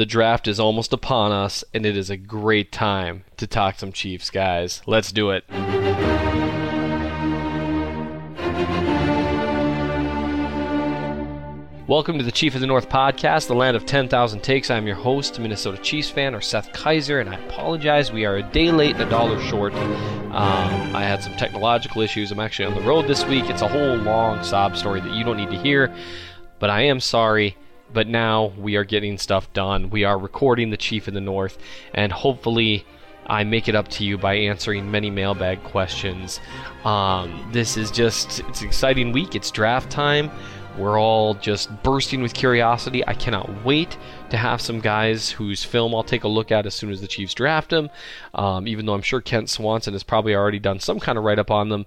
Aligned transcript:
The 0.00 0.06
draft 0.06 0.48
is 0.48 0.58
almost 0.58 0.94
upon 0.94 1.30
us, 1.30 1.62
and 1.74 1.84
it 1.84 1.94
is 1.94 2.08
a 2.08 2.16
great 2.16 2.72
time 2.72 3.24
to 3.36 3.46
talk 3.46 3.78
some 3.78 3.92
Chiefs, 3.92 4.30
guys. 4.30 4.80
Let's 4.86 5.12
do 5.12 5.28
it. 5.28 5.44
Welcome 11.86 12.16
to 12.16 12.24
the 12.24 12.32
Chief 12.32 12.54
of 12.54 12.62
the 12.62 12.66
North 12.66 12.88
podcast, 12.88 13.48
the 13.48 13.54
land 13.54 13.76
of 13.76 13.84
10,000 13.84 14.42
takes. 14.42 14.70
I'm 14.70 14.86
your 14.86 14.96
host, 14.96 15.38
Minnesota 15.38 15.76
Chiefs 15.76 16.08
fan, 16.08 16.34
or 16.34 16.40
Seth 16.40 16.72
Kaiser, 16.72 17.20
and 17.20 17.28
I 17.28 17.34
apologize. 17.34 18.10
We 18.10 18.24
are 18.24 18.36
a 18.36 18.42
day 18.42 18.70
late 18.70 18.94
and 18.94 19.02
a 19.02 19.10
dollar 19.10 19.38
short. 19.38 19.74
Um, 19.74 20.96
I 20.96 21.02
had 21.02 21.22
some 21.22 21.34
technological 21.34 22.00
issues. 22.00 22.32
I'm 22.32 22.40
actually 22.40 22.64
on 22.64 22.74
the 22.74 22.88
road 22.88 23.06
this 23.06 23.26
week. 23.26 23.50
It's 23.50 23.60
a 23.60 23.68
whole 23.68 23.96
long 23.96 24.42
sob 24.44 24.78
story 24.78 25.02
that 25.02 25.12
you 25.12 25.24
don't 25.24 25.36
need 25.36 25.50
to 25.50 25.58
hear, 25.58 25.94
but 26.58 26.70
I 26.70 26.84
am 26.84 27.00
sorry. 27.00 27.54
But 27.92 28.06
now 28.06 28.52
we 28.58 28.76
are 28.76 28.84
getting 28.84 29.18
stuff 29.18 29.52
done. 29.52 29.90
We 29.90 30.04
are 30.04 30.18
recording 30.18 30.70
the 30.70 30.76
Chief 30.76 31.08
of 31.08 31.14
the 31.14 31.20
North, 31.20 31.58
and 31.94 32.12
hopefully. 32.12 32.84
I 33.26 33.44
make 33.44 33.68
it 33.68 33.76
up 33.76 33.86
to 33.88 34.04
you 34.04 34.18
by 34.18 34.34
answering 34.34 34.90
many 34.90 35.08
mailbag 35.08 35.62
questions. 35.62 36.40
Um, 36.84 37.48
this 37.52 37.76
is 37.76 37.92
just, 37.92 38.40
it's 38.40 38.62
an 38.62 38.66
exciting 38.66 39.12
week. 39.12 39.36
It's 39.36 39.52
draft 39.52 39.88
time. 39.88 40.32
We're 40.76 40.98
all 40.98 41.34
just 41.34 41.82
bursting 41.84 42.22
with 42.22 42.34
curiosity. 42.34 43.06
I 43.06 43.14
cannot 43.14 43.64
wait 43.64 43.96
to 44.30 44.36
have 44.36 44.60
some 44.60 44.80
guys 44.80 45.30
whose 45.30 45.62
film 45.62 45.94
I'll 45.94 46.02
take 46.02 46.24
a 46.24 46.28
look 46.28 46.50
at 46.50 46.66
as 46.66 46.74
soon 46.74 46.90
as 46.90 47.00
the 47.00 47.06
Chiefs 47.06 47.34
draft 47.34 47.70
them. 47.70 47.90
Um, 48.34 48.66
even 48.66 48.86
though 48.86 48.94
I'm 48.94 49.02
sure 49.02 49.20
Kent 49.20 49.48
Swanson 49.48 49.92
has 49.92 50.02
probably 50.02 50.34
already 50.34 50.58
done 50.58 50.80
some 50.80 50.98
kind 50.98 51.16
of 51.16 51.22
write 51.22 51.38
up 51.38 51.50
on 51.50 51.68
them 51.68 51.86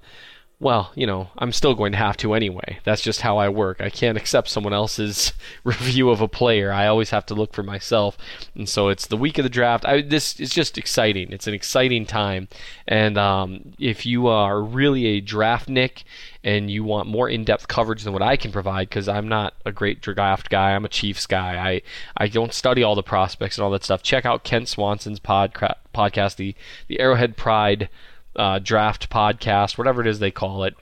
well, 0.60 0.92
you 0.96 1.06
know, 1.06 1.30
I'm 1.38 1.52
still 1.52 1.76
going 1.76 1.92
to 1.92 1.98
have 1.98 2.16
to 2.18 2.34
anyway. 2.34 2.80
That's 2.86 3.02
just 3.02 3.22
how 3.22 3.38
I 3.38 3.50
work. 3.50 3.82
I 3.82 3.90
can't 3.90 4.18
accept 4.18 4.48
someone 4.48 4.74
else's 4.74 5.34
review 5.64 6.10
of 6.10 6.22
a 6.22 6.28
player. 6.28 6.72
I 6.72 6.88
always 6.88 7.10
have 7.10 7.26
to 7.28 7.34
look 7.34 7.54
for 7.54 7.64
myself. 7.64 8.18
And 8.56 8.68
so 8.70 8.88
it's 8.88 9.08
the 9.08 9.18
week 9.18 9.38
of 9.38 9.44
the 9.44 9.50
draft. 9.50 9.86
I, 9.86 10.02
this 10.02 10.40
is 10.40 10.52
just 10.52 10.78
exciting. 10.78 11.34
It's 11.34 11.48
an 11.48 11.54
exciting 11.54 12.06
time. 12.06 12.48
And 12.88 13.18
um, 13.18 13.74
if 13.78 14.06
you 14.06 14.28
are 14.28 14.62
really 14.62 15.06
a 15.08 15.22
draft 15.22 15.68
nick 15.68 16.04
and 16.46 16.72
you 16.72 16.84
want 16.84 17.10
more 17.10 17.28
in-depth 17.28 17.68
coverage 17.68 18.04
than 18.04 18.14
what 18.14 18.22
I 18.22 18.38
can 18.38 18.52
provide, 18.52 18.90
because 18.90 19.10
I'm 19.10 19.28
not 19.28 19.56
a 19.66 19.72
great 19.72 20.02
draft 20.02 20.50
guy, 20.50 20.72
I'm 20.72 20.86
a 20.86 20.90
Chiefs 20.90 21.26
guy. 21.26 21.58
I 21.58 21.82
I 22.16 22.28
don't 22.28 22.54
study 22.54 22.84
all 22.84 22.96
the 22.96 23.04
prospects 23.04 23.58
and 23.58 23.66
all 23.66 23.72
that 23.72 23.84
stuff. 23.84 24.04
Check 24.04 24.26
out 24.26 24.44
Kent 24.44 24.70
Swanson's 24.70 25.20
podcast, 25.20 26.36
the 26.36 26.56
the 26.88 27.00
Arrowhead 27.00 27.38
Pride 27.38 27.90
uh, 28.36 28.60
draft 28.60 29.10
podcast, 29.10 29.78
whatever 29.78 30.02
it 30.02 30.08
is 30.08 30.20
they 30.20 30.32
call 30.32 30.64
it. 30.64 30.76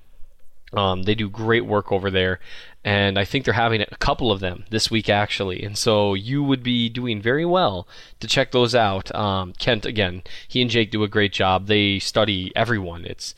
Um, 0.73 1.03
they 1.03 1.15
do 1.15 1.29
great 1.29 1.65
work 1.65 1.91
over 1.91 2.09
there, 2.09 2.39
and 2.83 3.19
I 3.19 3.25
think 3.25 3.43
they're 3.43 3.53
having 3.53 3.81
a 3.81 3.97
couple 3.97 4.31
of 4.31 4.39
them 4.39 4.63
this 4.69 4.89
week 4.89 5.09
actually. 5.09 5.63
And 5.63 5.77
so 5.77 6.13
you 6.13 6.41
would 6.43 6.63
be 6.63 6.87
doing 6.87 7.21
very 7.21 7.45
well 7.45 7.87
to 8.21 8.27
check 8.27 8.51
those 8.51 8.73
out. 8.73 9.13
Um, 9.13 9.53
Kent 9.59 9.85
again, 9.85 10.23
he 10.47 10.61
and 10.61 10.71
Jake 10.71 10.89
do 10.91 11.03
a 11.03 11.09
great 11.09 11.33
job. 11.33 11.67
They 11.67 11.99
study 11.99 12.53
everyone. 12.55 13.03
It's 13.03 13.35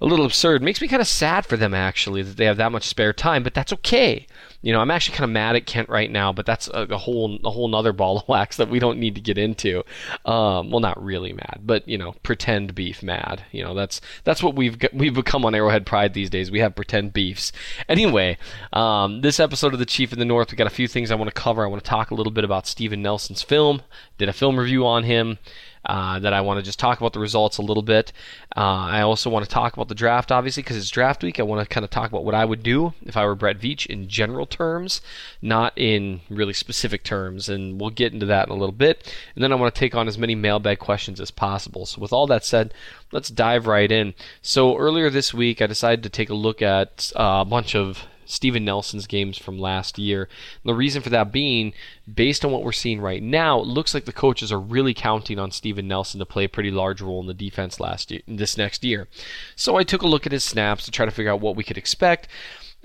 a 0.00 0.06
little 0.06 0.26
absurd. 0.26 0.62
Makes 0.62 0.82
me 0.82 0.88
kind 0.88 1.00
of 1.00 1.08
sad 1.08 1.46
for 1.46 1.56
them 1.56 1.72
actually 1.72 2.22
that 2.22 2.36
they 2.36 2.44
have 2.44 2.58
that 2.58 2.72
much 2.72 2.84
spare 2.84 3.14
time, 3.14 3.42
but 3.42 3.54
that's 3.54 3.72
okay. 3.72 4.26
You 4.62 4.72
know, 4.72 4.80
I'm 4.80 4.90
actually 4.90 5.16
kind 5.16 5.24
of 5.24 5.30
mad 5.30 5.56
at 5.56 5.66
Kent 5.66 5.88
right 5.88 6.10
now, 6.10 6.32
but 6.32 6.46
that's 6.46 6.68
a, 6.68 6.82
a 6.90 6.98
whole 6.98 7.38
a 7.44 7.50
whole 7.50 7.68
nother 7.68 7.92
ball 7.92 8.18
of 8.18 8.28
wax 8.28 8.56
that 8.56 8.68
we 8.68 8.78
don't 8.78 8.98
need 8.98 9.14
to 9.14 9.20
get 9.20 9.38
into. 9.38 9.78
Um, 10.24 10.70
well, 10.70 10.80
not 10.80 11.02
really 11.02 11.32
mad, 11.32 11.60
but 11.62 11.86
you 11.88 11.98
know, 11.98 12.12
pretend 12.22 12.74
beef 12.74 13.02
mad. 13.02 13.44
You 13.52 13.64
know, 13.64 13.74
that's 13.74 14.00
that's 14.24 14.42
what 14.42 14.54
we've 14.54 14.76
we've 14.92 15.14
become 15.14 15.44
on 15.44 15.54
Arrowhead 15.54 15.86
Pride 15.86 16.14
these 16.14 16.30
days. 16.30 16.50
We 16.50 16.60
have 16.60 16.74
pretend 16.74 17.12
beefs. 17.12 17.52
Anyway, 17.88 18.38
um, 18.72 19.20
this 19.20 19.40
episode 19.40 19.72
of 19.72 19.78
the 19.78 19.86
Chief 19.86 20.12
in 20.12 20.18
the 20.18 20.24
North, 20.24 20.50
we 20.50 20.56
got 20.56 20.66
a 20.66 20.70
few 20.70 20.88
things 20.88 21.10
I 21.10 21.16
want 21.16 21.32
to 21.32 21.40
cover. 21.40 21.64
I 21.64 21.68
want 21.68 21.82
to 21.82 21.88
talk 21.88 22.10
a 22.10 22.14
little 22.14 22.32
bit 22.32 22.44
about 22.44 22.66
Steven 22.66 23.02
Nelson's 23.02 23.42
film. 23.42 23.82
Did 24.18 24.28
a 24.28 24.32
film 24.32 24.58
review 24.58 24.86
on 24.86 25.04
him 25.04 25.38
uh, 25.86 26.18
that 26.18 26.32
I 26.32 26.40
want 26.40 26.58
to 26.58 26.62
just 26.62 26.78
talk 26.78 26.98
about 26.98 27.12
the 27.12 27.20
results 27.20 27.58
a 27.58 27.62
little 27.62 27.82
bit. 27.82 28.12
Uh, 28.56 28.60
I 28.60 29.02
also 29.02 29.30
want 29.30 29.44
to 29.44 29.50
talk 29.50 29.74
about 29.74 29.88
the 29.88 29.94
draft, 29.94 30.32
obviously, 30.32 30.62
because 30.62 30.76
it's 30.76 30.90
draft 30.90 31.22
week. 31.22 31.38
I 31.38 31.44
want 31.44 31.66
to 31.66 31.72
kind 31.72 31.84
of 31.84 31.90
talk 31.90 32.10
about 32.10 32.24
what 32.24 32.34
I 32.34 32.44
would 32.44 32.62
do 32.62 32.92
if 33.04 33.16
I 33.16 33.24
were 33.24 33.34
Brett 33.34 33.58
Veach 33.58 33.86
in 33.86 34.08
general 34.08 34.46
terms, 34.46 35.00
not 35.40 35.72
in 35.76 36.20
really 36.28 36.52
specific 36.52 37.04
terms, 37.04 37.48
and 37.48 37.80
we'll 37.80 37.90
get 37.90 38.12
into 38.12 38.26
that 38.26 38.48
in 38.48 38.52
a 38.52 38.58
little 38.58 38.72
bit. 38.72 39.12
And 39.34 39.44
then 39.44 39.52
I 39.52 39.56
want 39.56 39.74
to 39.74 39.78
take 39.78 39.94
on 39.94 40.08
as 40.08 40.18
many 40.18 40.34
mailbag 40.34 40.78
questions 40.78 41.20
as 41.20 41.30
possible. 41.30 41.86
So, 41.86 42.00
with 42.00 42.12
all 42.12 42.26
that 42.26 42.44
said, 42.44 42.74
let's 43.12 43.28
dive 43.28 43.66
right 43.66 43.90
in. 43.90 44.14
So, 44.42 44.76
earlier 44.76 45.10
this 45.10 45.32
week, 45.32 45.62
I 45.62 45.66
decided 45.66 46.02
to 46.02 46.08
take 46.08 46.30
a 46.30 46.34
look 46.34 46.62
at 46.62 47.12
uh, 47.14 47.42
a 47.42 47.44
bunch 47.44 47.74
of 47.74 48.04
Steven 48.26 48.64
Nelson's 48.64 49.06
games 49.06 49.38
from 49.38 49.58
last 49.58 49.98
year. 49.98 50.28
The 50.64 50.74
reason 50.74 51.02
for 51.02 51.10
that 51.10 51.32
being, 51.32 51.72
based 52.12 52.44
on 52.44 52.52
what 52.52 52.62
we're 52.62 52.72
seeing 52.72 53.00
right 53.00 53.22
now, 53.22 53.60
it 53.60 53.66
looks 53.66 53.94
like 53.94 54.04
the 54.04 54.12
coaches 54.12 54.52
are 54.52 54.60
really 54.60 54.94
counting 54.94 55.38
on 55.38 55.50
Steven 55.50 55.88
Nelson 55.88 56.18
to 56.18 56.26
play 56.26 56.44
a 56.44 56.48
pretty 56.48 56.70
large 56.70 57.00
role 57.00 57.20
in 57.20 57.26
the 57.26 57.34
defense 57.34 57.80
last 57.80 58.10
year, 58.10 58.22
this 58.26 58.56
next 58.56 58.84
year. 58.84 59.08
So 59.54 59.76
I 59.76 59.82
took 59.82 60.02
a 60.02 60.08
look 60.08 60.26
at 60.26 60.32
his 60.32 60.44
snaps 60.44 60.84
to 60.84 60.90
try 60.90 61.06
to 61.06 61.12
figure 61.12 61.32
out 61.32 61.40
what 61.40 61.56
we 61.56 61.64
could 61.64 61.78
expect 61.78 62.28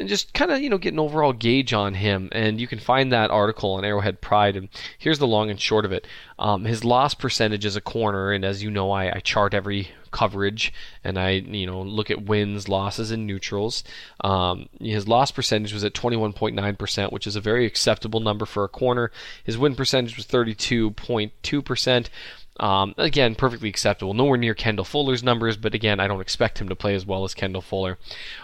and 0.01 0.09
just 0.09 0.33
kind 0.33 0.51
of 0.51 0.59
you 0.61 0.69
know 0.69 0.77
get 0.77 0.93
an 0.93 0.99
overall 0.99 1.31
gauge 1.31 1.71
on 1.71 1.93
him. 1.93 2.27
And 2.33 2.59
you 2.59 2.67
can 2.67 2.79
find 2.79 3.11
that 3.11 3.31
article 3.31 3.73
on 3.73 3.85
Arrowhead 3.85 4.19
Pride. 4.19 4.57
And 4.57 4.67
here's 4.97 5.19
the 5.19 5.27
long 5.27 5.49
and 5.49 5.61
short 5.61 5.85
of 5.85 5.93
it: 5.93 6.05
um, 6.37 6.65
his 6.65 6.83
loss 6.83 7.13
percentage 7.13 7.65
as 7.65 7.77
a 7.77 7.81
corner, 7.81 8.31
and 8.31 8.43
as 8.43 8.61
you 8.61 8.69
know, 8.69 8.91
I, 8.91 9.15
I 9.15 9.19
chart 9.19 9.53
every 9.53 9.89
coverage 10.11 10.73
and 11.05 11.17
I 11.17 11.31
you 11.31 11.65
know 11.65 11.81
look 11.81 12.11
at 12.11 12.25
wins, 12.25 12.67
losses, 12.67 13.11
and 13.11 13.25
neutrals. 13.25 13.83
Um, 14.21 14.67
his 14.79 15.07
loss 15.07 15.31
percentage 15.31 15.73
was 15.73 15.83
at 15.83 15.93
21.9%, 15.93 17.11
which 17.11 17.27
is 17.27 17.35
a 17.35 17.41
very 17.41 17.65
acceptable 17.65 18.19
number 18.19 18.45
for 18.45 18.63
a 18.63 18.69
corner. 18.69 19.11
His 19.43 19.57
win 19.57 19.75
percentage 19.75 20.17
was 20.17 20.25
32.2%. 20.27 22.09
Um, 22.59 22.93
again, 22.97 23.35
perfectly 23.35 23.69
acceptable. 23.69 24.13
Nowhere 24.13 24.37
near 24.37 24.53
Kendall 24.53 24.85
Fuller's 24.85 25.23
numbers, 25.23 25.57
but 25.57 25.73
again, 25.73 25.99
I 25.99 26.07
don't 26.07 26.21
expect 26.21 26.59
him 26.59 26.69
to 26.69 26.75
play 26.75 26.93
as 26.93 27.05
well 27.05 27.23
as 27.23 27.33
Kendall 27.33 27.61
Fuller. 27.61 27.97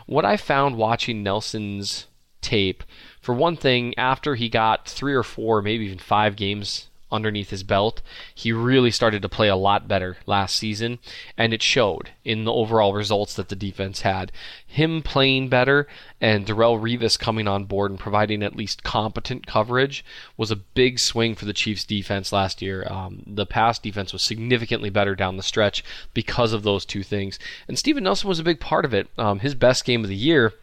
What 0.06 0.26
I 0.26 0.38
found 0.38 0.78
watching 0.78 1.24
Nelson's 1.24 2.08
tape, 2.42 2.84
for 3.22 3.36
one 3.36 3.58
thing, 3.58 3.94
after 3.98 4.36
he 4.36 4.50
got 4.50 4.88
three 4.88 5.14
or 5.14 5.24
four, 5.24 5.62
maybe 5.62 5.86
even 5.86 6.00
five 6.00 6.36
games 6.36 6.88
underneath 7.12 7.50
his 7.50 7.64
belt. 7.64 8.02
He 8.34 8.52
really 8.52 8.92
started 8.92 9.22
to 9.22 9.30
play 9.30 9.48
a 9.48 9.56
lot 9.56 9.88
better 9.88 10.18
last 10.26 10.56
season, 10.56 11.00
and 11.38 11.54
it 11.54 11.62
showed 11.62 12.12
in 12.24 12.44
the 12.44 12.54
overall 12.54 12.94
results 12.94 13.34
that 13.36 13.50
the 13.50 13.56
defense 13.56 14.02
had. 14.02 14.32
Him 14.66 15.02
playing 15.02 15.50
better 15.50 15.88
and 16.20 16.46
Darrelle 16.46 16.80
Revis 16.80 17.18
coming 17.18 17.48
on 17.48 17.66
board 17.66 17.92
and 17.92 18.00
providing 18.00 18.44
at 18.44 18.56
least 18.56 18.84
competent 18.84 19.48
coverage 19.48 20.04
was 20.36 20.52
a 20.52 20.56
big 20.56 21.00
swing 21.00 21.36
for 21.36 21.46
the 21.46 21.54
Chiefs' 21.54 21.86
defense 21.86 22.32
last 22.32 22.62
year. 22.62 22.86
Um, 22.90 23.24
the 23.26 23.46
pass 23.46 23.80
defense 23.80 24.14
was 24.14 24.24
significantly 24.24 24.90
better 24.90 25.16
down 25.16 25.38
the 25.38 25.44
stretch 25.44 25.84
because 26.14 26.54
of 26.54 26.64
those 26.64 26.86
two 26.86 27.04
things, 27.04 27.40
and 27.68 27.78
Steven 27.80 28.04
Nelson 28.04 28.28
was 28.28 28.40
a 28.40 28.44
big 28.44 28.60
part 28.60 28.86
of 28.86 28.94
it. 28.94 29.08
Um, 29.18 29.40
his 29.40 29.56
best 29.56 29.86
game 29.86 30.04
of 30.04 30.10
the 30.10 30.16
year 30.16 30.54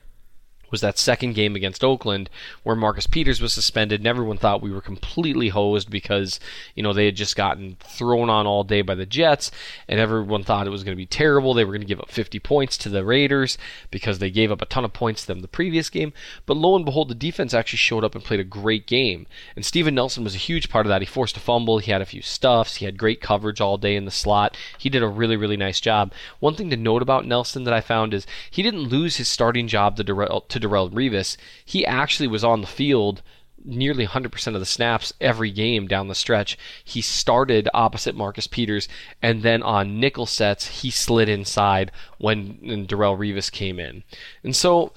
was 0.75 0.81
that 0.81 0.99
second 0.99 1.37
game 1.37 1.55
against 1.55 1.85
Oakland 1.85 2.29
where 2.65 2.75
Marcus 2.75 3.07
Peters 3.07 3.41
was 3.41 3.53
suspended 3.53 4.01
and 4.01 4.09
everyone 4.09 4.39
thought 4.39 4.61
we 4.61 4.73
were 4.73 4.81
completely 4.81 5.51
hosed 5.51 5.89
because, 5.89 6.41
you 6.75 6.83
know, 6.83 6.93
they 6.93 7.05
had 7.05 7.15
just 7.15 7.37
gotten 7.37 7.77
thrown 7.79 8.29
on 8.29 8.45
all 8.45 8.65
day 8.65 8.83
by 8.83 8.97
the 8.97 9.07
Jets 9.07 9.53
and 9.87 10.01
everyone 10.01 10.43
thought 10.43 10.67
it 10.67 10.71
was 10.71 10.83
going 10.83 10.97
to 10.97 11.01
be 11.01 11.07
terrible. 11.07 11.55
They 11.55 11.65
were 11.65 11.71
going 11.71 11.83
to 11.83 11.87
give 11.87 12.01
up 12.01 12.11
50 12.11 12.41
points 12.41 12.77
to 12.79 12.89
the 12.89 13.05
Raiders 13.05 13.57
because 13.93 14.19
they 14.19 14.33
gave 14.33 14.51
up 14.51 14.61
a 14.61 14.67
ton 14.67 14.85
of 14.85 14.93
points 14.93 15.21
to 15.23 15.29
them 15.29 15.43
the 15.43 15.47
previous 15.47 15.89
game. 15.89 16.13
But 16.45 16.57
lo 16.57 16.75
and 16.75 16.85
behold, 16.85 17.09
the 17.09 17.15
defense 17.15 17.55
actually 17.55 17.77
showed 17.77 18.03
up 18.03 18.17
and 18.17 18.25
played 18.25 18.41
a 18.41 18.45
great 18.45 18.89
game. 18.89 19.29
And 19.55 19.65
Steven 19.65 19.95
Nelson 19.95 20.25
was 20.25 20.35
a 20.35 20.39
huge 20.39 20.69
part 20.69 20.87
of 20.87 20.91
that. 20.91 21.03
He 21.03 21.07
forced 21.07 21.37
a 21.37 21.41
fumble, 21.41 21.79
he 21.79 21.93
had 21.93 22.03
a 22.03 22.07
few 22.07 22.21
stuffs, 22.21 22.77
he 22.77 22.85
had 22.85 22.99
great 22.99 23.21
coverage 23.21 23.61
all 23.61 23.79
day 23.79 23.95
in 23.95 24.07
the 24.07 24.11
slot. 24.11 24.57
He 24.77 24.89
did 24.89 25.05
a 25.05 25.09
really, 25.09 25.37
really 25.37 25.57
nice 25.57 25.81
job. 25.81 26.13
One 26.41 26.57
thing 26.57 26.69
to 26.71 26.77
note 26.77 27.03
about 27.03 27.27
Nelson 27.27 27.63
that 27.63 27.75
I 27.75 27.81
found 27.81 28.13
is 28.13 28.27
he 28.51 28.63
didn't 28.63 28.89
lose 28.89 29.19
his 29.19 29.29
starting 29.29 29.69
job 29.69 29.97
to, 29.97 30.05
to 30.05 30.64
Darrelle 30.65 30.91
Revis, 30.91 31.37
he 31.65 31.85
actually 31.85 32.29
was 32.29 32.45
on 32.45 32.61
the 32.61 32.67
field 32.67 33.23
nearly 33.65 34.07
100% 34.07 34.47
of 34.55 34.61
the 34.61 34.67
snaps 34.67 35.13
every 35.21 35.51
game 35.51 35.87
down 35.87 36.09
the 36.09 36.15
stretch. 36.15 36.59
He 36.85 37.01
started 37.01 37.69
opposite 37.73 38.15
Marcus 38.15 38.47
Peters, 38.47 38.89
and 39.23 39.43
then 39.43 39.63
on 39.63 39.99
nickel 39.99 40.27
sets, 40.27 40.83
he 40.83 40.91
slid 40.91 41.29
inside 41.29 41.91
when, 42.19 42.59
Darrelle 42.87 43.19
Revis 43.19 43.51
came 43.51 43.79
in. 43.79 44.03
And 44.43 44.55
so 44.55 44.93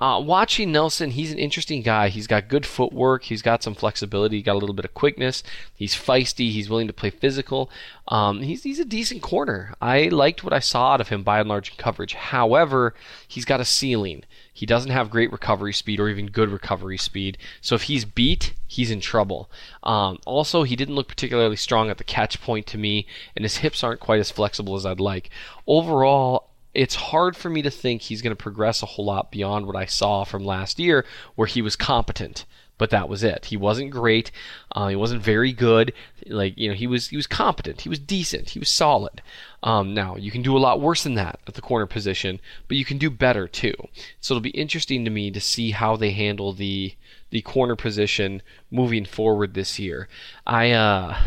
uh, 0.00 0.20
watching 0.20 0.70
Nelson, 0.70 1.10
he's 1.10 1.32
an 1.32 1.38
interesting 1.38 1.82
guy. 1.82 2.08
He's 2.08 2.28
got 2.28 2.48
good 2.48 2.64
footwork. 2.64 3.24
He's 3.24 3.42
got 3.42 3.64
some 3.64 3.74
flexibility. 3.74 4.36
He 4.36 4.42
got 4.42 4.54
a 4.54 4.58
little 4.58 4.74
bit 4.74 4.84
of 4.84 4.94
quickness. 4.94 5.42
He's 5.74 5.94
feisty. 5.94 6.52
He's 6.52 6.70
willing 6.70 6.86
to 6.86 6.92
play 6.92 7.10
physical. 7.10 7.68
Um, 8.06 8.42
he's 8.42 8.62
he's 8.62 8.78
a 8.78 8.84
decent 8.84 9.22
corner. 9.22 9.74
I 9.80 10.04
liked 10.04 10.44
what 10.44 10.52
I 10.52 10.60
saw 10.60 10.92
out 10.92 11.00
of 11.00 11.08
him 11.08 11.24
by 11.24 11.40
and 11.40 11.48
large 11.48 11.70
in 11.70 11.76
coverage. 11.76 12.14
However, 12.14 12.94
he's 13.26 13.44
got 13.44 13.60
a 13.60 13.64
ceiling. 13.64 14.22
He 14.52 14.66
doesn't 14.66 14.90
have 14.90 15.10
great 15.10 15.32
recovery 15.32 15.72
speed 15.72 15.98
or 15.98 16.08
even 16.08 16.26
good 16.26 16.50
recovery 16.50 16.98
speed. 16.98 17.38
So 17.60 17.74
if 17.74 17.82
he's 17.82 18.04
beat, 18.04 18.54
he's 18.66 18.90
in 18.90 19.00
trouble. 19.00 19.50
Um, 19.82 20.18
also, 20.26 20.62
he 20.62 20.76
didn't 20.76 20.94
look 20.94 21.08
particularly 21.08 21.56
strong 21.56 21.90
at 21.90 21.98
the 21.98 22.04
catch 22.04 22.40
point 22.40 22.66
to 22.68 22.78
me, 22.78 23.06
and 23.34 23.44
his 23.44 23.58
hips 23.58 23.82
aren't 23.82 24.00
quite 24.00 24.20
as 24.20 24.30
flexible 24.30 24.76
as 24.76 24.86
I'd 24.86 25.00
like. 25.00 25.30
Overall, 25.66 26.50
it's 26.74 26.94
hard 26.94 27.36
for 27.36 27.48
me 27.48 27.62
to 27.62 27.70
think 27.70 28.02
he's 28.02 28.22
going 28.22 28.36
to 28.36 28.42
progress 28.42 28.82
a 28.82 28.86
whole 28.86 29.04
lot 29.04 29.30
beyond 29.30 29.66
what 29.66 29.76
I 29.76 29.86
saw 29.86 30.24
from 30.24 30.44
last 30.44 30.78
year, 30.78 31.04
where 31.34 31.46
he 31.46 31.62
was 31.62 31.76
competent 31.76 32.44
but 32.78 32.90
that 32.90 33.08
was 33.08 33.24
it. 33.24 33.46
He 33.46 33.56
wasn't 33.56 33.90
great. 33.90 34.30
Uh, 34.72 34.88
he 34.88 34.96
wasn't 34.96 35.20
very 35.20 35.52
good. 35.52 35.92
Like 36.26 36.56
you 36.56 36.68
know, 36.68 36.74
he 36.74 36.86
was 36.86 37.08
he 37.08 37.16
was 37.16 37.26
competent. 37.26 37.82
He 37.82 37.88
was 37.88 37.98
decent. 37.98 38.50
He 38.50 38.58
was 38.58 38.68
solid. 38.68 39.20
Um, 39.62 39.92
now 39.92 40.16
you 40.16 40.30
can 40.30 40.42
do 40.42 40.56
a 40.56 40.60
lot 40.60 40.80
worse 40.80 41.02
than 41.02 41.14
that 41.16 41.40
at 41.46 41.54
the 41.54 41.60
corner 41.60 41.86
position, 41.86 42.40
but 42.68 42.76
you 42.76 42.84
can 42.84 42.96
do 42.96 43.10
better 43.10 43.48
too. 43.48 43.74
So 44.20 44.34
it'll 44.34 44.40
be 44.42 44.50
interesting 44.50 45.04
to 45.04 45.10
me 45.10 45.30
to 45.32 45.40
see 45.40 45.72
how 45.72 45.96
they 45.96 46.12
handle 46.12 46.52
the 46.52 46.94
the 47.30 47.42
corner 47.42 47.76
position 47.76 48.40
moving 48.70 49.04
forward 49.04 49.52
this 49.52 49.78
year. 49.78 50.08
I 50.46 50.70
uh, 50.70 51.20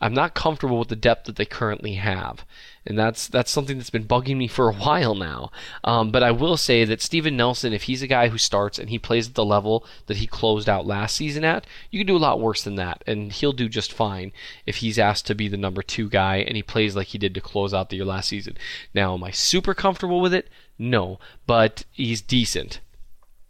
I'm 0.00 0.14
not 0.14 0.34
comfortable 0.34 0.78
with 0.78 0.88
the 0.88 0.96
depth 0.96 1.26
that 1.26 1.36
they 1.36 1.44
currently 1.44 1.94
have 1.94 2.44
and 2.86 2.98
that's 2.98 3.28
that's 3.28 3.50
something 3.50 3.78
that's 3.78 3.90
been 3.90 4.06
bugging 4.06 4.36
me 4.36 4.46
for 4.46 4.68
a 4.68 4.74
while 4.84 5.14
now. 5.14 5.50
Um, 5.82 6.10
but 6.10 6.22
I 6.22 6.30
will 6.30 6.56
say 6.56 6.84
that 6.84 7.02
Steven 7.02 7.36
Nelson, 7.36 7.72
if 7.72 7.84
he's 7.84 8.02
a 8.02 8.06
guy 8.06 8.28
who 8.28 8.38
starts 8.38 8.78
and 8.78 8.90
he 8.90 8.98
plays 8.98 9.28
at 9.28 9.34
the 9.34 9.44
level 9.44 9.86
that 10.06 10.18
he 10.18 10.26
closed 10.26 10.68
out 10.68 10.86
last 10.86 11.16
season 11.16 11.44
at, 11.44 11.66
you 11.90 12.00
can 12.00 12.06
do 12.06 12.16
a 12.16 12.18
lot 12.18 12.40
worse 12.40 12.62
than 12.62 12.76
that, 12.76 13.02
and 13.06 13.32
he'll 13.32 13.52
do 13.52 13.68
just 13.68 13.92
fine 13.92 14.32
if 14.66 14.76
he's 14.76 14.98
asked 14.98 15.26
to 15.26 15.34
be 15.34 15.48
the 15.48 15.56
number 15.56 15.82
two 15.82 16.08
guy 16.08 16.36
and 16.36 16.56
he 16.56 16.62
plays 16.62 16.96
like 16.96 17.08
he 17.08 17.18
did 17.18 17.34
to 17.34 17.40
close 17.40 17.72
out 17.72 17.90
the 17.90 17.96
year 17.96 18.04
last 18.04 18.28
season. 18.28 18.56
Now, 18.94 19.14
am 19.14 19.24
I 19.24 19.30
super 19.30 19.74
comfortable 19.74 20.20
with 20.20 20.34
it? 20.34 20.48
No, 20.78 21.18
but 21.46 21.84
he's 21.92 22.20
decent. 22.20 22.80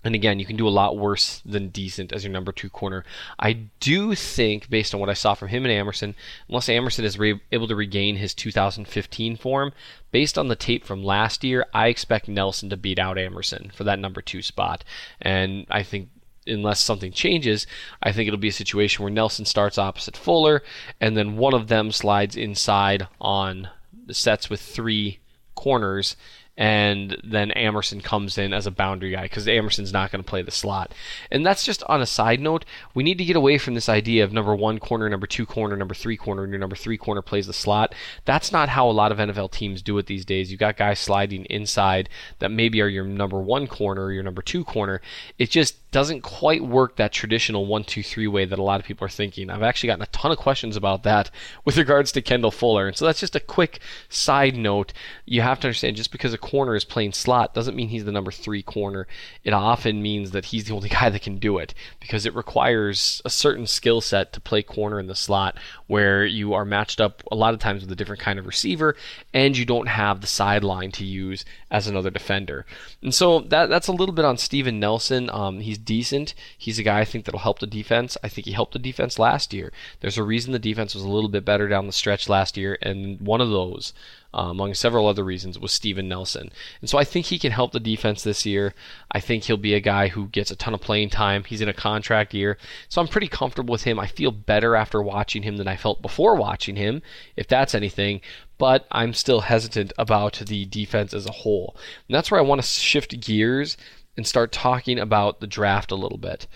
And 0.05 0.15
again, 0.15 0.39
you 0.39 0.45
can 0.45 0.57
do 0.57 0.69
a 0.69 0.71
lot 0.71 0.99
worse 0.99 1.41
than 1.47 1.71
decent 1.71 2.13
as 2.13 2.25
your 2.25 2.33
number 2.33 2.53
two 2.53 2.69
corner. 2.69 3.05
I 3.39 3.55
do 3.81 4.15
think, 4.15 4.69
based 4.69 4.95
on 4.95 5.01
what 5.01 5.09
I 5.09 5.15
saw 5.15 5.35
from 5.35 5.49
him 5.49 5.65
and 5.65 5.73
Amerson, 5.73 6.15
unless 6.49 6.69
Amerson 6.69 7.05
is 7.05 7.19
re- 7.19 7.41
able 7.51 7.67
to 7.69 7.75
regain 7.75 8.17
his 8.17 8.35
2015 8.35 9.37
form, 9.37 9.73
based 10.13 10.37
on 10.37 10.49
the 10.49 10.57
tape 10.57 10.85
from 10.85 11.03
last 11.03 11.43
year, 11.43 11.67
I 11.73 11.89
expect 11.89 12.29
Nelson 12.29 12.69
to 12.71 12.77
beat 12.77 12.99
out 12.99 13.19
Amerson 13.19 13.73
for 13.75 13.85
that 13.85 13.99
number 13.99 14.21
two 14.21 14.43
spot. 14.43 14.85
And 15.23 15.67
I 15.71 15.83
think 15.83 16.11
unless 16.47 16.81
something 16.81 17.13
changes, 17.13 17.67
I 18.03 18.13
think 18.13 18.29
it'll 18.29 18.39
be 18.39 18.49
a 18.49 18.53
situation 18.53 19.03
where 19.03 19.13
Nelson 19.13 19.47
starts 19.47 19.79
opposite 19.79 20.17
Fuller, 20.17 20.63
and 21.01 21.17
then 21.17 21.37
one 21.37 21.55
of 21.55 21.69
them 21.69 21.91
slides 21.91 22.37
inside 22.37 23.09
on 23.21 23.69
the 24.07 24.15
sets 24.15 24.51
with 24.51 24.61
three 24.61 25.21
corners, 25.55 26.17
and 26.57 27.17
then 27.25 27.51
Amerson 27.51 28.01
comes 28.01 28.39
in 28.39 28.53
as 28.53 28.67
a 28.67 28.71
boundary 28.71 29.11
guy 29.11 29.23
because 29.23 29.49
Amerson's 29.49 29.93
not 29.93 30.13
going 30.13 30.23
to 30.23 30.29
play 30.29 30.43
the 30.43 30.51
slot. 30.51 30.95
And 31.31 31.45
that's 31.45 31.65
just 31.65 31.83
on 31.85 32.01
a 32.01 32.07
side 32.07 32.41
note. 32.41 32.65
We 32.95 33.03
need 33.03 33.19
to 33.19 33.25
get 33.25 33.37
away 33.37 33.59
from 33.59 33.75
this 33.75 33.89
idea 33.89 34.23
of 34.23 34.33
number 34.33 34.55
one 34.55 34.79
corner, 34.79 35.09
number 35.09 35.27
two 35.27 35.47
corner, 35.47 35.77
number 35.77 35.95
three 35.95 36.17
corner, 36.17 36.45
and 36.45 36.53
your 36.53 36.61
number 36.61 36.77
three 36.77 36.97
corner 36.97 37.23
plays 37.23 37.47
the 37.49 37.53
slot. 37.53 37.95
That's 38.25 38.53
not 38.53 38.69
how 38.69 38.89
a 38.89 38.93
lot 38.93 39.11
of 39.11 39.19
NFL 39.19 39.51
teams 39.51 39.83
do 39.83 39.99
it 39.99 40.07
these 40.07 40.25
days. 40.25 40.51
You've 40.51 40.61
got 40.61 40.77
guys 40.77 41.01
sliding 41.01 41.45
inside 41.47 42.09
that 42.39 42.51
maybe 42.51 42.81
are 42.81 42.89
your 42.89 43.05
number 43.05 43.41
one 43.41 43.67
corner 43.67 44.05
or 44.05 44.13
your 44.13 44.23
number 44.23 44.43
two 44.43 44.65
corner. 44.65 45.01
It 45.39 45.51
just 45.51 45.84
doesn't 45.95 46.23
quite 46.23 46.61
work 46.61 46.97
that 46.97 47.13
traditional 47.13 47.67
one, 47.67 47.85
two, 47.85 48.03
three 48.03 48.27
way 48.27 48.45
that 48.45 48.59
a 48.59 48.63
lot 48.65 48.81
of 48.81 48.85
people 48.85 49.07
are 49.07 49.09
thinking. 49.09 49.49
I've 49.49 49.63
actually 49.63 49.87
gotten 49.87 50.03
a 50.03 50.07
ton 50.07 50.33
of 50.33 50.39
questions 50.39 50.77
about 50.77 51.05
that 51.05 51.31
with 51.65 51.77
regards 51.77 52.11
to 52.13 52.21
Kendall 52.21 52.51
Fuller. 52.51 52.89
And 52.89 52.97
so 52.97 53.07
that's 53.07 53.21
just 53.21 53.37
a 53.37 53.41
quick 53.41 53.79
side 54.09 54.57
note. 54.57 54.93
You 55.25 55.43
have 55.43 55.61
to 55.61 55.69
understand 55.69 55.95
just 55.95 56.11
because 56.11 56.35
a 56.35 56.39
corner 56.39 56.75
is 56.75 56.85
playing 56.85 57.13
slot 57.13 57.55
doesn't 57.55 57.77
mean 57.77 57.91
he's 57.91 58.05
the 58.05 58.11
number 58.11 58.33
three 58.33 58.61
corner. 58.61 59.07
It 59.45 59.53
often 59.53 60.03
means 60.03 60.33
that 60.33 60.47
he's 60.47 60.65
the 60.65 60.75
only 60.75 60.89
guy 61.01 61.11
that 61.11 61.23
can 61.23 61.39
do 61.39 61.59
it 61.59 61.75
because 62.01 62.27
it 62.27 62.35
requires 62.35 63.23
a 63.25 63.31
certain 63.31 63.69
skill 63.69 64.01
set 64.01 64.33
to 64.33 64.41
play 64.41 64.65
corner 64.65 64.99
in 64.99 65.07
the 65.07 65.15
slot 65.15 65.57
where 65.87 66.27
you 66.27 66.55
are 66.55 66.65
matched 66.65 67.01
up 67.01 67.23
a 67.31 67.37
lot 67.37 67.55
of 67.55 67.61
times 67.61 67.83
with 67.83 67.93
a 67.93 67.97
different 67.97 68.21
kind 68.21 68.41
of 68.41 68.47
receiver 68.47 68.97
and 69.33 69.57
you 69.57 69.65
don't 69.65 69.87
have 69.87 70.21
the 70.21 70.27
sideline 70.27 70.91
to 70.91 71.05
use 71.05 71.45
as 71.71 71.87
another 71.87 72.11
defender. 72.11 72.67
And 73.01 73.15
so 73.15 73.39
that 73.43 73.69
that's 73.69 73.87
a 73.87 73.93
little 73.93 74.15
bit 74.15 74.25
on 74.25 74.39
Steven 74.39 74.81
Nelson. 74.81 75.31
Um, 75.31 75.61
he's 75.61 75.84
decent. 75.85 76.35
He's 76.57 76.79
a 76.79 76.83
guy 76.83 77.01
I 77.01 77.05
think 77.05 77.25
that'll 77.25 77.41
help 77.41 77.59
the 77.59 77.67
defense. 77.67 78.17
I 78.23 78.29
think 78.29 78.47
he 78.47 78.53
helped 78.53 78.73
the 78.73 78.79
defense 78.79 79.19
last 79.19 79.53
year. 79.53 79.73
There's 80.01 80.19
a 80.19 80.23
reason 80.23 80.53
the 80.53 80.59
defense 80.59 80.95
was 80.95 81.05
a 81.05 81.09
little 81.09 81.31
bit 81.31 81.45
better 81.45 81.69
down 81.69 81.87
the 81.87 81.93
stretch 81.93 82.29
last 82.29 82.57
year, 82.57 82.79
and 82.83 83.21
one 83.21 83.41
of 83.41 83.51
those 83.51 83.93
uh, 84.35 84.51
among 84.51 84.75
several 84.75 85.07
other 85.07 85.23
reasons, 85.23 85.59
was 85.59 85.71
Steven 85.71 86.09
Nelson. 86.09 86.51
And 86.81 86.91
so 86.91 86.99
I 86.99 87.05
think 87.05 87.27
he 87.27 87.39
can 87.39 87.53
help 87.53 87.71
the 87.73 87.79
defense 87.79 88.25
this 88.25 88.45
year. 88.45 88.75
I 89.13 89.21
think 89.21 89.45
he'll 89.45 89.57
be 89.57 89.75
a 89.75 89.81
guy 89.81 90.09
who 90.09 90.27
gets 90.27 90.51
a 90.51 90.57
ton 90.57 90.75
of 90.75 90.81
playing 90.81 91.11
time. 91.11 91.45
He's 91.45 91.61
in 91.61 91.69
a 91.69 91.75
contract 91.75 92.35
year. 92.35 92.59
So 92.89 93.01
I'm 93.01 93.07
pretty 93.07 93.29
comfortable 93.29 93.71
with 93.71 93.85
him. 93.85 94.01
I 94.01 94.09
feel 94.09 94.33
better 94.33 94.75
after 94.75 95.01
watching 95.01 95.45
him 95.45 95.57
than 95.57 95.69
I 95.69 95.77
felt 95.77 96.03
before 96.03 96.35
watching 96.35 96.75
him, 96.75 97.01
if 97.37 97.47
that's 97.47 97.77
anything. 97.77 98.21
But 98.59 98.87
I'm 98.91 99.15
still 99.15 99.43
hesitant 99.43 99.93
about 99.99 100.43
the 100.45 100.65
defense 100.65 101.15
as 101.15 101.27
a 101.27 101.33
whole. 101.33 101.77
And 102.09 102.15
that's 102.17 102.31
where 102.31 102.41
I 102.41 102.45
want 102.45 102.61
to 102.61 102.67
shift 102.67 103.21
gears 103.21 103.77
and 104.17 104.27
start 104.27 104.53
talking 104.53 104.99
about 104.99 105.41
the 105.41 105.47
draft 105.47 105.91
a 105.91 105.97
little 105.97 106.19
bit. 106.19 106.47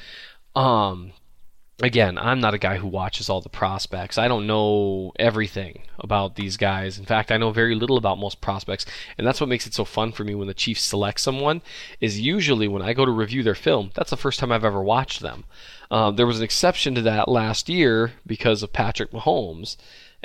Um, 0.55 1.13
again, 1.81 2.19
I'm 2.19 2.41
not 2.41 2.55
a 2.55 2.59
guy 2.59 2.79
who 2.79 2.89
watches 2.89 3.29
all 3.29 3.41
the 3.41 3.49
prospects. 3.49 4.19
I 4.19 4.29
don't 4.29 4.47
know 4.47 5.13
everything 5.19 5.83
about 5.99 6.35
these 6.35 6.57
guys. 6.57 6.99
In 6.99 7.05
fact, 7.05 7.31
I 7.31 7.37
know 7.37 7.51
very 7.51 7.75
little 7.75 7.97
about 7.97 8.19
most 8.19 8.41
prospects, 8.41 8.87
and 9.17 9.27
that's 9.27 9.41
what 9.41 9.49
makes 9.49 9.67
it 9.67 9.75
so 9.75 9.85
fun 9.85 10.13
for 10.13 10.25
me 10.25 10.35
when 10.35 10.49
the 10.49 10.55
Chiefs 10.55 10.83
select 10.83 11.21
someone. 11.21 11.63
Is 12.01 12.21
usually 12.21 12.69
when 12.69 12.83
I 12.83 12.93
go 12.93 13.05
to 13.05 13.13
review 13.13 13.43
their 13.43 13.55
film, 13.55 13.91
that's 13.95 14.11
the 14.11 14.17
first 14.17 14.41
time 14.41 14.53
I've 14.53 14.65
ever 14.65 14.83
watched 14.83 15.21
them. 15.21 15.45
Uh, 15.91 16.11
there 16.11 16.27
was 16.27 16.39
an 16.39 16.45
exception 16.45 16.95
to 16.95 17.03
that 17.03 17.29
last 17.29 17.69
year 17.69 18.13
because 18.27 18.63
of 18.63 18.73
Patrick 18.73 19.13
Mahomes. 19.13 19.77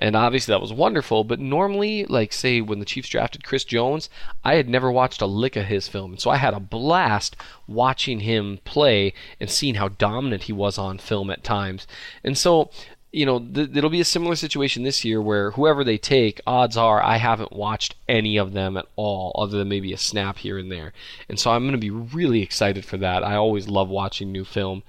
And 0.04 0.18
obviously 0.18 0.52
that 0.52 0.60
was 0.60 0.74
wonderful, 0.74 1.24
but 1.24 1.40
normally, 1.40 2.04
like 2.04 2.34
say 2.34 2.60
when 2.60 2.80
the 2.80 2.86
Chiefs 2.86 3.08
drafted 3.08 3.46
Chris 3.46 3.64
Jones, 3.64 4.10
I 4.44 4.56
had 4.56 4.68
never 4.68 4.92
watched 4.92 5.22
a 5.22 5.26
lick 5.26 5.56
of 5.56 5.68
his 5.68 5.88
film. 5.88 6.12
And 6.12 6.20
so 6.20 6.30
I 6.30 6.36
had 6.36 6.54
a 6.54 6.60
blast 6.60 7.38
watching 7.68 8.20
him 8.20 8.60
play 8.66 9.14
and 9.40 9.50
seeing 9.50 9.76
how 9.76 9.88
dominant 9.88 10.44
he 10.44 10.52
was 10.52 10.78
on 10.78 10.98
film 10.98 11.30
at 11.30 11.42
times. 11.42 11.88
And 12.22 12.38
so 12.38 12.70
you 13.14 13.26
know, 13.26 13.40
th- 13.40 13.70
it'll 13.74 13.90
be 13.90 14.02
a 14.02 14.06
similar 14.06 14.36
situation 14.36 14.84
this 14.84 15.06
year 15.06 15.22
where 15.22 15.52
whoever 15.52 15.86
they 15.86 16.00
take, 16.00 16.42
odds 16.46 16.76
are 16.76 17.02
I 17.02 17.18
haven't 17.18 17.54
watched 17.54 17.96
any 18.10 18.36
of 18.36 18.52
them 18.52 18.76
at 18.76 18.88
all, 18.98 19.34
other 19.38 19.58
than 19.60 19.70
maybe 19.70 19.94
a 19.94 19.98
snap 19.98 20.40
here 20.40 20.58
and 20.58 20.70
there. 20.70 20.92
And 21.30 21.40
so 21.40 21.52
I'm 21.52 21.64
going 21.64 21.74
to 21.74 21.78
be 21.78 21.92
really 21.92 22.42
excited 22.42 22.84
for 22.84 22.98
that. 22.98 23.24
I 23.24 23.36
always 23.36 23.70
love 23.70 23.88
watching 23.88 24.32
new 24.32 24.44
film. 24.44 24.84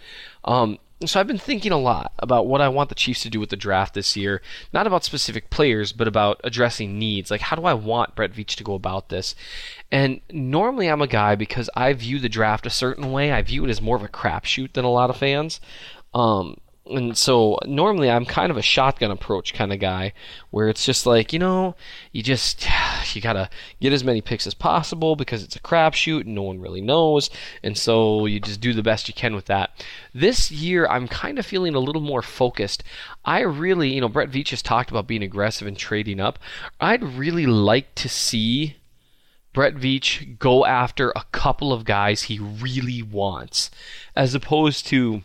Um, 0.44 0.78
so 1.04 1.18
I've 1.18 1.26
been 1.26 1.38
thinking 1.38 1.72
a 1.72 1.78
lot 1.78 2.12
about 2.18 2.46
what 2.46 2.60
I 2.60 2.68
want 2.68 2.88
the 2.88 2.94
Chiefs 2.94 3.22
to 3.22 3.30
do 3.30 3.40
with 3.40 3.50
the 3.50 3.56
draft 3.56 3.94
this 3.94 4.16
year. 4.16 4.40
Not 4.72 4.86
about 4.86 5.04
specific 5.04 5.50
players, 5.50 5.92
but 5.92 6.08
about 6.08 6.40
addressing 6.44 6.98
needs. 6.98 7.30
Like, 7.30 7.42
how 7.42 7.56
do 7.56 7.64
I 7.64 7.74
want 7.74 8.14
Brett 8.14 8.32
Veach 8.32 8.54
to 8.56 8.64
go 8.64 8.74
about 8.74 9.08
this? 9.08 9.34
And 9.90 10.20
normally 10.30 10.88
I'm 10.88 11.02
a 11.02 11.06
guy 11.06 11.34
because 11.34 11.68
I 11.74 11.92
view 11.92 12.18
the 12.20 12.28
draft 12.28 12.66
a 12.66 12.70
certain 12.70 13.12
way. 13.12 13.32
I 13.32 13.42
view 13.42 13.64
it 13.64 13.70
as 13.70 13.82
more 13.82 13.96
of 13.96 14.02
a 14.02 14.08
crapshoot 14.08 14.72
than 14.72 14.84
a 14.84 14.90
lot 14.90 15.10
of 15.10 15.16
fans. 15.16 15.60
Um, 16.14 16.58
and 16.86 17.16
so 17.16 17.58
normally 17.64 18.10
I'm 18.10 18.26
kind 18.26 18.50
of 18.50 18.58
a 18.58 18.62
shotgun 18.62 19.10
approach 19.10 19.54
kind 19.54 19.72
of 19.72 19.78
guy 19.78 20.12
where 20.50 20.68
it's 20.68 20.84
just 20.84 21.06
like, 21.06 21.32
you 21.32 21.38
know, 21.38 21.76
you 22.12 22.22
just 22.22 22.66
you 23.14 23.22
got 23.22 23.34
to 23.34 23.48
get 23.80 23.92
as 23.92 24.04
many 24.04 24.20
picks 24.20 24.46
as 24.46 24.52
possible 24.52 25.16
because 25.16 25.42
it's 25.42 25.56
a 25.56 25.60
crapshoot 25.60 26.22
and 26.22 26.34
no 26.34 26.42
one 26.42 26.60
really 26.60 26.82
knows. 26.82 27.30
And 27.62 27.78
so 27.78 28.26
you 28.26 28.38
just 28.38 28.60
do 28.60 28.74
the 28.74 28.82
best 28.82 29.08
you 29.08 29.14
can 29.14 29.34
with 29.34 29.46
that. 29.46 29.84
This 30.12 30.50
year 30.50 30.86
I'm 30.86 31.08
kind 31.08 31.38
of 31.38 31.46
feeling 31.46 31.74
a 31.74 31.80
little 31.80 32.02
more 32.02 32.22
focused. 32.22 32.84
I 33.24 33.40
really, 33.40 33.94
you 33.94 34.02
know, 34.02 34.08
Brett 34.08 34.30
Veach 34.30 34.50
has 34.50 34.60
talked 34.60 34.90
about 34.90 35.06
being 35.06 35.22
aggressive 35.22 35.66
and 35.66 35.78
trading 35.78 36.20
up. 36.20 36.38
I'd 36.80 37.02
really 37.02 37.46
like 37.46 37.94
to 37.94 38.10
see 38.10 38.76
Brett 39.54 39.76
Veach 39.76 40.38
go 40.38 40.66
after 40.66 41.12
a 41.16 41.24
couple 41.32 41.72
of 41.72 41.84
guys 41.84 42.24
he 42.24 42.38
really 42.38 43.02
wants 43.02 43.70
as 44.14 44.34
opposed 44.34 44.86
to 44.88 45.22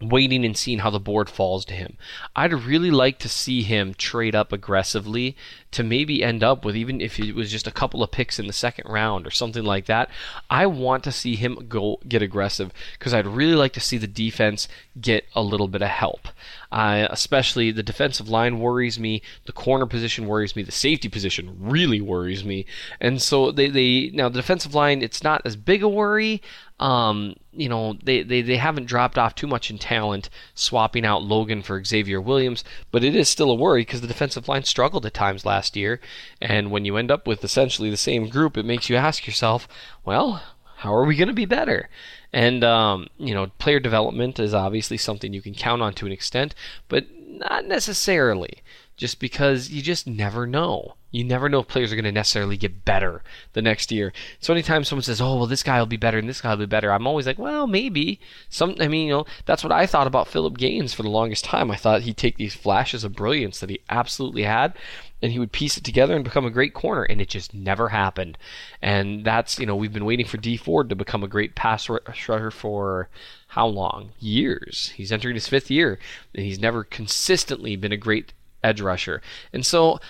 waiting 0.00 0.44
and 0.44 0.56
seeing 0.56 0.78
how 0.78 0.90
the 0.90 1.00
board 1.00 1.28
falls 1.28 1.64
to 1.66 1.74
him. 1.74 1.96
I'd 2.34 2.52
really 2.52 2.90
like 2.90 3.18
to 3.20 3.28
see 3.28 3.62
him 3.62 3.94
trade 3.94 4.34
up 4.34 4.52
aggressively 4.52 5.36
to 5.72 5.84
maybe 5.84 6.24
end 6.24 6.42
up 6.42 6.64
with 6.64 6.76
even 6.76 7.00
if 7.00 7.18
it 7.20 7.34
was 7.34 7.50
just 7.50 7.66
a 7.66 7.72
couple 7.72 8.02
of 8.02 8.10
picks 8.10 8.38
in 8.38 8.46
the 8.46 8.52
second 8.52 8.90
round 8.90 9.26
or 9.26 9.30
something 9.30 9.64
like 9.64 9.86
that. 9.86 10.10
I 10.48 10.66
want 10.66 11.04
to 11.04 11.12
see 11.12 11.36
him 11.36 11.66
go 11.68 12.00
get 12.08 12.22
aggressive 12.22 12.72
because 12.98 13.14
I'd 13.14 13.26
really 13.26 13.54
like 13.54 13.72
to 13.74 13.80
see 13.80 13.98
the 13.98 14.06
defense 14.06 14.68
get 15.00 15.26
a 15.34 15.42
little 15.42 15.68
bit 15.68 15.82
of 15.82 15.88
help. 15.88 16.28
Uh, 16.72 17.06
especially 17.10 17.70
the 17.70 17.82
defensive 17.82 18.28
line 18.28 18.60
worries 18.60 18.98
me, 18.98 19.22
the 19.46 19.52
corner 19.52 19.86
position 19.86 20.26
worries 20.26 20.54
me, 20.54 20.62
the 20.62 20.72
safety 20.72 21.08
position 21.08 21.56
really 21.58 22.00
worries 22.00 22.44
me, 22.44 22.64
and 23.00 23.20
so 23.20 23.50
they, 23.50 23.68
they 23.68 24.10
now 24.14 24.28
the 24.28 24.38
defensive 24.38 24.74
line 24.74 25.02
it's 25.02 25.22
not 25.22 25.42
as 25.44 25.56
big 25.56 25.82
a 25.82 25.88
worry. 25.88 26.40
Um, 26.80 27.36
you 27.52 27.68
know, 27.68 27.98
they, 28.02 28.22
they, 28.22 28.40
they 28.40 28.56
haven't 28.56 28.86
dropped 28.86 29.18
off 29.18 29.34
too 29.34 29.46
much 29.46 29.70
in 29.70 29.76
talent, 29.76 30.30
swapping 30.54 31.04
out 31.04 31.22
Logan 31.22 31.62
for 31.62 31.84
Xavier 31.84 32.20
Williams, 32.20 32.64
but 32.90 33.04
it 33.04 33.14
is 33.14 33.28
still 33.28 33.50
a 33.50 33.54
worry 33.54 33.82
because 33.82 34.00
the 34.00 34.06
defensive 34.06 34.48
line 34.48 34.64
struggled 34.64 35.04
at 35.04 35.12
times 35.12 35.44
last 35.44 35.76
year. 35.76 36.00
And 36.40 36.70
when 36.70 36.86
you 36.86 36.96
end 36.96 37.10
up 37.10 37.26
with 37.26 37.44
essentially 37.44 37.90
the 37.90 37.98
same 37.98 38.28
group, 38.28 38.56
it 38.56 38.64
makes 38.64 38.88
you 38.88 38.96
ask 38.96 39.26
yourself, 39.26 39.68
well, 40.06 40.42
how 40.76 40.94
are 40.94 41.04
we 41.04 41.16
going 41.16 41.28
to 41.28 41.34
be 41.34 41.44
better? 41.44 41.90
And, 42.32 42.64
um, 42.64 43.08
you 43.18 43.34
know, 43.34 43.48
player 43.58 43.78
development 43.78 44.38
is 44.38 44.54
obviously 44.54 44.96
something 44.96 45.34
you 45.34 45.42
can 45.42 45.54
count 45.54 45.82
on 45.82 45.92
to 45.94 46.06
an 46.06 46.12
extent, 46.12 46.54
but 46.88 47.04
not 47.28 47.66
necessarily 47.66 48.62
just 49.00 49.18
because 49.18 49.70
you 49.70 49.80
just 49.80 50.06
never 50.06 50.46
know. 50.46 50.94
You 51.10 51.24
never 51.24 51.48
know 51.48 51.60
if 51.60 51.68
players 51.68 51.90
are 51.90 51.96
going 51.96 52.04
to 52.04 52.12
necessarily 52.12 52.58
get 52.58 52.84
better 52.84 53.22
the 53.54 53.62
next 53.62 53.90
year. 53.90 54.12
So 54.40 54.52
anytime 54.52 54.84
someone 54.84 55.02
says, 55.02 55.22
"Oh, 55.22 55.38
well, 55.38 55.46
this 55.46 55.62
guy 55.62 55.78
will 55.78 55.86
be 55.86 55.96
better 55.96 56.18
and 56.18 56.28
this 56.28 56.42
guy 56.42 56.50
will 56.50 56.58
be 56.58 56.66
better," 56.66 56.92
I'm 56.92 57.06
always 57.06 57.26
like, 57.26 57.38
"Well, 57.38 57.66
maybe." 57.66 58.20
Some, 58.50 58.76
I 58.78 58.88
mean, 58.88 59.08
you 59.08 59.14
know, 59.14 59.26
that's 59.46 59.64
what 59.64 59.72
I 59.72 59.86
thought 59.86 60.06
about 60.06 60.28
Phillip 60.28 60.58
Gaines 60.58 60.92
for 60.92 61.02
the 61.02 61.08
longest 61.08 61.46
time. 61.46 61.70
I 61.70 61.76
thought 61.76 62.02
he'd 62.02 62.18
take 62.18 62.36
these 62.36 62.54
flashes 62.54 63.02
of 63.02 63.16
brilliance 63.16 63.58
that 63.60 63.70
he 63.70 63.80
absolutely 63.88 64.42
had, 64.42 64.74
and 65.22 65.32
he 65.32 65.38
would 65.38 65.50
piece 65.50 65.78
it 65.78 65.84
together 65.84 66.14
and 66.14 66.22
become 66.22 66.44
a 66.44 66.50
great 66.50 66.74
corner, 66.74 67.04
and 67.04 67.22
it 67.22 67.30
just 67.30 67.54
never 67.54 67.88
happened. 67.88 68.36
And 68.82 69.24
that's, 69.24 69.58
you 69.58 69.64
know, 69.64 69.76
we've 69.76 69.94
been 69.94 70.04
waiting 70.04 70.26
for 70.26 70.36
Dee 70.36 70.58
Ford 70.58 70.90
to 70.90 70.94
become 70.94 71.24
a 71.24 71.28
great 71.28 71.54
pass 71.54 71.88
rusher 71.88 72.50
for 72.50 73.08
how 73.48 73.66
long? 73.66 74.10
Years. 74.20 74.92
He's 74.94 75.10
entering 75.10 75.34
his 75.34 75.48
fifth 75.48 75.70
year, 75.70 75.98
and 76.34 76.44
he's 76.44 76.60
never 76.60 76.84
consistently 76.84 77.74
been 77.76 77.92
a 77.92 77.96
great 77.96 78.34
edge 78.62 78.80
rusher. 78.80 79.22
And 79.52 79.64
so 79.64 80.00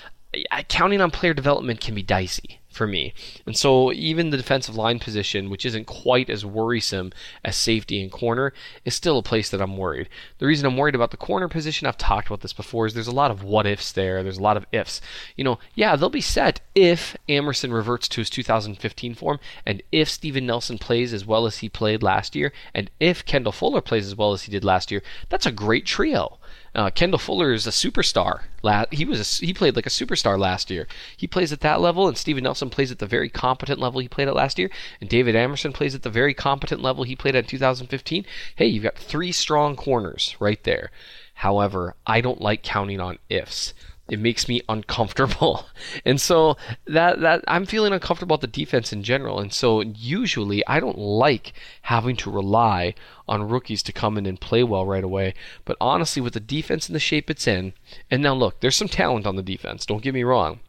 counting 0.69 1.01
on 1.01 1.11
player 1.11 1.35
development 1.35 1.81
can 1.81 1.95
be 1.95 2.03
dicey 2.03 2.61
for 2.71 2.87
me. 2.87 3.13
And 3.47 3.57
so 3.57 3.93
even 3.93 4.31
the 4.31 4.37
defensive 4.37 4.77
line 4.77 5.01
position, 5.01 5.51
which 5.51 5.67
isn't 5.67 5.87
quite 5.87 6.31
as 6.31 6.47
worrisome 6.47 7.13
as 7.45 7.57
safety 7.57 8.01
and 8.01 8.13
corner, 8.13 8.53
is 8.85 8.95
still 8.95 9.19
a 9.19 9.25
place 9.25 9.51
that 9.51 9.61
I'm 9.61 9.77
worried. 9.77 10.09
The 10.39 10.47
reason 10.47 10.67
I'm 10.67 10.77
worried 10.77 10.95
about 10.95 11.11
the 11.11 11.17
corner 11.17 11.49
position, 11.49 11.89
I've 11.89 11.99
talked 11.99 12.29
about 12.29 12.43
this 12.43 12.53
before, 12.53 12.87
is 12.87 12.95
there's 12.95 13.09
a 13.09 13.13
lot 13.13 13.33
of 13.33 13.43
what 13.43 13.67
ifs 13.67 13.91
there. 13.91 14.23
There's 14.23 14.39
a 14.39 14.43
lot 14.43 14.57
of 14.57 14.67
ifs. 14.71 15.01
You 15.37 15.43
know, 15.43 15.59
yeah, 15.75 15.97
they'll 15.97 16.11
be 16.11 16.21
set 16.21 16.61
if 16.77 17.17
Amerson 17.29 17.73
reverts 17.73 18.07
to 18.09 18.21
his 18.21 18.31
2015 18.31 19.15
form, 19.15 19.41
and 19.67 19.83
if 19.91 20.09
Steven 20.09 20.47
Nelson 20.47 20.79
plays 20.79 21.13
as 21.13 21.27
well 21.27 21.47
as 21.47 21.59
he 21.59 21.69
played 21.69 22.05
last 22.05 22.37
year, 22.37 22.53
and 22.73 22.89
if 23.01 23.25
Kendall 23.25 23.53
Fuller 23.53 23.81
plays 23.81 24.07
as 24.07 24.15
well 24.15 24.33
as 24.33 24.43
he 24.43 24.53
did 24.53 24.65
last 24.65 24.93
year. 24.93 25.03
That's 25.29 25.47
a 25.47 25.53
great 25.53 25.87
trio. 25.87 26.39
Uh, 26.75 26.91
Kendall 26.91 27.19
Fuller 27.19 27.53
is 27.53 27.67
a 27.67 27.71
superstar. 27.71 28.43
He 28.91 29.05
was 29.05 29.43
a, 29.43 29.45
he 29.45 29.53
played 29.53 29.75
like 29.75 29.87
a 29.87 29.91
superstar 29.91 30.39
last 30.39 30.71
year. 30.71 30.87
He 31.17 31.27
plays 31.27 31.53
at 31.53 31.61
that 31.61 31.81
level, 31.81 32.07
and 32.07 32.17
Steven 32.17 32.45
Nelson 32.45 32.71
plays 32.71 32.93
at 32.93 32.99
the 32.99 33.07
very 33.07 33.29
competent 33.29 33.81
level 33.81 34.01
he 34.01 34.09
played 34.09 34.29
at 34.29 34.37
last 34.37 34.59
year, 34.59 34.71
and 35.01 35.11
David 35.11 35.35
Amerson 35.35 35.73
plays 35.73 35.95
at 35.95 36.03
the 36.03 36.11
very 36.11 36.35
competent 36.35 36.81
level 36.81 37.05
he 37.05 37.17
played 37.17 37.35
at 37.35 37.49
2015. 37.49 38.25
Hey, 38.55 38.67
you've 38.67 38.85
got 38.85 38.97
three 38.97 39.33
strong 39.33 39.75
corners 39.75 40.37
right 40.39 40.63
there. 40.65 40.91
However, 41.35 41.97
I 42.07 42.21
don't 42.21 42.41
like 42.41 42.63
counting 42.63 43.01
on 43.01 43.19
ifs 43.29 43.75
it 44.11 44.19
makes 44.19 44.49
me 44.49 44.61
uncomfortable. 44.69 45.67
And 46.05 46.21
so 46.21 46.57
that 46.87 47.21
that 47.21 47.43
I'm 47.49 47.67
feeling 47.67 47.93
uncomfortable 47.93 48.35
about 48.35 48.43
the 48.43 48.47
defense 48.47 48.93
in 48.93 49.03
general. 49.03 49.41
And 49.41 49.53
so 49.53 49.81
usually 49.81 50.67
I 50.67 50.79
don't 50.79 50.99
like 50.99 51.53
having 51.83 52.17
to 52.17 52.31
rely 52.31 52.95
on 53.27 53.49
rookies 53.49 53.83
to 53.85 53.93
come 53.93 54.19
in 54.19 54.27
and 54.27 54.41
play 54.41 54.63
well 54.63 54.87
right 54.87 55.05
away. 55.05 55.35
But 55.65 55.77
honestly, 55.81 56.23
with 56.23 56.35
the 56.35 56.41
defense 56.41 56.89
in 56.89 56.93
the 56.93 57.01
shape 57.01 57.31
it's 57.31 57.47
in, 57.47 57.73
and 58.11 58.23
now 58.23 58.35
look, 58.35 58.61
there's 58.61 58.77
some 58.77 58.89
talent 58.89 59.27
on 59.27 59.37
the 59.37 59.43
defense. 59.43 59.87
Don't 59.87 60.03
get 60.03 60.15
me 60.15 60.23
wrong. 60.23 60.61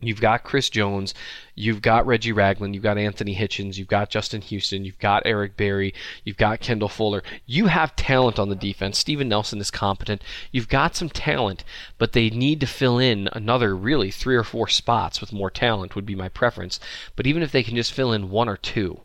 You've 0.00 0.20
got 0.20 0.44
Chris 0.44 0.70
Jones, 0.70 1.12
you've 1.56 1.82
got 1.82 2.06
Reggie 2.06 2.30
Ragland, 2.30 2.74
you've 2.74 2.84
got 2.84 2.98
Anthony 2.98 3.34
Hitchens, 3.34 3.78
you've 3.78 3.88
got 3.88 4.10
Justin 4.10 4.42
Houston, 4.42 4.84
you've 4.84 4.98
got 5.00 5.24
Eric 5.26 5.56
Berry, 5.56 5.92
you've 6.22 6.36
got 6.36 6.60
Kendall 6.60 6.88
Fuller. 6.88 7.24
You 7.46 7.66
have 7.66 7.96
talent 7.96 8.38
on 8.38 8.48
the 8.48 8.54
defense. 8.54 8.96
Steven 8.96 9.28
Nelson 9.28 9.60
is 9.60 9.72
competent. 9.72 10.22
You've 10.52 10.68
got 10.68 10.94
some 10.94 11.08
talent, 11.08 11.64
but 11.98 12.12
they 12.12 12.30
need 12.30 12.60
to 12.60 12.66
fill 12.66 13.00
in 13.00 13.28
another 13.32 13.74
really 13.74 14.12
three 14.12 14.36
or 14.36 14.44
four 14.44 14.68
spots 14.68 15.20
with 15.20 15.32
more 15.32 15.50
talent 15.50 15.96
would 15.96 16.06
be 16.06 16.14
my 16.14 16.28
preference. 16.28 16.78
But 17.16 17.26
even 17.26 17.42
if 17.42 17.50
they 17.50 17.64
can 17.64 17.74
just 17.74 17.92
fill 17.92 18.12
in 18.12 18.30
one 18.30 18.48
or 18.48 18.56
two, 18.56 19.00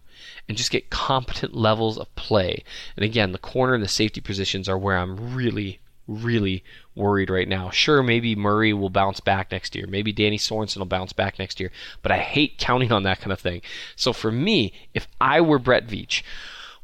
and 0.47 0.57
just 0.57 0.71
get 0.71 0.89
competent 0.89 1.55
levels 1.55 1.97
of 1.97 2.13
play. 2.15 2.63
And 2.95 3.03
again, 3.03 3.31
the 3.31 3.37
corner 3.37 3.73
and 3.73 3.83
the 3.83 3.87
safety 3.87 4.21
positions 4.21 4.67
are 4.69 4.77
where 4.77 4.97
I'm 4.97 5.33
really, 5.33 5.79
really 6.07 6.63
worried 6.95 7.29
right 7.29 7.47
now. 7.47 7.69
Sure, 7.69 8.03
maybe 8.03 8.35
Murray 8.35 8.73
will 8.73 8.89
bounce 8.89 9.19
back 9.19 9.51
next 9.51 9.75
year. 9.75 9.85
Maybe 9.87 10.11
Danny 10.11 10.37
Sorensen 10.37 10.77
will 10.77 10.85
bounce 10.85 11.13
back 11.13 11.39
next 11.39 11.59
year. 11.59 11.71
But 12.01 12.11
I 12.11 12.19
hate 12.19 12.57
counting 12.57 12.91
on 12.91 13.03
that 13.03 13.19
kind 13.19 13.31
of 13.31 13.39
thing. 13.39 13.61
So 13.95 14.13
for 14.13 14.31
me, 14.31 14.73
if 14.93 15.07
I 15.21 15.41
were 15.41 15.59
Brett 15.59 15.87
Veach, 15.87 16.23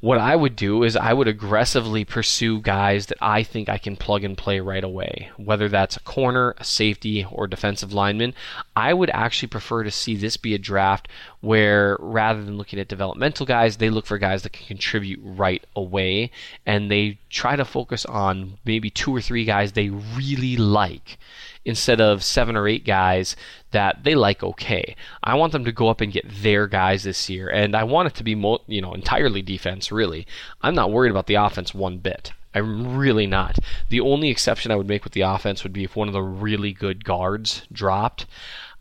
what 0.01 0.17
I 0.17 0.35
would 0.35 0.55
do 0.55 0.83
is 0.83 0.95
I 0.95 1.11
would 1.11 1.27
aggressively 1.27 2.05
pursue 2.05 2.61
guys 2.61 3.07
that 3.07 3.17
I 3.21 3.43
think 3.43 3.67
I 3.67 3.77
can 3.77 3.97
plug 3.97 4.23
and 4.23 4.37
play 4.37 4.61
right 4.61 4.83
away, 4.83 5.29
whether 5.35 5.67
that's 5.67 5.97
a 5.97 6.01
corner, 6.01 6.55
a 6.57 6.63
safety, 6.63 7.25
or 7.29 7.47
defensive 7.47 7.91
lineman. 7.91 8.33
I 8.77 8.93
would 8.93 9.09
actually 9.09 9.49
prefer 9.49 9.83
to 9.83 9.91
see 9.91 10.15
this 10.15 10.37
be 10.37 10.55
a 10.55 10.57
draft 10.57 11.09
where 11.41 11.97
rather 11.99 12.43
than 12.43 12.57
looking 12.57 12.79
at 12.79 12.87
developmental 12.87 13.45
guys, 13.45 13.77
they 13.77 13.89
look 13.89 14.05
for 14.05 14.17
guys 14.17 14.43
that 14.43 14.53
can 14.53 14.67
contribute 14.67 15.19
right 15.21 15.65
away 15.75 16.31
and 16.65 16.89
they 16.89 17.17
try 17.29 17.57
to 17.57 17.65
focus 17.65 18.05
on 18.05 18.57
maybe 18.63 18.89
two 18.89 19.13
or 19.13 19.21
three 19.21 19.43
guys 19.43 19.73
they 19.73 19.89
really 19.89 20.55
like 20.55 21.17
instead 21.65 22.01
of 22.01 22.23
seven 22.23 22.55
or 22.55 22.67
eight 22.67 22.85
guys 22.85 23.35
that 23.71 24.03
they 24.03 24.15
like 24.15 24.43
okay. 24.43 24.95
I 25.23 25.35
want 25.35 25.51
them 25.51 25.65
to 25.65 25.71
go 25.71 25.89
up 25.89 26.01
and 26.01 26.11
get 26.11 26.25
their 26.27 26.67
guys 26.67 27.03
this 27.03 27.29
year, 27.29 27.49
and 27.49 27.75
I 27.75 27.83
want 27.83 28.07
it 28.07 28.15
to 28.15 28.23
be 28.23 28.31
you 28.67 28.81
know 28.81 28.93
entirely 28.93 29.41
defense. 29.41 29.91
Really, 29.91 30.25
I'm 30.61 30.75
not 30.75 30.91
worried 30.91 31.11
about 31.11 31.27
the 31.27 31.35
offense 31.35 31.73
one 31.73 31.97
bit. 31.97 32.31
I'm 32.53 32.97
really 32.97 33.27
not. 33.27 33.59
The 33.89 33.99
only 33.99 34.29
exception 34.29 34.71
I 34.71 34.75
would 34.75 34.87
make 34.87 35.03
with 35.03 35.13
the 35.13 35.21
offense 35.21 35.63
would 35.63 35.73
be 35.73 35.83
if 35.83 35.95
one 35.95 36.07
of 36.07 36.13
the 36.13 36.23
really 36.23 36.73
good 36.73 37.05
guards 37.05 37.63
dropped. 37.71 38.25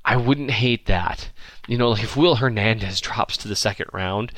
I 0.05 0.17
wouldn't 0.17 0.53
hate 0.53 0.87
that. 0.87 1.29
You 1.67 1.77
know, 1.77 1.91
like 1.91 2.03
if 2.03 2.17
Will 2.17 2.37
Hernandez 2.37 3.01
drops 3.03 3.37
to 3.39 3.49
the 3.49 3.57
second 3.57 3.89
round, 3.93 4.33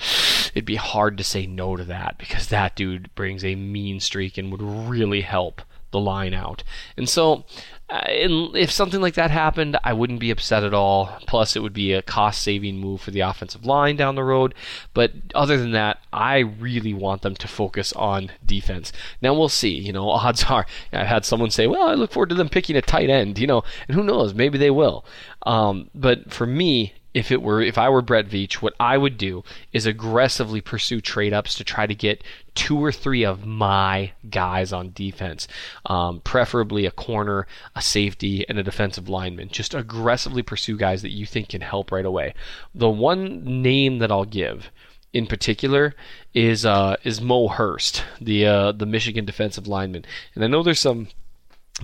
it'd 0.52 0.64
be 0.64 0.76
hard 0.76 1.16
to 1.18 1.24
say 1.24 1.46
no 1.46 1.76
to 1.76 1.84
that 1.84 2.18
because 2.18 2.48
that 2.48 2.74
dude 2.74 3.14
brings 3.14 3.44
a 3.44 3.54
mean 3.54 4.00
streak 4.00 4.36
and 4.36 4.50
would 4.50 4.62
really 4.62 5.20
help 5.20 5.62
the 5.92 6.00
line 6.00 6.34
out. 6.34 6.62
And 6.96 7.08
so 7.08 7.44
if 7.92 8.70
something 8.70 9.00
like 9.00 9.14
that 9.14 9.30
happened, 9.30 9.76
I 9.82 9.92
wouldn't 9.92 10.20
be 10.20 10.30
upset 10.30 10.62
at 10.62 10.74
all. 10.74 11.18
Plus, 11.26 11.56
it 11.56 11.62
would 11.62 11.72
be 11.72 11.92
a 11.92 12.02
cost 12.02 12.42
saving 12.42 12.78
move 12.78 13.00
for 13.00 13.10
the 13.10 13.20
offensive 13.20 13.66
line 13.66 13.96
down 13.96 14.14
the 14.14 14.24
road. 14.24 14.54
But 14.94 15.12
other 15.34 15.56
than 15.56 15.72
that, 15.72 15.98
I 16.12 16.38
really 16.38 16.94
want 16.94 17.22
them 17.22 17.34
to 17.36 17.48
focus 17.48 17.92
on 17.94 18.30
defense. 18.44 18.92
Now, 19.20 19.34
we'll 19.34 19.48
see. 19.48 19.74
You 19.74 19.92
know, 19.92 20.08
odds 20.10 20.44
are, 20.44 20.66
I've 20.92 21.06
had 21.06 21.24
someone 21.24 21.50
say, 21.50 21.66
well, 21.66 21.88
I 21.88 21.94
look 21.94 22.12
forward 22.12 22.28
to 22.30 22.34
them 22.34 22.48
picking 22.48 22.76
a 22.76 22.82
tight 22.82 23.10
end, 23.10 23.38
you 23.38 23.46
know, 23.46 23.64
and 23.88 23.96
who 23.96 24.04
knows, 24.04 24.34
maybe 24.34 24.58
they 24.58 24.70
will. 24.70 25.04
Um, 25.42 25.90
but 25.94 26.32
for 26.32 26.46
me, 26.46 26.94
if 27.12 27.32
it 27.32 27.42
were 27.42 27.60
if 27.60 27.76
I 27.76 27.88
were 27.88 28.02
Brett 28.02 28.28
Veach, 28.28 28.54
what 28.54 28.74
I 28.78 28.96
would 28.96 29.18
do 29.18 29.42
is 29.72 29.84
aggressively 29.84 30.60
pursue 30.60 31.00
trade 31.00 31.32
ups 31.32 31.56
to 31.56 31.64
try 31.64 31.86
to 31.86 31.94
get 31.94 32.22
two 32.60 32.76
or 32.76 32.92
three 32.92 33.24
of 33.24 33.46
my 33.46 34.12
guys 34.28 34.70
on 34.70 34.92
defense, 34.92 35.48
um, 35.86 36.20
preferably 36.20 36.84
a 36.84 36.90
corner, 36.90 37.46
a 37.74 37.80
safety, 37.80 38.46
and 38.50 38.58
a 38.58 38.62
defensive 38.62 39.08
lineman. 39.08 39.48
Just 39.48 39.72
aggressively 39.72 40.42
pursue 40.42 40.76
guys 40.76 41.00
that 41.00 41.10
you 41.10 41.24
think 41.24 41.48
can 41.48 41.62
help 41.62 41.90
right 41.90 42.04
away. 42.04 42.34
The 42.74 42.90
one 42.90 43.62
name 43.62 43.96
that 44.00 44.12
I'll 44.12 44.26
give 44.26 44.70
in 45.14 45.26
particular 45.26 45.94
is 46.34 46.66
uh, 46.66 46.96
is 47.02 47.22
Mo 47.22 47.48
Hurst, 47.48 48.04
the 48.20 48.44
uh, 48.44 48.72
the 48.72 48.84
Michigan 48.84 49.24
defensive 49.24 49.66
lineman, 49.66 50.04
and 50.34 50.44
I 50.44 50.46
know 50.46 50.62
there's 50.62 50.80
some 50.80 51.08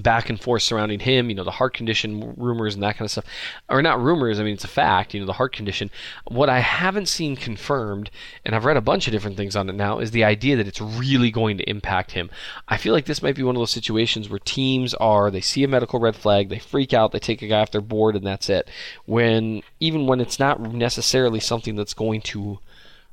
back 0.03 0.31
and 0.31 0.41
forth 0.41 0.63
surrounding 0.63 1.01
him, 1.01 1.29
you 1.29 1.35
know, 1.35 1.45
the 1.45 1.51
heart 1.51 1.75
condition 1.75 2.35
rumors 2.37 2.75
and 2.75 2.83
that 2.83 2.97
kind 2.97 3.07
of 3.07 3.11
stuff. 3.11 3.25
Or 3.69 3.83
not 3.83 4.01
rumors, 4.01 4.39
I 4.39 4.45
mean, 4.45 4.55
it's 4.55 4.65
a 4.65 4.69
fact, 4.69 5.15
you 5.15 5.21
know, 5.21 5.27
the 5.27 5.35
heart 5.35 5.53
condition. 5.53 5.91
What 6.27 6.49
I 6.49 6.61
haven't 6.61 7.09
seen 7.09 7.37
confirmed, 7.37 8.11
and 8.45 8.55
I've 8.55 8.65
read 8.65 8.77
a 8.77 8.83
bunch 8.83 9.07
of 9.07 9.13
different 9.13 9.37
things 9.37 9.57
on 9.57 9.69
it 9.69 9.75
now, 9.75 9.99
is 9.99 10.11
the 10.11 10.25
idea 10.25 10.57
that 10.57 10.67
it's 10.67 10.81
really 10.81 11.31
going 11.31 11.59
to 11.59 11.69
impact 11.69 12.13
him. 12.13 12.31
I 12.69 12.77
feel 12.77 12.93
like 12.93 13.07
this 13.07 13.23
might 13.23 13.37
be 13.37 13.43
one 13.43 13.57
of 13.57 13.61
those 13.61 13.71
situations 13.71 14.29
where 14.29 14.39
teams 14.39 14.95
are, 14.95 15.31
they 15.31 15.41
see 15.41 15.65
a 15.65 15.69
medical 15.69 16.01
red 16.01 16.17
flag, 16.17 16.49
they 16.49 16.59
freak 16.59 16.95
out, 16.95 17.13
they 17.13 17.19
take 17.19 17.43
a 17.43 17.49
guy 17.49 17.61
off 17.61 17.71
their 17.71 17.81
board, 17.81 18.17
and 18.17 18.27
that's 18.27 18.49
it. 18.49 18.69
When, 19.05 19.63
even 19.81 20.07
when 20.07 20.21
it's 20.21 20.39
not 20.39 20.61
necessarily 20.61 21.41
something 21.41 21.77
that's 21.77 21.95
going 21.95 22.21
to 22.23 22.59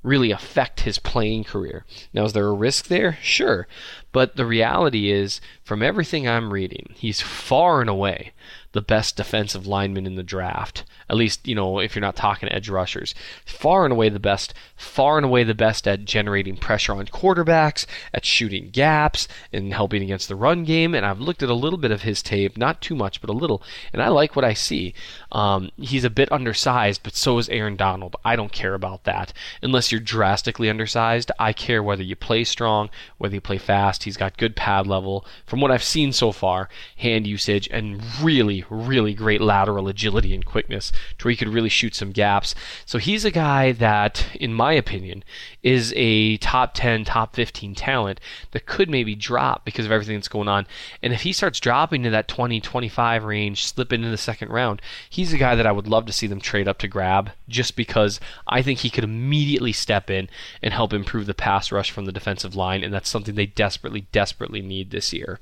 really 0.04 0.32
affect 0.32 0.82
his 0.82 1.00
playing 1.00 1.46
career. 1.46 1.86
Now, 2.14 2.26
is 2.26 2.34
there 2.34 2.48
a 2.48 2.54
risk 2.54 2.88
there? 2.88 3.18
Sure. 3.22 3.68
But 4.14 4.38
the 4.38 4.46
reality 4.46 5.12
is, 5.12 5.42
from 5.64 5.84
everything 5.84 6.28
I'm 6.28 6.54
reading, 6.54 6.94
he's 6.96 7.20
far 7.20 7.82
and 7.82 7.90
away 7.90 8.32
the 8.74 8.82
best 8.82 9.16
defensive 9.16 9.68
lineman 9.68 10.06
in 10.06 10.16
the 10.16 10.24
draft. 10.24 10.84
At 11.10 11.16
least, 11.16 11.48
you 11.48 11.54
know, 11.54 11.80
if 11.80 11.96
you're 11.96 12.02
not 12.02 12.16
talking 12.16 12.52
edge 12.52 12.70
rushers. 12.70 13.14
Far 13.46 13.86
and 13.86 13.92
away 13.92 14.10
the 14.10 14.20
best, 14.20 14.54
far 14.76 15.18
and 15.18 15.26
away 15.26 15.44
the 15.44 15.54
best 15.54 15.88
at 15.88 16.06
generating 16.06 16.58
pressure 16.58 16.94
on 16.94 17.06
quarterbacks, 17.06 17.86
at 18.14 18.26
shooting 18.26 18.70
gaps, 18.72 19.28
and 19.52 19.74
helping 19.74 20.02
against 20.02 20.28
the 20.28 20.36
run 20.36 20.64
game. 20.64 20.96
And 20.96 21.06
I've 21.06 21.20
looked 21.20 21.44
at 21.44 21.50
a 21.50 21.54
little 21.54 21.78
bit 21.78 21.92
of 21.92 22.02
his 22.02 22.24
tape, 22.24 22.58
not 22.58 22.82
too 22.82 22.96
much, 22.96 23.22
but 23.22 23.30
a 23.30 23.34
little, 23.34 23.62
and 23.92 24.02
I 24.02 24.08
like 24.08 24.36
what 24.36 24.46
I 24.46 24.54
see. 24.54 24.96
Um, 25.32 25.70
he's 25.78 26.04
a 26.04 26.10
bit 26.10 26.32
undersized, 26.32 27.02
but 27.04 27.16
so 27.16 27.38
is 27.38 27.50
Aaron 27.50 27.76
Donald. 27.76 28.16
I 28.26 28.36
don't 28.36 28.52
care 28.52 28.74
about 28.74 29.04
that. 29.04 29.34
Unless 29.62 29.92
you're 29.92 30.02
drastically 30.02 30.70
undersized, 30.70 31.32
I 31.38 31.54
care 31.54 31.84
whether 31.84 32.04
you 32.04 32.16
play 32.16 32.44
strong, 32.44 32.90
whether 33.20 33.36
you 33.36 33.42
play 33.42 33.60
fast. 33.60 34.03
He's 34.04 34.18
got 34.18 34.38
good 34.38 34.56
pad 34.56 34.88
level. 34.88 35.26
From 35.46 35.62
what 35.62 35.72
I've 35.72 35.84
seen 35.84 36.14
so 36.14 36.32
far, 36.32 36.70
hand 36.98 37.28
usage 37.28 37.68
and 37.72 38.02
really, 38.22 38.66
really 38.70 39.14
great 39.14 39.42
lateral 39.42 39.88
agility 39.88 40.34
and 40.34 40.46
quickness 40.46 40.92
to 41.18 41.26
where 41.26 41.32
he 41.32 41.38
could 41.38 41.50
really 41.50 41.70
shoot 41.70 41.96
some 41.96 42.12
gaps. 42.12 42.56
So 42.86 42.98
he's 42.98 43.26
a 43.26 43.32
guy 43.32 43.72
that, 43.74 44.28
in 44.36 44.54
my 44.54 44.74
opinion, 44.74 45.24
is 45.62 45.94
a 45.96 46.38
top 46.38 46.74
10, 46.74 47.06
top 47.06 47.36
15 47.36 47.76
talent 47.76 48.20
that 48.52 48.66
could 48.66 48.90
maybe 48.90 49.16
drop 49.16 49.66
because 49.66 49.86
of 49.86 49.92
everything 49.92 50.18
that's 50.18 50.28
going 50.28 50.48
on. 50.48 50.68
And 51.02 51.14
if 51.14 51.22
he 51.22 51.34
starts 51.34 51.60
dropping 51.60 52.04
to 52.04 52.10
that 52.10 52.28
20, 52.28 52.60
25 52.62 53.24
range, 53.24 53.66
slipping 53.66 54.02
into 54.02 54.12
the 54.12 54.18
second 54.18 54.50
round, 54.50 54.82
he's 55.10 55.34
a 55.34 55.38
guy 55.38 55.56
that 55.56 55.68
I 55.68 55.72
would 55.72 55.88
love 55.88 56.06
to 56.06 56.14
see 56.14 56.28
them 56.28 56.42
trade 56.42 56.68
up 56.68 56.78
to 56.80 56.88
grab 56.88 57.32
just 57.54 57.78
because 57.78 58.20
I 58.48 58.62
think 58.62 58.80
he 58.80 58.90
could 58.90 59.06
immediately 59.06 59.72
step 59.72 60.10
in 60.10 60.28
and 60.62 60.74
help 60.74 60.92
improve 60.92 61.26
the 61.26 61.34
pass 61.34 61.72
rush 61.72 61.92
from 61.92 62.06
the 62.06 62.12
defensive 62.12 62.56
line. 62.56 62.84
And 62.84 62.94
that's 62.94 63.10
something 63.10 63.36
they 63.36 63.46
desperately, 63.46 64.08
desperately 64.12 64.62
need 64.62 64.92
this 64.92 65.14
year. 65.14 65.40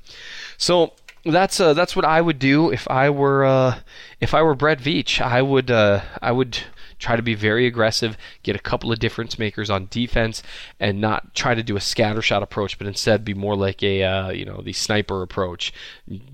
So 0.56 0.92
that's 1.24 1.60
uh, 1.60 1.72
that's 1.74 1.94
what 1.94 2.04
I 2.04 2.20
would 2.20 2.38
do 2.38 2.70
if 2.70 2.88
I 2.90 3.10
were 3.10 3.44
uh, 3.44 3.78
if 4.20 4.34
I 4.34 4.42
were 4.42 4.54
Brett 4.54 4.78
Veach. 4.78 5.20
I 5.20 5.42
would 5.42 5.70
uh, 5.70 6.02
I 6.20 6.32
would 6.32 6.58
try 7.02 7.16
to 7.16 7.22
be 7.22 7.34
very 7.34 7.66
aggressive, 7.66 8.16
get 8.42 8.56
a 8.56 8.60
couple 8.60 8.92
of 8.92 8.98
difference 9.00 9.38
makers 9.38 9.68
on 9.68 9.88
defense, 9.90 10.42
and 10.78 11.00
not 11.00 11.34
try 11.34 11.54
to 11.54 11.62
do 11.62 11.76
a 11.76 11.80
scatter 11.80 12.22
shot 12.22 12.42
approach, 12.42 12.78
but 12.78 12.86
instead 12.86 13.24
be 13.24 13.34
more 13.34 13.56
like 13.56 13.82
a 13.82 14.02
uh, 14.04 14.30
you 14.30 14.44
know 14.44 14.62
the 14.62 14.72
sniper 14.72 15.20
approach. 15.22 15.72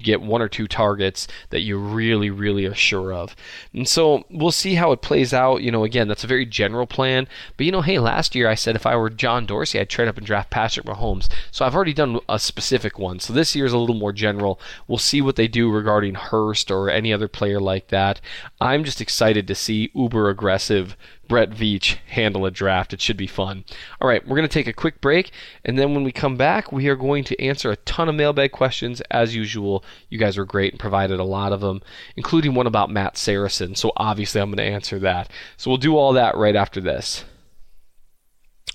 Get 0.03 0.21
one 0.21 0.43
or 0.43 0.49
two 0.49 0.69
targets 0.69 1.27
that 1.51 1.61
you 1.61 1.79
really 1.79 2.31
really 2.31 2.67
are 2.67 2.75
sure 2.75 3.13
of, 3.13 3.35
and 3.73 3.89
so 3.89 4.25
we'll 4.31 4.53
see 4.53 4.75
how 4.75 4.93
it 4.93 5.03
plays 5.03 5.33
out. 5.33 5.63
You 5.63 5.73
know, 5.73 5.85
again, 5.85 6.07
that's 6.07 6.25
a 6.25 6.29
very 6.29 6.45
general 6.45 6.87
plan, 6.87 7.27
but 7.57 7.65
you 7.65 7.73
know, 7.73 7.83
hey, 7.83 7.99
last 7.99 8.35
year 8.35 8.49
I 8.49 8.55
said 8.55 8.77
if 8.77 8.87
I 8.87 8.95
were 8.95 9.11
John 9.11 9.47
Dorsey, 9.47 9.81
I'd 9.81 9.89
trade 9.89 10.09
up 10.09 10.19
and 10.19 10.27
draft 10.27 10.51
Patrick 10.51 10.87
Mahomes. 10.87 11.29
So 11.51 11.65
I've 11.65 11.75
already 11.75 11.95
done 11.95 12.21
a 12.29 12.39
specific 12.39 12.99
one. 12.99 13.21
So 13.21 13.33
this 13.33 13.57
year 13.57 13.65
is 13.65 13.73
a 13.73 13.79
little 13.79 13.97
more 13.97 14.13
general. 14.13 14.61
We'll 14.87 14.99
see 14.99 15.23
what 15.23 15.37
they 15.37 15.49
do 15.49 15.71
regarding 15.71 16.15
Hurst 16.15 16.71
or 16.71 16.91
any 16.91 17.13
other 17.13 17.29
player 17.29 17.59
like 17.59 17.89
that. 17.89 18.21
I'm 18.61 18.85
just 18.85 19.01
excited 19.01 19.47
to 19.49 19.55
see 19.55 19.91
uber 19.95 20.29
aggressive 20.29 20.58
aggressive 20.59 20.97
Brett 21.29 21.51
Veach 21.51 21.99
handle 22.09 22.45
a 22.45 22.51
draft. 22.51 22.93
It 22.93 23.01
should 23.01 23.17
be 23.17 23.29
fun. 23.29 23.65
All 24.01 24.09
right, 24.09 24.27
we're 24.27 24.37
going 24.37 24.49
to 24.49 24.53
take 24.53 24.67
a 24.67 24.73
quick 24.73 25.01
break, 25.01 25.31
and 25.65 25.79
then 25.79 25.95
when 25.95 26.03
we 26.03 26.11
come 26.11 26.37
back, 26.37 26.73
we 26.73 26.89
are 26.89 26.97
going 26.97 27.23
to 27.25 27.41
answer 27.41 27.71
a 27.71 27.77
ton 27.77 28.09
of 28.09 28.17
mailbag 28.17 28.51
questions 28.51 29.01
as 29.13 29.37
usual. 29.37 29.85
You 30.09 30.19
guys 30.19 30.37
were 30.37 30.45
great 30.45 30.73
and 30.73 30.81
provided 30.81 31.21
a 31.21 31.25
lot 31.25 31.53
of 31.53 31.61
them, 31.61 31.81
including 32.17 32.55
one 32.55 32.67
about 32.67 32.91
Matt 32.91 33.17
Saracen. 33.17 33.77
So 33.77 33.93
obviously, 33.97 34.41
I'm 34.41 34.49
going 34.51 34.57
to 34.57 34.75
answer 34.75 34.99
that. 34.99 35.31
So 35.57 35.71
we'll 35.71 35.79
do 35.79 35.97
all 35.97 36.13
that 36.15 36.37
right 36.37 36.57
after 36.57 36.81
this. 36.81 37.25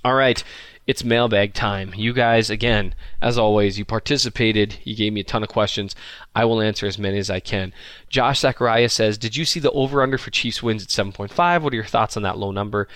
All 0.06 0.16
right 0.16 0.42
it's 0.86 1.04
mailbag 1.04 1.54
time. 1.54 1.94
You 1.96 2.14
guys, 2.14 2.50
again, 2.50 2.94
as 3.22 3.38
always, 3.38 3.78
you 3.78 3.86
participated. 3.86 4.78
You 4.84 4.96
gave 4.96 5.14
me 5.14 5.22
a 5.22 5.24
ton 5.24 5.44
of 5.44 5.50
questions. 5.50 5.96
I 6.36 6.46
will 6.46 6.62
answer 6.62 6.86
as 6.86 6.98
many 6.98 7.18
as 7.18 7.30
I 7.30 7.40
can. 7.40 7.74
Josh 8.10 8.40
Zachariah 8.42 8.90
says, 8.90 9.18
Did 9.18 9.36
you 9.36 9.46
see 9.46 9.60
the 9.60 9.72
over 9.72 10.02
under 10.02 10.18
for 10.18 10.32
Chiefs 10.32 10.62
wins 10.62 10.84
at 10.84 10.90
7.5? 10.90 11.62
What 11.62 11.74
are 11.74 11.76
your 11.76 11.86
thoughts 11.86 12.18
on 12.18 12.24
that 12.24 12.38
low 12.38 12.52
number? 12.52 12.88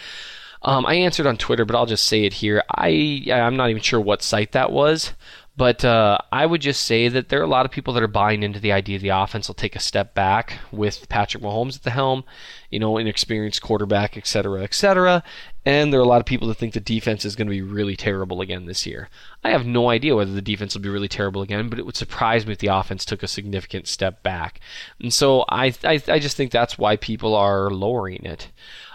Um, 0.64 0.86
I 0.86 0.96
answered 0.96 1.28
on 1.28 1.38
Twitter, 1.38 1.66
but 1.66 1.76
I'll 1.76 1.86
just 1.86 2.06
say 2.06 2.26
it 2.26 2.34
here. 2.34 2.64
I 2.70 3.26
I'm 3.32 3.56
not 3.56 3.70
even 3.70 3.82
sure 3.82 4.02
what 4.02 4.24
site 4.24 4.52
that 4.54 4.72
was, 4.72 5.14
but 5.58 5.84
uh, 5.84 6.20
I 6.32 6.46
would 6.46 6.62
just 6.62 6.84
say 6.84 7.08
that 7.08 7.30
there 7.30 7.40
are 7.40 7.44
a 7.44 7.48
lot 7.48 7.66
of 7.66 7.72
people 7.72 7.94
that 7.96 8.04
are 8.04 8.08
buying 8.08 8.44
into 8.44 8.60
the 8.60 8.72
idea 8.72 9.00
the 9.00 9.10
offense 9.10 9.48
will 9.48 9.56
take 9.56 9.76
a 9.76 9.80
step 9.80 10.14
back 10.14 10.60
with 10.72 11.10
Patrick 11.10 11.44
Mahomes 11.44 11.76
at 11.76 11.84
the 11.84 11.90
helm, 11.90 12.24
you 12.70 12.80
know, 12.80 12.98
inexperienced 12.98 13.64
quarterback, 13.64 14.16
et 14.16 14.28
cetera, 14.28 14.62
et 14.62 14.76
cetera. 14.76 15.24
And 15.66 15.92
there 15.92 16.00
are 16.00 16.04
a 16.04 16.08
lot 16.08 16.22
of 16.22 16.28
people 16.28 16.48
that 16.48 16.58
think 16.58 16.74
the 16.74 16.80
defense 16.80 17.26
is 17.26 17.36
going 17.36 17.48
to 17.48 17.52
be 17.52 17.62
really 17.62 17.96
terrible 17.96 18.40
again 18.40 18.68
this 18.68 18.86
year. 18.86 19.10
I 19.44 19.50
have 19.50 19.66
no 19.66 19.90
idea 19.90 20.16
whether 20.16 20.32
the 20.32 20.42
defense 20.42 20.76
will 20.76 20.84
be 20.84 20.90
really 20.90 21.08
terrible 21.10 21.42
again, 21.42 21.70
but 21.70 21.80
it 21.80 21.86
would 21.86 21.98
surprise 21.98 22.46
me 22.46 22.54
if 22.54 22.60
the 22.60 22.68
offense 22.68 23.04
took 23.04 23.24
a 23.24 23.28
significant 23.28 23.88
step 23.88 24.22
back. 24.22 24.60
And 25.02 25.12
so 25.12 25.44
I, 25.50 25.74
I, 25.84 26.02
I 26.08 26.20
just 26.20 26.38
think 26.38 26.52
that's 26.52 26.78
why 26.78 26.96
people 26.96 27.36
are 27.36 27.72
lowering 27.72 28.24
it. 28.24 28.52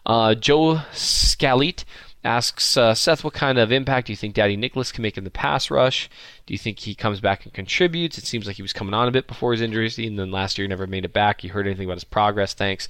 Uh, 0.06 0.34
Joe 0.34 0.82
Scalit 0.92 1.84
asks 2.24 2.76
uh, 2.76 2.94
Seth, 2.94 3.24
what 3.24 3.34
kind 3.34 3.58
of 3.58 3.72
impact 3.72 4.06
do 4.06 4.12
you 4.12 4.16
think 4.16 4.34
Dadi 4.34 4.56
Nicolas 4.56 4.92
can 4.92 5.02
make 5.02 5.18
in 5.18 5.24
the 5.24 5.30
pass 5.30 5.70
rush? 5.70 6.08
Do 6.46 6.54
you 6.54 6.58
think 6.58 6.80
he 6.80 6.94
comes 6.94 7.20
back 7.20 7.44
and 7.44 7.54
contributes? 7.54 8.18
It 8.18 8.26
seems 8.26 8.46
like 8.46 8.56
he 8.56 8.62
was 8.62 8.72
coming 8.72 8.94
on 8.94 9.06
a 9.06 9.12
bit 9.12 9.28
before 9.28 9.52
his 9.52 9.60
injury, 9.60 9.88
and 9.98 10.18
then 10.18 10.30
last 10.30 10.58
year 10.58 10.64
he 10.64 10.68
never 10.68 10.86
made 10.86 11.04
it 11.04 11.12
back. 11.12 11.44
You 11.44 11.50
heard 11.50 11.66
anything 11.66 11.86
about 11.86 11.96
his 11.96 12.04
progress? 12.04 12.52
Thanks. 12.52 12.88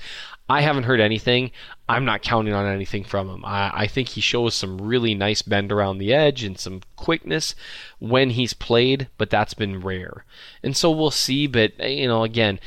I 0.48 0.62
haven't 0.62 0.84
heard 0.84 1.00
anything. 1.00 1.50
I'm 1.88 2.04
not 2.04 2.22
counting 2.22 2.54
on 2.54 2.66
anything 2.66 3.04
from 3.04 3.28
him. 3.28 3.44
I, 3.44 3.70
I 3.74 3.86
think 3.86 4.08
he 4.08 4.20
shows 4.20 4.54
some 4.54 4.78
really 4.80 5.14
nice 5.14 5.42
bend 5.42 5.70
around 5.70 5.98
the 5.98 6.12
edge 6.14 6.42
and 6.44 6.58
some 6.58 6.80
quickness 6.96 7.54
when 7.98 8.30
he's 8.30 8.54
played, 8.54 9.08
but 9.18 9.30
that's 9.30 9.54
been 9.54 9.80
rare. 9.80 10.24
And 10.62 10.76
so 10.76 10.90
we'll 10.90 11.10
see. 11.10 11.46
But, 11.46 11.78
you 11.78 12.08
know, 12.08 12.24
again, 12.24 12.58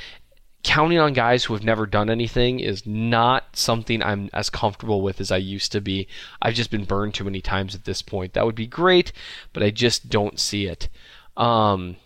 counting 0.65 0.97
on 0.97 1.13
guys 1.13 1.43
who 1.43 1.53
have 1.53 1.63
never 1.63 1.85
done 1.85 2.09
anything 2.09 2.59
is 2.59 2.87
not 2.87 3.55
something 3.55 4.01
I'm 4.01 4.31
as 4.33 4.49
comfortable 4.49 5.03
with 5.03 5.21
as 5.21 5.31
I 5.31 5.37
used 5.37 5.71
to 5.73 5.79
be. 5.79 6.07
I've 6.41 6.55
just 6.55 6.71
been 6.71 6.85
burned 6.85 7.13
too 7.13 7.23
many 7.23 7.39
times 7.39 7.75
at 7.75 7.85
this 7.85 8.01
point. 8.01 8.33
That 8.33 8.47
would 8.47 8.55
be 8.55 8.65
great, 8.65 9.11
but 9.53 9.61
I 9.61 9.69
just 9.69 10.09
don't 10.09 10.39
see 10.39 10.65
it. 10.65 10.89
Um, 11.37 11.97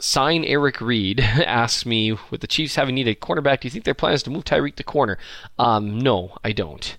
sign 0.00 0.44
Eric 0.44 0.80
Reed 0.80 1.20
asks 1.22 1.86
me, 1.86 2.18
with 2.32 2.40
the 2.40 2.48
Chiefs 2.48 2.74
having 2.74 2.96
needed 2.96 3.16
a 3.16 3.20
cornerback, 3.20 3.60
do 3.60 3.66
you 3.66 3.70
think 3.70 3.84
their 3.84 3.94
plan 3.94 4.12
is 4.12 4.24
to 4.24 4.30
move 4.30 4.44
Tyreek 4.44 4.74
to 4.74 4.82
corner? 4.82 5.16
Um, 5.56 6.00
no, 6.00 6.36
I 6.42 6.50
don't. 6.50 6.98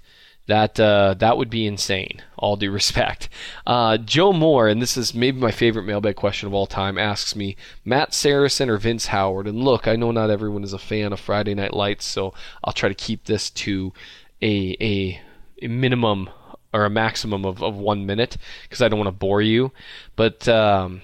That 0.50 0.80
uh, 0.80 1.14
that 1.20 1.38
would 1.38 1.52
be 1.52 1.68
insane. 1.68 2.24
All 2.36 2.56
due 2.56 2.72
respect. 2.72 3.30
Uh, 3.68 3.98
Joe 3.98 4.34
Moore, 4.34 4.68
and 4.68 4.82
this 4.82 4.98
is 4.98 5.14
maybe 5.14 5.40
my 5.40 5.52
favorite 5.52 5.86
mailbag 5.86 6.16
question 6.16 6.48
of 6.48 6.56
all 6.56 6.66
time, 6.66 6.98
asks 6.98 7.36
me 7.36 7.56
Matt 7.86 8.16
Saracen 8.16 8.68
or 8.68 8.78
Vince 8.78 9.08
Howard. 9.08 9.46
And 9.46 9.64
look, 9.64 9.88
I 9.88 9.96
know 9.96 10.10
not 10.10 10.32
everyone 10.32 10.64
is 10.64 10.74
a 10.74 10.80
fan 10.80 11.14
of 11.14 11.20
Friday 11.20 11.54
Night 11.54 11.76
Lights, 11.76 12.06
so 12.06 12.34
I'll 12.64 12.74
try 12.74 12.90
to 12.90 12.96
keep 12.96 13.26
this 13.26 13.52
to 13.52 13.94
a 14.42 14.76
a, 14.82 15.22
a 15.62 15.68
minimum 15.68 16.32
or 16.74 16.84
a 16.84 16.90
maximum 16.90 17.46
of, 17.46 17.62
of 17.62 17.76
one 17.76 18.08
minute 18.08 18.36
because 18.64 18.82
I 18.82 18.88
don't 18.88 18.98
want 18.98 19.08
to 19.08 19.12
bore 19.12 19.44
you. 19.44 19.72
But 20.16 20.48
um, 20.48 21.04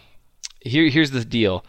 here 0.60 0.90
here's 0.90 1.12
the 1.12 1.24
deal. 1.24 1.64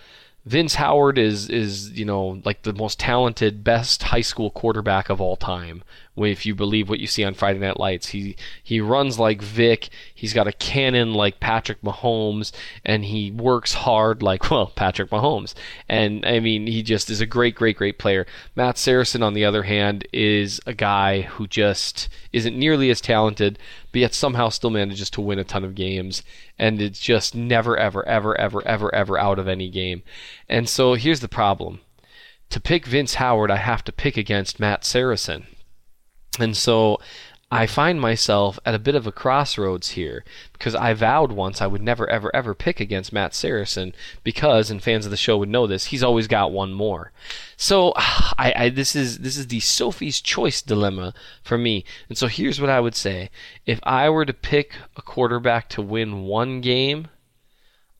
Vince 0.46 0.76
Howard 0.76 1.18
is 1.18 1.50
is 1.50 1.90
you 1.90 2.06
know 2.06 2.40
like 2.42 2.62
the 2.62 2.72
most 2.72 2.98
talented, 2.98 3.62
best 3.62 4.04
high 4.04 4.22
school 4.22 4.50
quarterback 4.50 5.10
of 5.10 5.20
all 5.20 5.36
time. 5.36 5.82
If 6.16 6.46
you 6.46 6.54
believe 6.54 6.88
what 6.88 7.00
you 7.00 7.06
see 7.06 7.24
on 7.24 7.34
Friday 7.34 7.58
Night 7.58 7.78
Lights, 7.78 8.08
he 8.08 8.36
he 8.62 8.80
runs 8.80 9.18
like 9.18 9.42
Vick. 9.42 9.88
He's 10.14 10.32
got 10.32 10.46
a 10.46 10.52
cannon 10.52 11.12
like 11.12 11.40
Patrick 11.40 11.82
Mahomes, 11.82 12.52
and 12.84 13.04
he 13.04 13.30
works 13.30 13.74
hard 13.74 14.22
like 14.22 14.50
well 14.50 14.68
Patrick 14.68 15.10
Mahomes. 15.10 15.54
And 15.88 16.24
I 16.24 16.40
mean, 16.40 16.66
he 16.66 16.82
just 16.82 17.10
is 17.10 17.20
a 17.20 17.26
great, 17.26 17.54
great, 17.54 17.76
great 17.76 17.98
player. 17.98 18.26
Matt 18.54 18.78
Saracen, 18.78 19.22
on 19.22 19.34
the 19.34 19.44
other 19.44 19.64
hand, 19.64 20.06
is 20.12 20.60
a 20.66 20.74
guy 20.74 21.22
who 21.22 21.46
just 21.46 22.08
isn't 22.32 22.58
nearly 22.58 22.90
as 22.90 23.00
talented, 23.00 23.58
but 23.92 24.00
yet 24.00 24.14
somehow 24.14 24.48
still 24.48 24.70
manages 24.70 25.10
to 25.10 25.20
win 25.20 25.38
a 25.38 25.44
ton 25.44 25.64
of 25.64 25.74
games 25.74 26.22
and 26.58 26.80
it's 26.80 27.00
just 27.00 27.34
never, 27.34 27.76
ever, 27.76 28.06
ever, 28.08 28.38
ever, 28.40 28.64
ever, 28.64 28.94
ever 28.94 29.18
out 29.18 29.38
of 29.38 29.48
any 29.48 29.68
game. 29.68 30.02
And 30.48 30.68
so 30.68 30.94
here's 30.94 31.20
the 31.20 31.28
problem. 31.28 31.80
To 32.50 32.60
pick 32.60 32.86
Vince 32.86 33.14
Howard, 33.14 33.50
I 33.50 33.56
have 33.56 33.84
to 33.84 33.92
pick 33.92 34.16
against 34.16 34.60
Matt 34.60 34.84
Saracen. 34.84 35.46
And 36.38 36.56
so 36.56 36.98
I 37.50 37.66
find 37.66 38.00
myself 38.00 38.58
at 38.66 38.74
a 38.74 38.78
bit 38.80 38.96
of 38.96 39.06
a 39.06 39.12
crossroads 39.12 39.90
here 39.90 40.24
because 40.52 40.74
I 40.74 40.94
vowed 40.94 41.30
once 41.30 41.62
I 41.62 41.68
would 41.68 41.80
never, 41.80 42.10
ever, 42.10 42.34
ever 42.34 42.54
pick 42.54 42.80
against 42.80 43.12
Matt 43.12 43.34
Saracen 43.34 43.94
because, 44.24 44.68
and 44.68 44.82
fans 44.82 45.04
of 45.04 45.12
the 45.12 45.16
show 45.16 45.38
would 45.38 45.48
know 45.48 45.68
this, 45.68 45.86
he's 45.86 46.02
always 46.02 46.26
got 46.26 46.50
one 46.50 46.72
more. 46.72 47.12
So 47.56 47.92
I, 47.96 48.52
I 48.56 48.68
this 48.70 48.96
is 48.96 49.18
this 49.18 49.36
is 49.36 49.46
the 49.46 49.60
Sophie's 49.60 50.20
choice 50.20 50.60
dilemma 50.60 51.14
for 51.42 51.56
me. 51.56 51.84
And 52.08 52.18
so 52.18 52.26
here's 52.26 52.60
what 52.60 52.70
I 52.70 52.80
would 52.80 52.96
say: 52.96 53.30
if 53.64 53.78
I 53.84 54.10
were 54.10 54.24
to 54.24 54.34
pick 54.34 54.72
a 54.96 55.02
quarterback 55.02 55.68
to 55.70 55.82
win 55.82 56.24
one 56.24 56.60
game, 56.60 57.06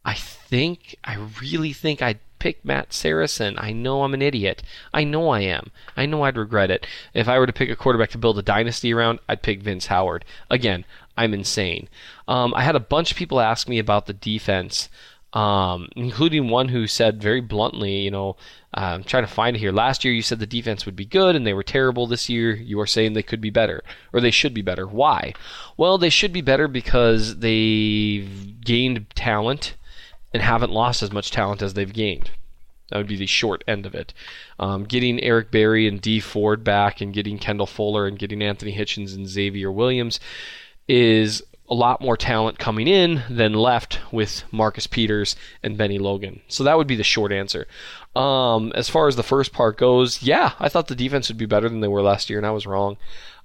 I 0.05 0.15
think 0.15 0.97
I 1.05 1.19
really 1.41 1.73
think 1.73 2.03
I'd 2.03 2.19
pick 2.39 2.65
Matt 2.65 2.93
Saracen. 2.93 3.57
I 3.59 3.73
know 3.73 4.03
I'm 4.03 4.15
an 4.15 4.23
idiot. 4.23 4.63
I 4.93 5.05
know 5.05 5.31
I 5.31 5.41
am. 5.41 5.71
I 5.97 6.07
know 6.07 6.23
I'd 6.23 6.37
regret 6.37 6.71
it. 6.71 6.87
If 7.15 7.29
I 7.29 7.39
were 7.39 7.47
to 7.47 7.53
pick 7.53 7.71
a 7.71 7.77
quarterback 7.77 8.11
to 8.11 8.19
build 8.19 8.39
a 8.39 8.43
dynasty 8.43 8.93
around, 8.93 9.19
I'd 9.29 9.43
pick 9.43 9.63
Vince 9.63 9.87
Howard. 9.87 10.25
Again, 10.51 10.85
I'm 11.17 11.35
insane. 11.35 11.89
Um, 12.29 12.55
I 12.55 12.63
had 12.63 12.77
a 12.77 12.81
bunch 12.81 13.11
of 13.11 13.17
people 13.17 13.41
ask 13.41 13.69
me 13.69 13.79
about 13.79 14.07
the 14.07 14.13
defense, 14.13 14.89
um, 15.33 15.89
including 15.97 16.49
one 16.49 16.69
who 16.69 16.87
said 16.87 17.23
very 17.23 17.41
bluntly, 17.41 18.01
you 18.01 18.11
know, 18.11 18.37
I'm 18.75 19.05
trying 19.05 19.23
to 19.23 19.33
find 19.33 19.57
it 19.57 19.61
here. 19.61 19.73
Last 19.73 20.05
year 20.05 20.13
you 20.13 20.21
said 20.21 20.39
the 20.39 20.47
defense 20.47 20.85
would 20.85 20.97
be 20.97 21.07
good 21.07 21.35
and 21.35 21.47
they 21.47 21.55
were 21.55 21.63
terrible. 21.63 22.07
This 22.07 22.29
year 22.29 22.55
you 22.55 22.79
are 22.81 22.87
saying 22.87 23.15
they 23.15 23.23
could 23.23 23.41
be 23.41 23.51
better 23.51 23.83
or 24.13 24.21
they 24.21 24.31
should 24.31 24.53
be 24.53 24.63
better. 24.63 24.87
Why? 24.87 25.33
Well, 25.79 25.97
they 25.97 26.11
should 26.11 26.33
be 26.33 26.43
better 26.43 26.69
because 26.69 27.39
they've 27.39 28.61
gained 28.61 29.07
talent 29.15 29.77
and 30.37 30.43
haven't 30.43 30.71
lost 30.71 31.03
as 31.03 31.11
much 31.11 31.31
talent 31.31 31.63
as 31.63 31.73
they've 31.73 31.95
gained. 31.95 32.31
That 32.91 32.99
would 32.99 33.07
be 33.07 33.17
the 33.17 33.25
short 33.25 33.65
end 33.67 33.87
of 33.87 33.95
it. 33.95 34.13
Um, 34.61 34.85
getting 34.85 35.19
Eric 35.23 35.51
Berry 35.51 35.89
and 35.89 35.99
Dee 35.99 36.21
Ford 36.21 36.63
back, 36.63 37.01
and 37.01 37.15
getting 37.15 37.39
Kendall 37.39 37.67
Fuller, 37.67 38.07
and 38.07 38.19
getting 38.19 38.43
Anthony 38.43 38.75
Hitchens 38.75 39.15
and 39.15 39.27
Xavier 39.27 39.73
Williams 39.73 40.21
is 40.87 41.43
a 41.69 41.75
lot 41.75 42.01
more 42.01 42.17
talent 42.17 42.59
coming 42.59 42.87
in 42.87 43.23
than 43.29 43.53
left 43.53 43.99
with 44.13 44.45
Marcus 44.53 44.87
Peters 44.87 45.35
and 45.63 45.77
Bennie 45.77 45.99
Logan. 45.99 46.41
So 46.49 46.65
that 46.65 46.77
would 46.77 46.87
be 46.87 46.97
the 46.97 47.03
short 47.03 47.33
answer. 47.33 47.67
Um, 48.15 48.73
as 48.75 48.89
far 48.89 49.09
as 49.09 49.17
the 49.17 49.23
first 49.23 49.53
part 49.53 49.77
goes, 49.77 50.23
yeah, 50.23 50.53
I 50.59 50.69
thought 50.69 50.89
the 50.89 50.95
defense 50.95 51.29
would 51.29 51.37
be 51.37 51.47
better 51.47 51.69
than 51.69 51.81
they 51.81 51.89
were 51.89 52.03
last 52.03 52.31
year, 52.31 52.39
and 52.39 52.47
I 52.47 52.51
was 52.53 52.67
wrong. 52.67 52.97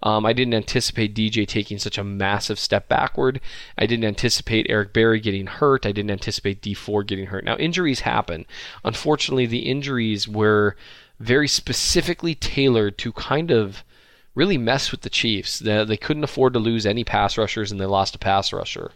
Um, 0.03 0.25
I 0.25 0.33
didn't 0.33 0.53
anticipate 0.53 1.13
DJ 1.13 1.47
taking 1.47 1.77
such 1.77 1.97
a 1.97 2.03
massive 2.03 2.57
step 2.57 2.87
backward. 2.87 3.39
I 3.77 3.85
didn't 3.85 4.05
anticipate 4.05 4.65
Eric 4.69 4.93
Berry 4.93 5.19
getting 5.19 5.47
hurt. 5.47 5.85
I 5.85 5.91
didn't 5.91 6.11
anticipate 6.11 6.61
Dee 6.61 6.73
Ford 6.73 7.07
getting 7.07 7.27
hurt. 7.27 7.43
Now, 7.43 7.57
injuries 7.57 8.01
happen. 8.01 8.45
Unfortunately, 8.83 9.45
the 9.45 9.69
injuries 9.69 10.27
were 10.27 10.75
very 11.19 11.47
specifically 11.47 12.33
tailored 12.33 12.97
to 12.97 13.11
kind 13.11 13.51
of 13.51 13.83
really 14.33 14.57
mess 14.57 14.91
with 14.91 15.01
the 15.01 15.09
Chiefs. 15.09 15.59
They, 15.59 15.83
they 15.83 15.97
couldn't 15.97 16.23
afford 16.23 16.53
to 16.53 16.59
lose 16.59 16.85
any 16.85 17.03
pass 17.03 17.37
rushers, 17.37 17.71
and 17.71 17.81
they 17.81 17.85
lost 17.85 18.15
a 18.15 18.19
pass 18.19 18.53
rusher. 18.53 18.91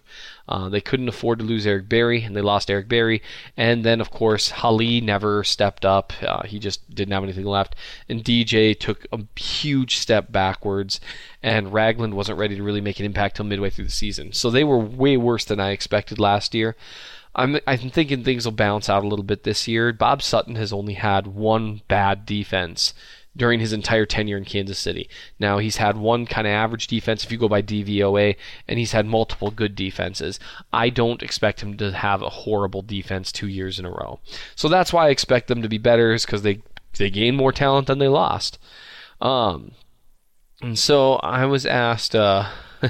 Uh, 0.48 0.70
they 0.70 0.80
couldn't 0.80 1.10
afford 1.10 1.40
to 1.40 1.46
lose 1.46 1.68
Eric 1.68 1.90
Berry, 1.90 2.24
and 2.24 2.36
they 2.36 2.42
lost 2.42 2.72
Eric 2.72 2.88
Berry. 2.88 3.22
And 3.58 3.84
then, 3.84 4.00
of 4.00 4.12
course, 4.12 4.50
Hali 4.50 5.02
never 5.02 5.44
stepped 5.44 5.84
up. 5.84 6.14
Uh, 6.22 6.44
he 6.44 6.58
just 6.58 6.90
didn't 6.94 7.12
have 7.12 7.24
anything 7.24 7.46
left. 7.46 7.76
And 8.08 8.24
DJ 8.24 8.78
took 8.80 9.06
a 9.12 9.20
huge 9.40 9.98
step 9.98 10.32
backwards, 10.32 11.02
and 11.44 11.74
Ragland 11.74 12.14
wasn't 12.14 12.40
ready 12.40 12.56
to 12.56 12.64
really 12.64 12.82
make 12.82 13.00
an 13.00 13.06
impact 13.06 13.36
till 13.36 13.46
midway 13.46 13.70
through 13.70 13.86
the 13.86 13.92
season. 13.92 14.32
So 14.32 14.50
they 14.50 14.64
were 14.64 14.80
way 14.80 15.18
worse 15.18 15.44
than 15.44 15.60
I 15.60 15.72
expected 15.72 16.18
last 16.18 16.56
year. 16.56 16.76
I'm 17.38 17.60
I'm 17.68 17.90
thinking 17.90 18.24
things 18.24 18.46
will 18.46 18.54
bounce 18.54 18.90
out 18.90 19.04
a 19.04 19.08
little 19.08 19.26
bit 19.26 19.44
this 19.44 19.68
year. 19.68 19.92
Bob 19.92 20.22
Sutton 20.22 20.56
has 20.56 20.72
only 20.72 20.94
had 20.94 21.28
one 21.28 21.82
bad 21.90 22.26
defense 22.26 22.94
during 23.36 23.60
his 23.60 23.74
entire 23.74 24.06
tenure 24.06 24.38
in 24.38 24.46
Kansas 24.46 24.80
City. 24.80 25.10
Now 25.40 25.58
he's 25.58 25.78
had 25.78 25.98
one 25.98 26.26
kind 26.26 26.48
of 26.48 26.52
average 26.52 26.88
defense 26.88 27.24
if 27.24 27.32
you 27.32 27.38
go 27.38 27.50
by 27.50 27.62
DVOA, 27.62 28.36
and 28.68 28.80
he's 28.80 28.94
had 28.94 29.06
multiple 29.06 29.52
good 29.52 29.76
defenses. 29.76 30.40
I 30.72 30.90
don't 30.90 31.24
expect 31.24 31.62
him 31.62 31.78
to 31.78 31.92
have 31.92 32.22
a 32.22 32.30
horrible 32.30 32.82
defense 32.82 33.32
two 33.32 33.48
years 33.48 33.80
in 33.80 33.86
a 33.86 33.92
row. 33.92 34.20
So 34.56 34.68
that's 34.68 34.94
why 34.94 35.08
I 35.08 35.10
expect 35.10 35.48
them 35.48 35.62
to 35.62 35.70
be 35.70 35.78
better, 35.78 36.14
is 36.14 36.26
because 36.26 36.44
they 36.44 36.62
they 36.98 37.10
gained 37.10 37.38
more 37.38 37.52
talent 37.52 37.88
than 37.88 38.00
they 38.00 38.08
lost. 38.08 38.58
Um, 39.22 39.72
and 40.62 40.80
so 40.80 41.16
I 41.16 41.46
was 41.46 41.66
asked. 41.66 42.16
Uh, 42.16 42.50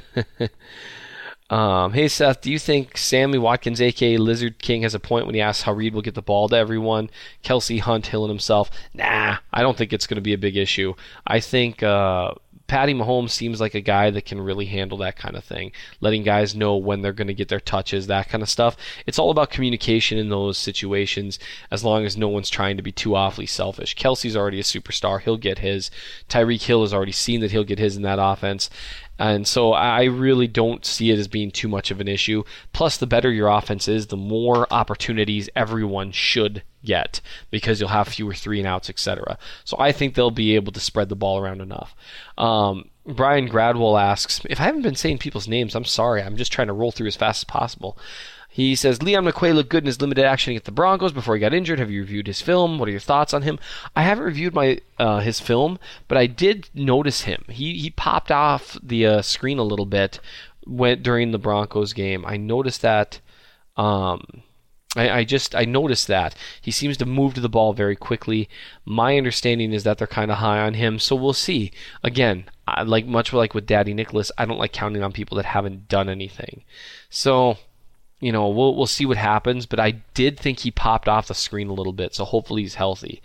Um, 1.48 1.94
hey 1.94 2.08
Seth, 2.08 2.42
do 2.42 2.52
you 2.52 2.58
think 2.58 2.98
Sammy 2.98 3.38
Watkins, 3.38 3.80
aka 3.80 4.18
Lizard 4.18 4.58
King, 4.58 4.82
has 4.82 4.96
a 4.96 5.00
point 5.00 5.28
when 5.28 5.36
he 5.36 5.42
asks 5.42 5.62
how 5.62 5.74
Reid 5.74 5.94
will 5.94 6.02
get 6.02 6.16
the 6.16 6.22
ball 6.24 6.50
to 6.50 6.56
everyone? 6.56 7.12
Kelce 7.44 7.80
Hunt, 7.80 8.08
Hill, 8.08 8.24
and 8.24 8.32
himself. 8.32 8.72
Nah, 8.96 9.38
I 9.54 9.62
don't 9.62 9.78
think 9.78 9.94
it's 9.94 10.08
going 10.08 10.16
to 10.16 10.22
be 10.22 10.34
a 10.34 10.40
big 10.40 10.58
issue. 10.58 10.96
I 11.28 11.40
think 11.40 11.84
uh, 11.84 12.34
Patty 12.68 12.96
Mahomes 12.96 13.30
seems 13.30 13.62
like 13.62 13.76
a 13.76 13.82
guy 13.82 14.10
that 14.10 14.26
can 14.26 14.42
really 14.42 14.66
handle 14.66 14.98
that 15.00 15.18
kind 15.18 15.36
of 15.36 15.44
thing, 15.44 15.72
letting 16.02 16.24
guys 16.24 16.56
know 16.56 16.76
when 16.78 17.02
they're 17.02 17.14
going 17.14 17.28
to 17.28 17.34
get 17.34 17.48
their 17.48 17.60
touches, 17.60 18.08
that 18.08 18.28
kind 18.28 18.42
of 18.42 18.50
stuff. 18.50 18.76
It's 19.06 19.20
all 19.20 19.30
about 19.30 19.52
communication 19.52 20.18
in 20.18 20.30
those 20.30 20.58
situations, 20.58 21.38
as 21.70 21.84
long 21.84 22.06
as 22.06 22.18
no 22.18 22.28
one's 22.28 22.50
trying 22.50 22.78
to 22.78 22.84
be 22.84 22.92
too 22.92 23.16
awfully 23.16 23.46
selfish. 23.46 23.96
Kelce's 23.96 24.36
already 24.36 24.60
a 24.60 24.64
superstar; 24.64 25.22
he'll 25.22 25.38
get 25.38 25.60
his. 25.60 25.92
Tyreek 26.28 26.64
Hill 26.64 26.82
has 26.82 26.94
already 26.94 27.12
seen 27.12 27.42
that 27.42 27.52
he'll 27.52 27.64
get 27.64 27.78
his 27.78 27.96
in 27.96 28.02
that 28.02 28.20
offense, 28.20 28.72
and 29.18 29.48
so 29.48 29.74
I 29.74 30.04
really 30.04 30.48
don't 30.48 30.86
see 30.86 31.12
it 31.12 31.20
as 31.20 31.28
being 31.28 31.52
too 31.52 31.68
much 31.68 31.92
of 31.92 32.02
an 32.02 32.08
issue. 32.08 32.44
Plus, 32.74 32.98
the 32.98 33.08
better 33.08 33.32
your 33.32 33.48
offense 33.48 33.88
is, 33.88 34.08
the 34.08 34.18
more 34.18 34.68
opportunities 34.72 35.50
everyone 35.56 36.12
should 36.12 36.64
get 36.84 37.22
because 37.50 37.80
you'll 37.80 37.90
have 37.90 38.08
fewer 38.08 38.34
three 38.34 38.60
and 38.60 38.68
outs, 38.68 38.90
etc. 38.90 39.38
So 39.64 39.78
I 39.80 39.92
think 39.92 40.14
they'll 40.14 40.32
be 40.32 40.56
able 40.56 40.72
to 40.74 40.80
spread 40.80 41.10
the 41.10 41.16
ball 41.16 41.40
around 41.40 41.62
enough. 41.62 41.96
Um, 42.38 42.90
Brian 43.06 43.48
Gradwell 43.48 44.00
asks 44.02 44.42
if 44.50 44.60
I 44.60 44.64
haven't 44.64 44.82
been 44.82 44.96
saying 44.96 45.20
people's 45.20 45.48
names. 45.48 45.76
I'm 45.76 45.86
sorry. 45.86 46.22
I'm 46.22 46.38
just 46.38 46.52
trying 46.52 46.68
to 46.68 46.74
roll 46.74 46.92
through 46.92 47.08
as 47.08 47.16
fast 47.16 47.42
as 47.42 47.44
possible. 47.46 47.98
He 48.56 48.74
says 48.74 49.04
Leon 49.04 49.26
McQuay 49.26 49.54
looked 49.54 49.70
good 49.70 49.84
in 49.84 49.88
his 49.88 50.00
limited 50.00 50.24
action 50.24 50.52
against 50.52 50.64
the 50.64 50.72
Broncos 50.72 51.12
before 51.12 51.36
he 51.36 51.42
got 51.42 51.54
injured. 51.54 51.78
Have 51.78 51.92
you 51.92 52.00
reviewed 52.00 52.28
his 52.28 52.40
film? 52.40 52.80
What 52.80 52.88
are 52.88 52.92
your 52.92 53.02
thoughts 53.02 53.34
on 53.34 53.42
him? 53.42 53.60
I 53.98 54.04
haven't 54.04 54.24
reviewed 54.24 54.56
my 54.56 54.80
uh, 54.98 55.20
his 55.20 55.42
film, 55.42 55.78
but 56.08 56.18
I 56.18 56.26
did 56.26 56.70
notice 56.74 57.24
him. 57.24 57.44
He 57.50 57.78
he 57.78 57.90
popped 57.90 58.32
off 58.32 58.78
the 58.82 59.06
uh, 59.08 59.22
screen 59.24 59.60
a 59.60 59.64
little 59.64 59.86
bit 59.86 60.22
when, 60.64 61.02
during 61.02 61.32
the 61.32 61.38
Broncos 61.38 61.92
game. 61.92 62.24
I 62.26 62.38
noticed 62.38 62.82
that. 62.82 63.20
Um, 63.76 64.44
I, 64.96 65.10
I, 65.10 65.24
just 65.26 65.54
I 65.54 65.66
noticed 65.66 66.08
that 66.08 66.34
he 66.62 66.72
seems 66.72 66.96
to 66.96 67.06
move 67.06 67.34
to 67.34 67.42
the 67.42 67.50
ball 67.50 67.74
very 67.74 67.98
quickly. 67.98 68.48
My 68.86 69.18
understanding 69.18 69.74
is 69.74 69.84
that 69.84 69.98
they're 69.98 70.08
kind 70.08 70.32
of 70.32 70.38
high 70.38 70.60
on 70.60 70.76
him, 70.76 70.98
so 70.98 71.14
we'll 71.14 71.34
see. 71.34 71.74
Again, 72.06 72.46
I, 72.66 72.84
like 72.84 73.06
much 73.06 73.34
like 73.34 73.54
with 73.54 73.68
Dadi 73.68 73.94
Nicolas, 73.94 74.32
I 74.38 74.46
don't 74.46 74.60
like 74.60 74.72
counting 74.72 75.04
on 75.04 75.12
people 75.12 75.36
that 75.36 75.46
haven't 75.48 75.90
done 75.90 76.08
anything. 76.08 76.64
So 77.10 77.58
you 78.20 78.32
know, 78.32 78.48
we'll 78.48 78.76
we'll 78.76 78.86
see 78.86 79.06
what 79.06 79.18
happens. 79.18 79.66
But 79.66 79.80
I 79.80 79.92
did 80.14 80.40
think 80.40 80.60
he 80.60 80.72
popped 80.72 81.08
off 81.08 81.28
the 81.28 81.34
screen 81.34 81.68
a 81.68 81.74
little 81.74 81.94
bit, 81.94 82.16
so 82.16 82.26
hopefully 82.26 82.62
he's 82.62 82.76
healthy. 82.76 83.22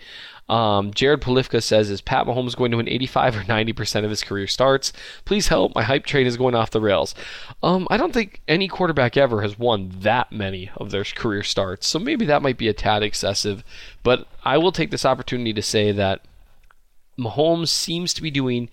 Um, 0.49 0.93
Jared 0.93 1.21
Polifka 1.21 1.63
says, 1.63 1.91
"Is 1.91 2.01
Pat 2.01 2.27
Mahomes 2.27 2.57
going 2.57 2.73
to 2.73 2.77
win 2.77 2.89
85 2.89 3.37
or 3.37 3.45
90 3.45 3.73
percent 3.73 4.05
of 4.05 4.11
his 4.11 4.25
career 4.25 4.49
starts? 4.49 4.93
Please 5.25 5.47
help. 5.47 5.77
My 5.77 5.85
hype 5.85 6.05
train 6.05 6.27
is 6.27 6.37
going 6.37 6.57
off 6.57 6.73
the 6.73 6.81
rails." 6.81 7.15
Um, 7.63 7.87
I 7.89 7.97
don't 7.97 8.13
think 8.13 8.43
any 8.49 8.67
quarterback 8.67 9.17
ever 9.17 9.43
has 9.43 9.59
won 9.59 9.93
that 10.01 10.33
many 10.33 10.71
of 10.77 10.91
their 10.91 11.05
career 11.05 11.45
starts, 11.45 11.87
so 11.87 12.01
maybe 12.01 12.27
that 12.27 12.43
might 12.43 12.59
be 12.59 12.69
a 12.69 12.73
tad 12.73 13.05
excessive. 13.05 13.63
But 14.03 14.27
I 14.45 14.59
will 14.59 14.73
take 14.73 14.91
this 14.91 15.07
opportunity 15.07 15.53
to 15.53 15.63
say 15.63 15.93
that 15.93 16.23
Mahomes 17.17 17.69
seems 17.69 18.13
to 18.15 18.23
be 18.23 18.31
doing 18.31 18.71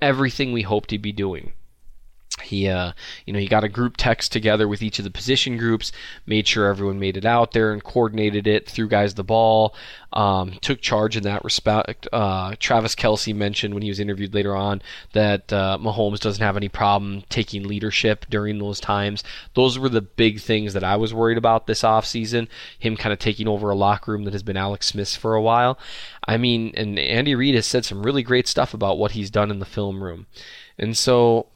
everything 0.00 0.52
we 0.52 0.62
hoped 0.62 0.92
he'd 0.92 1.02
be 1.02 1.12
doing. 1.12 1.52
He, 2.48 2.68
uh, 2.68 2.92
you 3.26 3.32
know, 3.32 3.38
he 3.38 3.46
got 3.46 3.64
a 3.64 3.68
group 3.68 3.96
text 3.96 4.32
together 4.32 4.66
with 4.66 4.82
each 4.82 4.98
of 4.98 5.04
the 5.04 5.10
position 5.10 5.56
groups, 5.56 5.92
made 6.26 6.46
sure 6.46 6.66
everyone 6.66 6.98
made 6.98 7.16
it 7.16 7.24
out 7.24 7.52
there 7.52 7.72
and 7.72 7.82
coordinated 7.82 8.46
it, 8.46 8.68
threw 8.68 8.88
guys 8.88 9.14
the 9.14 9.24
ball, 9.24 9.74
um, 10.12 10.52
took 10.60 10.80
charge 10.80 11.16
in 11.16 11.22
that 11.24 11.44
respect. 11.44 12.08
Uh, 12.12 12.54
Travis 12.58 12.94
Kelce 12.94 13.34
mentioned 13.34 13.74
when 13.74 13.82
he 13.82 13.90
was 13.90 14.00
interviewed 14.00 14.34
later 14.34 14.56
on 14.56 14.80
that 15.12 15.52
uh, 15.52 15.78
Mahomes 15.80 16.20
doesn't 16.20 16.42
have 16.42 16.56
any 16.56 16.68
problem 16.68 17.22
taking 17.28 17.68
leadership 17.68 18.26
during 18.30 18.58
those 18.58 18.80
times. 18.80 19.22
Those 19.54 19.78
were 19.78 19.88
the 19.88 20.00
big 20.00 20.40
things 20.40 20.72
that 20.72 20.84
I 20.84 20.96
was 20.96 21.12
worried 21.14 21.38
about 21.38 21.66
this 21.66 21.82
offseason, 21.82 22.48
him 22.78 22.96
kind 22.96 23.12
of 23.12 23.18
taking 23.18 23.48
over 23.48 23.70
a 23.70 23.74
locker 23.74 24.12
room 24.12 24.24
that 24.24 24.32
has 24.32 24.42
been 24.42 24.56
Alex 24.56 24.86
Smith's 24.86 25.16
for 25.16 25.34
a 25.34 25.42
while. 25.42 25.78
I 26.26 26.36
mean, 26.36 26.72
and 26.74 26.98
Andy 26.98 27.34
Reid 27.34 27.54
has 27.54 27.66
said 27.66 27.84
some 27.84 28.02
really 28.02 28.22
great 28.22 28.48
stuff 28.48 28.74
about 28.74 28.98
what 28.98 29.12
he's 29.12 29.30
done 29.30 29.50
in 29.50 29.58
the 29.58 29.66
film 29.66 30.02
room. 30.02 30.26
And 30.78 30.96
so 30.96 31.46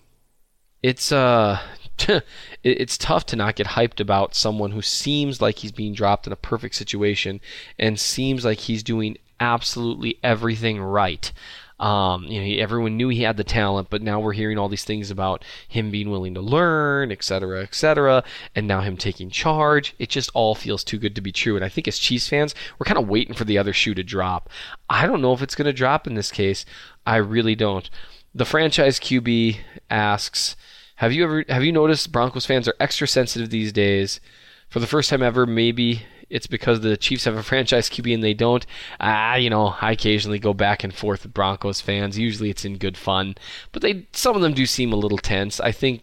it's 0.82 1.12
uh 1.12 1.60
it's 2.64 2.98
tough 2.98 3.26
to 3.26 3.36
not 3.36 3.54
get 3.54 3.66
hyped 3.68 4.00
about 4.00 4.34
someone 4.34 4.72
who 4.72 4.82
seems 4.82 5.40
like 5.40 5.58
he's 5.58 5.72
being 5.72 5.94
dropped 5.94 6.26
in 6.26 6.32
a 6.32 6.36
perfect 6.36 6.74
situation 6.74 7.40
and 7.78 7.98
seems 7.98 8.44
like 8.44 8.58
he's 8.58 8.82
doing 8.82 9.16
absolutely 9.40 10.18
everything 10.22 10.80
right. 10.80 11.32
Um, 11.80 12.24
you 12.24 12.40
know, 12.40 12.62
everyone 12.62 12.96
knew 12.96 13.08
he 13.08 13.22
had 13.22 13.36
the 13.36 13.42
talent, 13.42 13.90
but 13.90 14.02
now 14.02 14.20
we're 14.20 14.34
hearing 14.34 14.56
all 14.56 14.68
these 14.68 14.84
things 14.84 15.10
about 15.10 15.44
him 15.66 15.90
being 15.90 16.10
willing 16.10 16.34
to 16.34 16.40
learn, 16.40 17.10
et 17.10 17.24
cetera, 17.24 17.62
et 17.62 17.74
cetera, 17.74 18.22
and 18.54 18.68
now 18.68 18.82
him 18.82 18.96
taking 18.96 19.30
charge. 19.30 19.92
It 19.98 20.08
just 20.08 20.30
all 20.32 20.54
feels 20.54 20.84
too 20.84 20.98
good 20.98 21.16
to 21.16 21.20
be 21.20 21.32
true. 21.32 21.56
And 21.56 21.64
I 21.64 21.68
think 21.68 21.88
as 21.88 21.98
Chiefs 21.98 22.28
fans, 22.28 22.54
we're 22.78 22.84
kind 22.84 22.98
of 22.98 23.08
waiting 23.08 23.34
for 23.34 23.44
the 23.44 23.58
other 23.58 23.72
shoe 23.72 23.94
to 23.94 24.04
drop. 24.04 24.48
I 24.88 25.06
don't 25.06 25.20
know 25.20 25.32
if 25.32 25.42
it's 25.42 25.56
going 25.56 25.66
to 25.66 25.72
drop 25.72 26.06
in 26.06 26.14
this 26.14 26.30
case. 26.30 26.64
I 27.04 27.16
really 27.16 27.56
don't. 27.56 27.90
The 28.32 28.44
franchise 28.44 29.00
QB 29.00 29.58
asks, 29.90 30.54
have 30.96 31.12
you 31.12 31.24
ever 31.24 31.44
have 31.48 31.64
you 31.64 31.72
noticed 31.72 32.12
Broncos 32.12 32.46
fans 32.46 32.68
are 32.68 32.74
extra 32.78 33.06
sensitive 33.06 33.50
these 33.50 33.72
days? 33.72 34.20
For 34.68 34.80
the 34.80 34.86
first 34.86 35.10
time 35.10 35.22
ever, 35.22 35.44
maybe 35.46 36.04
it's 36.30 36.46
because 36.46 36.80
the 36.80 36.96
Chiefs 36.96 37.24
have 37.24 37.36
a 37.36 37.42
franchise 37.42 37.90
QB 37.90 38.14
and 38.14 38.22
they 38.22 38.32
don't. 38.34 38.64
Ah, 38.98 39.34
you 39.34 39.50
know, 39.50 39.74
I 39.80 39.92
occasionally 39.92 40.38
go 40.38 40.54
back 40.54 40.82
and 40.82 40.94
forth 40.94 41.24
with 41.24 41.34
Broncos 41.34 41.82
fans. 41.82 42.18
Usually 42.18 42.48
it's 42.48 42.64
in 42.64 42.78
good 42.78 42.96
fun, 42.96 43.34
but 43.70 43.82
they 43.82 44.06
some 44.12 44.34
of 44.34 44.42
them 44.42 44.54
do 44.54 44.64
seem 44.64 44.92
a 44.92 44.96
little 44.96 45.18
tense. 45.18 45.60
I 45.60 45.72
think 45.72 46.02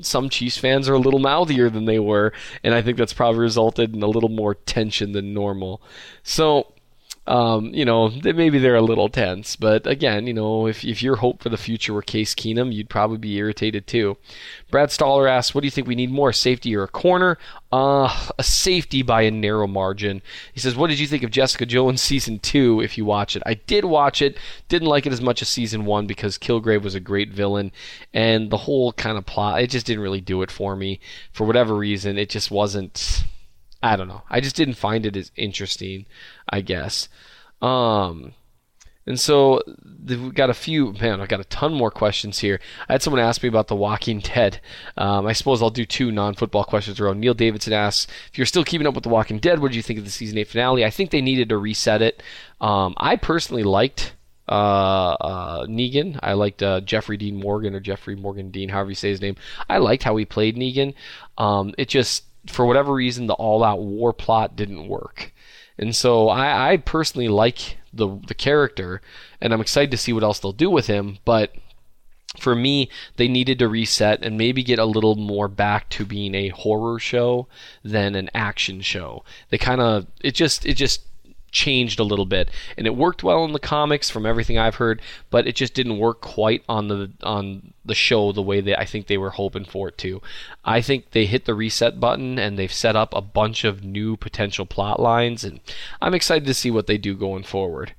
some 0.00 0.28
Chiefs 0.28 0.58
fans 0.58 0.88
are 0.88 0.94
a 0.94 0.98
little 0.98 1.20
mouthier 1.20 1.68
than 1.70 1.84
they 1.84 1.98
were, 1.98 2.32
and 2.64 2.74
I 2.74 2.82
think 2.82 2.96
that's 2.96 3.12
probably 3.12 3.40
resulted 3.40 3.94
in 3.94 4.02
a 4.02 4.08
little 4.08 4.28
more 4.28 4.54
tension 4.54 5.12
than 5.12 5.34
normal. 5.34 5.82
So 6.22 6.72
um, 7.26 7.74
you 7.74 7.84
know, 7.84 8.08
maybe 8.08 8.58
they're 8.58 8.76
a 8.76 8.82
little 8.82 9.08
tense, 9.08 9.56
but 9.56 9.86
again, 9.86 10.28
you 10.28 10.34
know, 10.34 10.66
if, 10.68 10.84
if 10.84 11.02
your 11.02 11.16
hope 11.16 11.42
for 11.42 11.48
the 11.48 11.56
future 11.56 11.92
were 11.92 12.02
Case 12.02 12.34
Keenum, 12.34 12.72
you'd 12.72 12.88
probably 12.88 13.18
be 13.18 13.36
irritated 13.36 13.86
too. 13.86 14.16
Brad 14.70 14.92
Stoller 14.92 15.26
asks, 15.26 15.54
"What 15.54 15.62
do 15.62 15.66
you 15.66 15.72
think 15.72 15.88
we 15.88 15.96
need 15.96 16.10
more, 16.10 16.32
safety 16.32 16.76
or 16.76 16.84
a 16.84 16.88
corner?" 16.88 17.36
Uh, 17.72 18.30
a 18.38 18.42
safety 18.44 19.02
by 19.02 19.22
a 19.22 19.30
narrow 19.30 19.66
margin. 19.66 20.22
He 20.52 20.60
says, 20.60 20.76
"What 20.76 20.86
did 20.88 21.00
you 21.00 21.06
think 21.08 21.24
of 21.24 21.32
Jessica 21.32 21.66
Jones 21.66 22.00
season 22.00 22.38
two? 22.38 22.80
If 22.80 22.96
you 22.96 23.04
watch 23.04 23.34
it, 23.34 23.42
I 23.44 23.54
did 23.54 23.84
watch 23.84 24.22
it. 24.22 24.38
Didn't 24.68 24.88
like 24.88 25.04
it 25.04 25.12
as 25.12 25.20
much 25.20 25.42
as 25.42 25.48
season 25.48 25.84
one 25.84 26.06
because 26.06 26.38
Kilgrave 26.38 26.82
was 26.82 26.94
a 26.94 27.00
great 27.00 27.32
villain, 27.32 27.72
and 28.14 28.50
the 28.50 28.58
whole 28.58 28.92
kind 28.92 29.18
of 29.18 29.26
plot 29.26 29.60
it 29.62 29.70
just 29.70 29.86
didn't 29.86 30.02
really 30.02 30.20
do 30.20 30.42
it 30.42 30.50
for 30.50 30.76
me 30.76 31.00
for 31.32 31.44
whatever 31.44 31.74
reason. 31.74 32.18
It 32.18 32.30
just 32.30 32.52
wasn't." 32.52 33.24
I 33.92 33.96
don't 33.96 34.08
know. 34.08 34.22
I 34.30 34.40
just 34.40 34.56
didn't 34.56 34.74
find 34.74 35.06
it 35.06 35.16
as 35.16 35.30
interesting, 35.36 36.06
I 36.48 36.60
guess. 36.60 37.08
Um, 37.62 38.34
And 39.08 39.20
so 39.20 39.62
we've 40.08 40.34
got 40.34 40.50
a 40.50 40.54
few, 40.54 40.92
man, 40.94 41.20
I've 41.20 41.28
got 41.28 41.38
a 41.40 41.44
ton 41.44 41.72
more 41.72 41.92
questions 41.92 42.40
here. 42.40 42.58
I 42.88 42.94
had 42.94 43.02
someone 43.02 43.22
ask 43.22 43.40
me 43.42 43.48
about 43.48 43.68
The 43.68 43.76
Walking 43.76 44.18
Dead. 44.20 44.60
Um, 44.96 45.26
I 45.26 45.32
suppose 45.32 45.62
I'll 45.62 45.70
do 45.70 45.84
two 45.86 46.10
non 46.10 46.34
football 46.34 46.64
questions 46.64 46.98
around. 46.98 47.20
Neil 47.20 47.34
Davidson 47.34 47.72
asks, 47.72 48.10
if 48.32 48.36
you're 48.36 48.46
still 48.46 48.64
keeping 48.64 48.86
up 48.86 48.94
with 48.94 49.04
The 49.04 49.10
Walking 49.10 49.38
Dead, 49.38 49.60
what 49.60 49.68
did 49.68 49.76
you 49.76 49.82
think 49.82 50.00
of 50.00 50.04
the 50.04 50.10
season 50.10 50.38
8 50.38 50.48
finale? 50.48 50.84
I 50.84 50.90
think 50.90 51.10
they 51.10 51.20
needed 51.20 51.48
to 51.50 51.56
reset 51.56 52.02
it. 52.02 52.20
Um, 52.60 52.94
I 52.96 53.14
personally 53.14 53.62
liked 53.62 54.14
uh, 54.48 55.12
uh, 55.20 55.66
Negan. 55.66 56.18
I 56.22 56.32
liked 56.32 56.62
uh, 56.62 56.80
Jeffrey 56.80 57.16
Dean 57.16 57.36
Morgan 57.36 57.74
or 57.76 57.80
Jeffrey 57.80 58.16
Morgan 58.16 58.50
Dean, 58.50 58.70
however 58.70 58.90
you 58.90 58.96
say 58.96 59.10
his 59.10 59.20
name. 59.20 59.36
I 59.68 59.78
liked 59.78 60.02
how 60.02 60.16
he 60.16 60.24
played 60.24 60.56
Negan. 60.56 60.94
Um, 61.38 61.74
it 61.78 61.88
just, 61.88 62.24
for 62.48 62.66
whatever 62.66 62.94
reason, 62.94 63.26
the 63.26 63.34
all 63.34 63.64
out 63.64 63.80
war 63.80 64.12
plot 64.12 64.56
didn't 64.56 64.88
work. 64.88 65.32
And 65.78 65.94
so 65.94 66.28
I, 66.28 66.72
I 66.72 66.76
personally 66.78 67.28
like 67.28 67.78
the 67.92 68.18
the 68.26 68.34
character, 68.34 69.00
and 69.40 69.52
I'm 69.52 69.60
excited 69.60 69.90
to 69.90 69.96
see 69.96 70.12
what 70.12 70.22
else 70.22 70.38
they'll 70.38 70.52
do 70.52 70.70
with 70.70 70.86
him. 70.86 71.18
But 71.24 71.54
for 72.38 72.54
me, 72.54 72.90
they 73.16 73.28
needed 73.28 73.58
to 73.58 73.68
reset 73.68 74.22
and 74.22 74.38
maybe 74.38 74.62
get 74.62 74.78
a 74.78 74.84
little 74.84 75.16
more 75.16 75.48
back 75.48 75.88
to 75.90 76.04
being 76.04 76.34
a 76.34 76.48
horror 76.48 76.98
show 76.98 77.48
than 77.82 78.14
an 78.14 78.30
action 78.34 78.80
show. 78.80 79.24
They 79.50 79.58
kind 79.58 79.80
of 79.80 80.06
it 80.20 80.34
just 80.34 80.64
it 80.66 80.74
just 80.74 81.02
changed 81.56 81.98
a 81.98 82.04
little 82.04 82.26
bit. 82.26 82.50
And 82.76 82.86
it 82.86 82.94
worked 82.94 83.24
well 83.24 83.44
in 83.46 83.52
the 83.52 83.58
comics 83.58 84.10
from 84.10 84.26
everything 84.26 84.58
I've 84.58 84.74
heard 84.74 85.00
but 85.30 85.46
it 85.46 85.56
just 85.56 85.72
didn't 85.74 85.98
work 85.98 86.20
quite 86.20 86.62
on 86.68 86.88
the 86.88 87.10
on 87.22 87.72
the 87.84 87.94
show 87.94 88.32
the 88.32 88.42
way 88.42 88.60
that 88.60 88.78
I 88.78 88.84
think 88.84 89.06
they 89.06 89.16
were 89.16 89.30
hoping 89.30 89.64
for 89.64 89.88
it 89.88 89.98
to. 89.98 90.20
I 90.64 90.80
think 90.82 91.10
they 91.10 91.24
hit 91.24 91.46
the 91.46 91.54
reset 91.54 91.98
button 91.98 92.38
and 92.38 92.58
they've 92.58 92.72
set 92.72 92.94
up 92.94 93.14
a 93.14 93.22
bunch 93.22 93.64
of 93.64 93.82
new 93.82 94.16
potential 94.16 94.66
plot 94.66 95.00
lines 95.00 95.44
and 95.44 95.60
I'm 96.02 96.14
excited 96.14 96.46
to 96.46 96.54
see 96.54 96.70
what 96.70 96.86
they 96.86 96.98
do 96.98 97.14
going 97.14 97.44
forward. 97.44 97.94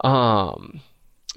Um 0.00 0.80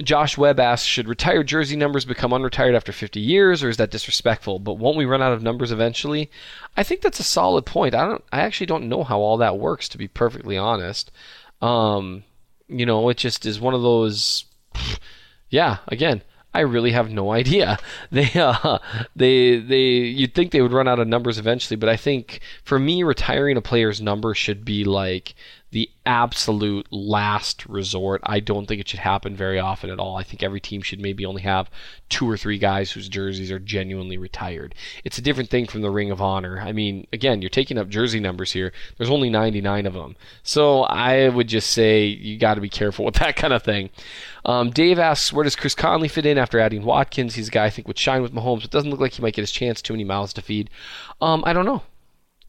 Josh 0.02 0.38
Webb 0.38 0.60
asks, 0.60 0.86
should 0.86 1.08
retired 1.08 1.48
jersey 1.48 1.76
numbers 1.76 2.06
become 2.06 2.32
unretired 2.32 2.76
after 2.76 2.92
50 2.92 3.20
years, 3.20 3.64
or 3.64 3.70
is 3.70 3.78
that 3.78 3.92
disrespectful? 3.92 4.60
But 4.60 4.76
won't 4.76 4.98
we 4.98 5.06
run 5.06 5.22
out 5.22 5.34
of 5.34 5.44
numbers 5.44 5.72
eventually? 5.72 6.30
I 6.76 6.84
think 6.84 7.02
that's 7.02 7.20
a 7.20 7.24
solid 7.24 7.66
point. 7.66 7.96
I 7.96 8.06
don't. 8.06 8.24
I 8.32 8.42
actually 8.42 8.68
don't 8.68 8.90
know 8.90 9.04
how 9.04 9.20
all 9.20 9.38
that 9.38 9.58
works, 9.58 9.90
to 9.90 9.98
be 9.98 10.08
perfectly 10.08 10.58
honest. 10.58 11.12
Um, 11.62 12.24
you 12.68 12.86
know, 12.86 13.10
it 13.10 13.18
just 13.18 13.46
is 13.46 13.60
one 13.60 13.74
of 13.74 13.82
those. 13.82 14.46
Yeah, 15.50 15.78
again, 15.90 16.22
I 16.54 16.62
really 16.62 16.92
have 16.92 17.10
no 17.12 17.32
idea. 17.32 17.78
They, 18.12 18.30
uh, 18.36 18.80
they, 19.16 19.58
they. 19.58 19.82
You'd 19.82 20.34
think 20.34 20.52
they 20.52 20.62
would 20.62 20.74
run 20.74 20.88
out 20.88 21.00
of 21.00 21.08
numbers 21.08 21.38
eventually, 21.38 21.78
but 21.78 21.90
I 21.90 21.96
think 21.96 22.42
for 22.64 22.78
me, 22.78 23.04
retiring 23.04 23.58
a 23.58 23.62
player's 23.62 24.02
number 24.02 24.34
should 24.34 24.66
be 24.66 24.84
like 24.84 25.34
the 25.72 25.90
absolute 26.06 26.86
last 26.92 27.66
resort. 27.66 28.22
I 28.26 28.42
don't 28.42 28.68
think 28.68 28.82
it 28.82 28.90
should 28.90 29.00
happen 29.00 29.36
very 29.36 29.58
often 29.58 29.90
at 29.90 30.00
all. 30.00 30.18
I 30.18 30.24
think 30.24 30.44
every 30.44 30.60
team 30.60 30.82
should 30.82 31.00
maybe 31.00 31.26
only 31.26 31.44
have 31.44 31.70
two 32.10 32.30
or 32.30 32.36
three 32.36 32.58
guys 32.58 32.92
whose 32.92 33.08
jerseys 33.08 33.52
are 33.52 33.60
genuinely 33.60 34.18
retired. 34.18 34.76
It's 35.06 35.18
a 35.18 35.22
different 35.22 35.50
thing 35.50 35.68
from 35.68 35.82
the 35.82 35.90
Ring 35.90 36.12
of 36.12 36.22
Honor. 36.22 36.60
I 36.60 36.74
mean, 36.74 37.08
again, 37.14 37.42
you're 37.42 37.50
taking 37.50 37.78
up 37.78 37.88
jersey 37.88 38.20
numbers 38.20 38.52
here. 38.52 38.74
There's 38.98 39.10
only 39.10 39.30
99 39.30 39.86
of 39.86 39.94
them. 39.94 40.18
So 40.44 40.84
I 40.84 41.30
would 41.30 41.48
just 41.48 41.70
say 41.70 42.06
you 42.06 42.38
got 42.38 42.56
to 42.56 42.62
be 42.62 42.70
careful 42.70 43.06
with 43.06 43.16
that 43.16 43.38
kind 43.38 43.54
of 43.54 43.64
thing. 43.64 43.90
Um, 44.44 44.72
Dave 44.72 45.00
asks, 45.00 45.32
where 45.32 45.44
does 45.44 45.56
Chris 45.56 45.76
Conley 45.76 46.10
fit 46.10 46.26
in 46.26 46.38
after 46.38 46.60
adding 46.60 46.84
Watkins? 46.84 47.36
He's 47.36 47.48
a 47.48 47.52
guy 47.52 47.66
I 47.66 47.70
think 47.70 47.88
would 47.88 47.98
shine 47.98 48.22
with 48.22 48.34
Mahomes, 48.34 48.62
but 48.62 48.72
doesn't 48.72 48.90
look 48.90 49.00
like 49.00 49.14
he 49.14 49.22
might 49.22 49.36
get 49.36 49.42
his 49.44 49.52
chance. 49.52 49.82
Too 49.82 49.94
many 49.94 50.04
mouths 50.04 50.34
to 50.34 50.42
feed. 50.42 50.70
Um, 51.22 51.44
I 51.46 51.54
don't 51.54 51.66
know. 51.66 51.84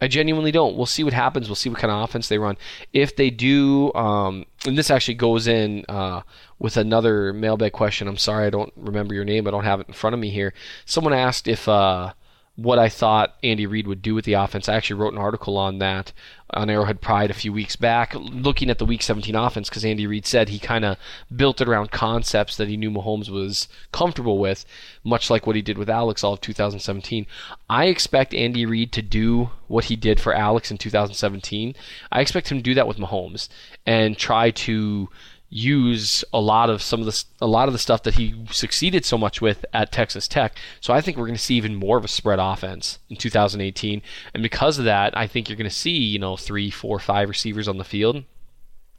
I 0.02 0.08
genuinely 0.08 0.50
don't. 0.50 0.76
We'll 0.76 0.86
see 0.86 1.04
what 1.04 1.12
happens. 1.12 1.48
We'll 1.48 1.54
see 1.54 1.70
what 1.70 1.78
kind 1.78 1.92
of 1.92 2.02
offense 2.02 2.26
they 2.26 2.36
run. 2.36 2.58
If 2.92 3.14
they 3.14 3.30
do, 3.30 3.94
um, 3.94 4.46
and 4.66 4.76
this 4.76 4.90
actually 4.90 5.14
goes 5.14 5.46
in 5.46 5.84
uh, 5.88 6.22
with 6.58 6.76
another 6.76 7.32
mailbag 7.32 7.70
question. 7.70 8.08
I'm 8.08 8.16
sorry, 8.16 8.48
I 8.48 8.50
don't 8.50 8.72
remember 8.76 9.14
your 9.14 9.24
name. 9.24 9.46
I 9.46 9.52
don't 9.52 9.62
have 9.62 9.78
it 9.78 9.86
in 9.86 9.94
front 9.94 10.14
of 10.14 10.18
me 10.18 10.30
here. 10.30 10.54
Someone 10.86 11.12
asked 11.12 11.46
if 11.46 11.68
uh, 11.68 12.14
what 12.56 12.80
I 12.80 12.88
thought 12.88 13.36
Andy 13.44 13.64
Reid 13.64 13.86
would 13.86 14.02
do 14.02 14.16
with 14.16 14.24
the 14.24 14.32
offense. 14.32 14.68
I 14.68 14.74
actually 14.74 15.00
wrote 15.00 15.12
an 15.12 15.20
article 15.20 15.56
on 15.56 15.78
that 15.78 16.12
on 16.52 16.68
Arrowhead 16.68 17.00
Pride 17.00 17.30
a 17.30 17.34
few 17.34 17.52
weeks 17.52 17.76
back, 17.76 18.14
looking 18.14 18.70
at 18.70 18.78
the 18.78 18.84
Week 18.84 19.02
17 19.02 19.34
offense, 19.34 19.68
because 19.68 19.84
Andy 19.84 20.06
Reid 20.06 20.26
said 20.26 20.48
he 20.48 20.58
kind 20.58 20.84
of 20.84 20.96
built 21.34 21.60
it 21.60 21.68
around 21.68 21.90
concepts 21.90 22.56
that 22.56 22.68
he 22.68 22.76
knew 22.76 22.90
Mahomes 22.90 23.30
was 23.30 23.68
comfortable 23.90 24.38
with, 24.38 24.64
much 25.04 25.30
like 25.30 25.46
what 25.46 25.56
he 25.56 25.62
did 25.62 25.78
with 25.78 25.88
Alex 25.88 26.22
all 26.22 26.34
of 26.34 26.40
2017. 26.40 27.26
I 27.70 27.86
expect 27.86 28.34
Andy 28.34 28.66
Reid 28.66 28.92
to 28.92 29.02
do 29.02 29.50
what 29.68 29.86
he 29.86 29.96
did 29.96 30.20
for 30.20 30.34
Alex 30.34 30.70
in 30.70 30.78
2017. 30.78 31.74
I 32.10 32.20
expect 32.20 32.50
him 32.50 32.58
to 32.58 32.62
do 32.62 32.74
that 32.74 32.86
with 32.86 32.98
Mahomes 32.98 33.48
and 33.86 34.16
try 34.16 34.50
to 34.50 35.08
use 35.52 36.24
a 36.32 36.40
lot 36.40 36.70
of 36.70 36.80
some 36.80 37.00
of 37.00 37.06
the 37.06 37.24
a 37.40 37.46
lot 37.46 37.68
of 37.68 37.74
the 37.74 37.78
stuff 37.78 38.02
that 38.04 38.14
he 38.14 38.34
succeeded 38.50 39.04
so 39.04 39.18
much 39.18 39.42
with 39.42 39.66
at 39.74 39.92
Texas 39.92 40.26
Tech. 40.26 40.56
So 40.80 40.94
I 40.94 41.02
think 41.02 41.16
we're 41.16 41.26
going 41.26 41.36
to 41.36 41.42
see 41.42 41.56
even 41.56 41.74
more 41.74 41.98
of 41.98 42.04
a 42.04 42.08
spread 42.08 42.38
offense 42.40 42.98
in 43.10 43.16
2018, 43.16 44.00
and 44.32 44.42
because 44.42 44.78
of 44.78 44.86
that, 44.86 45.16
I 45.16 45.26
think 45.26 45.48
you're 45.48 45.56
going 45.56 45.68
to 45.68 45.74
see 45.74 45.90
you 45.90 46.18
know 46.18 46.36
three, 46.36 46.70
four, 46.70 46.98
five 46.98 47.28
receivers 47.28 47.68
on 47.68 47.76
the 47.76 47.84
field 47.84 48.24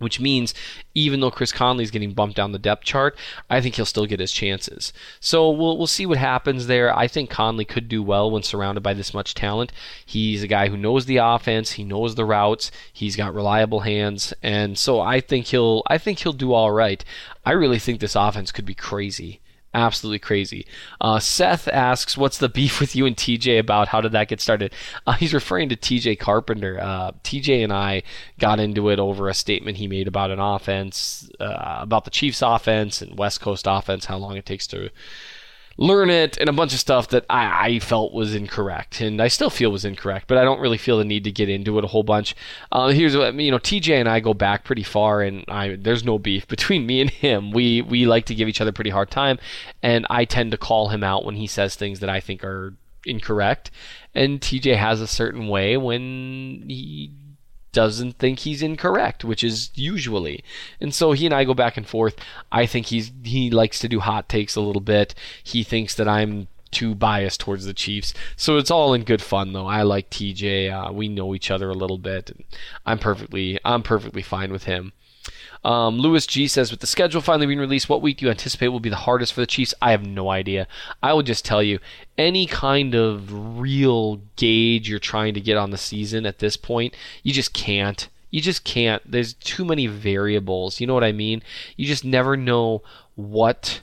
which 0.03 0.19
means 0.19 0.53
even 0.93 1.19
though 1.19 1.31
Chris 1.31 1.51
Conley 1.51 1.83
is 1.83 1.91
getting 1.91 2.13
bumped 2.13 2.35
down 2.35 2.51
the 2.51 2.59
depth 2.59 2.83
chart, 2.83 3.17
I 3.49 3.61
think 3.61 3.75
he'll 3.75 3.85
still 3.85 4.05
get 4.05 4.19
his 4.19 4.31
chances. 4.31 4.93
So 5.19 5.49
we'll 5.49 5.77
we'll 5.77 5.87
see 5.87 6.05
what 6.05 6.17
happens 6.17 6.67
there. 6.67 6.95
I 6.95 7.07
think 7.07 7.29
Conley 7.29 7.65
could 7.65 7.87
do 7.87 8.03
well 8.03 8.29
when 8.29 8.43
surrounded 8.43 8.81
by 8.81 8.93
this 8.93 9.13
much 9.13 9.33
talent. 9.33 9.71
He's 10.05 10.43
a 10.43 10.47
guy 10.47 10.67
who 10.67 10.77
knows 10.77 11.05
the 11.05 11.17
offense, 11.17 11.73
he 11.73 11.83
knows 11.83 12.15
the 12.15 12.25
routes, 12.25 12.71
he's 12.91 13.15
got 13.15 13.33
reliable 13.33 13.81
hands, 13.81 14.33
and 14.43 14.77
so 14.77 14.99
I 14.99 15.19
think 15.21 15.47
he'll 15.47 15.83
I 15.87 15.97
think 15.97 16.19
he'll 16.19 16.33
do 16.33 16.53
all 16.53 16.71
right. 16.71 17.03
I 17.45 17.51
really 17.51 17.79
think 17.79 17.99
this 17.99 18.15
offense 18.15 18.51
could 18.51 18.65
be 18.65 18.75
crazy 18.75 19.39
absolutely 19.73 20.19
crazy. 20.19 20.65
Uh, 21.01 21.19
Seth 21.19 21.67
asks, 21.67 22.17
"What's 22.17 22.38
the 22.38 22.49
beef 22.49 22.79
with 22.79 22.95
you 22.95 23.05
and 23.05 23.15
TJ 23.15 23.59
about? 23.59 23.89
How 23.89 24.01
did 24.01 24.12
that 24.13 24.27
get 24.27 24.41
started?" 24.41 24.73
Uh, 25.05 25.12
he's 25.19 25.33
referring 25.33 25.69
to 25.69 25.75
TJ 25.75 26.19
Carpenter. 26.19 26.79
Uh, 26.79 27.12
TJ 27.23 27.63
and 27.63 27.73
I 27.73 28.03
got 28.39 28.59
into 28.59 28.89
it 28.89 28.99
over 28.99 29.29
a 29.29 29.33
statement 29.33 29.77
he 29.77 29.88
made 29.88 30.07
about 30.07 30.31
an 30.31 30.39
offense, 30.39 31.29
uh, 31.39 31.77
about 31.79 32.05
the 32.05 32.12
Chiefs' 32.12 32.41
offense 32.41 33.01
and 33.01 33.17
West 33.17 33.41
Coast 33.41 33.65
offense, 33.69 34.05
how 34.05 34.17
long 34.17 34.38
it 34.38 34.45
takes 34.45 34.67
to 34.67 34.89
learn 35.77 36.09
it 36.09 36.38
and 36.38 36.49
a 36.49 36.53
bunch 36.53 36.73
of 36.73 36.79
stuff 36.79 37.07
that 37.09 37.25
I, 37.29 37.67
I, 37.67 37.79
felt 37.79 38.13
was 38.13 38.36
incorrect 38.36 39.01
and 39.01 39.19
I 39.21 39.27
still 39.27 39.49
feel 39.49 39.71
was 39.71 39.86
incorrect, 39.86 40.27
but 40.27 40.38
I 40.38 40.43
don't 40.43 40.59
really 40.59 40.77
feel 40.77 40.99
the 40.99 41.05
need 41.05 41.23
to 41.23 41.31
get 41.31 41.49
into 41.49 41.77
it 41.77 41.83
a 41.83 41.88
whole 41.88 42.03
bunch. 42.03 42.36
Uh, 42.71 42.89
here's 42.89 43.17
what 43.17 43.33
you 43.36 43.51
know, 43.51 43.57
TJ 43.57 43.99
and 43.99 44.07
I 44.07 44.19
go 44.19 44.33
back 44.33 44.63
pretty 44.63 44.83
far, 44.83 45.21
and 45.21 45.43
I 45.47 45.75
there's 45.75 46.03
no 46.03 46.19
beef 46.19 46.47
between 46.47 46.86
me 46.86 47.01
and 47.01 47.09
him. 47.09 47.51
We 47.51 47.81
we 47.81 48.05
like 48.05 48.25
to 48.25 48.36
give 48.36 48.47
each 48.47 48.62
other 48.62 48.71
pretty 48.71 48.91
hard 48.91 49.09
time, 49.09 49.39
and 49.81 50.05
I 50.09 50.25
tend 50.25 50.51
to 50.51 50.57
call 50.57 50.89
him 50.89 51.03
out 51.03 51.25
when 51.25 51.36
he 51.36 51.47
says 51.47 51.75
things 51.75 51.99
that 52.01 52.09
I 52.09 52.19
think 52.19 52.43
are 52.43 52.75
incorrect, 53.05 53.71
and 54.13 54.39
TJ 54.39 54.77
has 54.77 55.01
a 55.01 55.07
certain 55.07 55.47
way 55.47 55.75
when 55.77 56.65
he 56.67 57.12
doesn't 57.73 58.17
think 58.19 58.39
he's 58.39 58.62
incorrect, 58.62 59.25
which 59.25 59.43
is 59.43 59.71
usually. 59.75 60.43
And 60.79 60.93
so 60.93 61.12
he 61.12 61.25
and 61.25 61.33
I 61.33 61.43
go 61.43 61.53
back 61.53 61.75
and 61.75 61.86
forth. 61.88 62.15
I 62.51 62.65
think 62.65 62.88
he's 62.88 63.12
he 63.23 63.49
likes 63.49 63.79
to 63.79 63.89
do 63.89 63.99
hot 63.99 64.29
takes 64.29 64.55
a 64.55 64.62
little 64.62 64.81
bit. 64.81 65.13
He 65.43 65.63
thinks 65.63 65.95
that 65.95 66.07
I'm 66.07 66.47
too 66.71 66.95
biased 66.95 67.39
towards 67.39 67.65
the 67.65 67.73
Chiefs. 67.73 68.13
So 68.36 68.57
it's 68.57 68.71
all 68.71 68.93
in 68.93 69.03
good 69.03 69.21
fun 69.21 69.53
though. 69.53 69.67
I 69.67 69.83
like 69.83 70.09
TJ. 70.09 70.71
Uh, 70.71 70.91
we 70.91 71.07
know 71.07 71.36
each 71.36 71.51
other 71.51 71.69
a 71.69 71.75
little 71.75 71.97
bit. 71.97 72.31
I'm 72.86 72.99
perfectly 72.99 73.59
I'm 73.65 73.83
perfectly 73.83 74.21
fine 74.21 74.51
with 74.51 74.63
him. 74.63 74.93
Um, 75.63 75.97
Lewis 75.97 76.28
G 76.28 76.47
says, 76.47 76.71
with 76.71 76.82
the 76.82 76.88
schedule 76.88 77.21
finally 77.21 77.45
being 77.45 77.60
released, 77.60 77.88
what 77.88 78.02
week 78.02 78.17
do 78.17 78.26
you 78.26 78.32
anticipate 78.32 78.67
will 78.67 78.80
be 78.80 78.89
the 78.89 78.95
hardest 78.97 79.34
for 79.34 79.41
the 79.41 79.47
Chiefs? 79.47 79.73
I 79.82 79.91
have 79.91 80.06
no 80.06 80.30
idea. 80.30 80.67
I 81.02 81.13
will 81.13 81.23
just 81.23 81.45
tell 81.45 81.63
you, 81.63 81.80
any 82.17 82.45
kind 82.45 82.95
of 82.95 83.60
real 83.60 84.17
gauge 84.36 84.89
you're 84.89 84.99
trying 84.99 85.34
to 85.36 85.41
get 85.41 85.58
on 85.58 85.71
the 85.71 85.78
season 85.78 86.26
at 86.26 86.39
this 86.39 86.58
point, 86.58 86.93
you 87.23 87.32
just 87.32 87.54
can't. 87.54 88.10
You 88.30 88.41
just 88.41 88.63
can't. 88.63 89.02
There's 89.10 89.34
too 89.36 89.63
many 89.63 89.88
variables. 89.88 90.82
You 90.82 90.88
know 90.88 90.95
what 90.95 91.04
I 91.04 91.12
mean? 91.12 91.43
You 91.78 91.86
just 91.86 92.04
never 92.04 92.36
know 92.36 92.82
what 93.15 93.82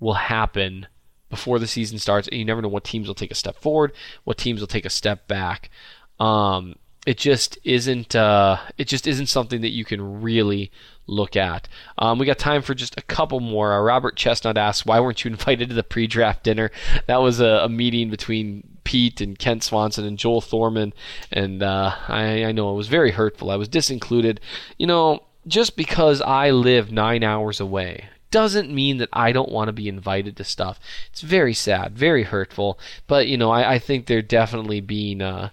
will 0.00 0.14
happen 0.14 0.88
before 1.30 1.58
the 1.58 1.66
season 1.66 1.98
starts, 1.98 2.28
and 2.28 2.38
you 2.38 2.44
never 2.44 2.60
know 2.60 2.68
what 2.68 2.84
teams 2.84 3.06
will 3.06 3.14
take 3.14 3.30
a 3.30 3.36
step 3.36 3.56
forward, 3.56 3.92
what 4.24 4.38
teams 4.38 4.60
will 4.60 4.66
take 4.66 4.84
a 4.84 4.90
step 4.90 5.28
back. 5.28 5.70
Um, 6.18 6.74
it 7.08 7.16
just 7.16 7.56
isn't. 7.64 8.14
Uh, 8.14 8.58
it 8.76 8.86
just 8.86 9.06
isn't 9.06 9.28
something 9.28 9.62
that 9.62 9.70
you 9.70 9.82
can 9.82 10.20
really 10.20 10.70
look 11.06 11.36
at. 11.36 11.66
Um, 11.96 12.18
we 12.18 12.26
got 12.26 12.38
time 12.38 12.60
for 12.60 12.74
just 12.74 12.98
a 12.98 13.02
couple 13.02 13.40
more. 13.40 13.72
Uh, 13.72 13.80
Robert 13.80 14.14
Chestnut 14.14 14.58
asks, 14.58 14.84
"Why 14.84 15.00
weren't 15.00 15.24
you 15.24 15.30
invited 15.36 15.70
to 15.70 15.74
the 15.74 15.82
pre-draft 15.82 16.44
dinner?" 16.44 16.70
That 17.06 17.22
was 17.22 17.40
a, 17.40 17.62
a 17.64 17.68
meeting 17.70 18.10
between 18.10 18.62
Pete 18.84 19.22
and 19.22 19.38
Kent 19.38 19.64
Swanson 19.64 20.04
and 20.04 20.18
Joel 20.18 20.42
Thorman, 20.42 20.92
and 21.32 21.62
uh, 21.62 21.94
I, 22.08 22.44
I 22.44 22.52
know 22.52 22.72
it 22.72 22.76
was 22.76 22.88
very 22.88 23.12
hurtful. 23.12 23.50
I 23.50 23.56
was 23.56 23.68
disincluded. 23.68 24.38
You 24.76 24.86
know, 24.86 25.22
just 25.46 25.76
because 25.76 26.20
I 26.20 26.50
live 26.50 26.92
nine 26.92 27.24
hours 27.24 27.58
away 27.58 28.10
doesn't 28.30 28.70
mean 28.70 28.98
that 28.98 29.08
I 29.14 29.32
don't 29.32 29.50
want 29.50 29.68
to 29.68 29.72
be 29.72 29.88
invited 29.88 30.36
to 30.36 30.44
stuff. 30.44 30.78
It's 31.10 31.22
very 31.22 31.54
sad, 31.54 31.96
very 31.96 32.24
hurtful. 32.24 32.78
But 33.06 33.28
you 33.28 33.38
know, 33.38 33.50
I, 33.50 33.76
I 33.76 33.78
think 33.78 34.04
they're 34.04 34.20
definitely 34.20 34.82
being. 34.82 35.22
Uh, 35.22 35.48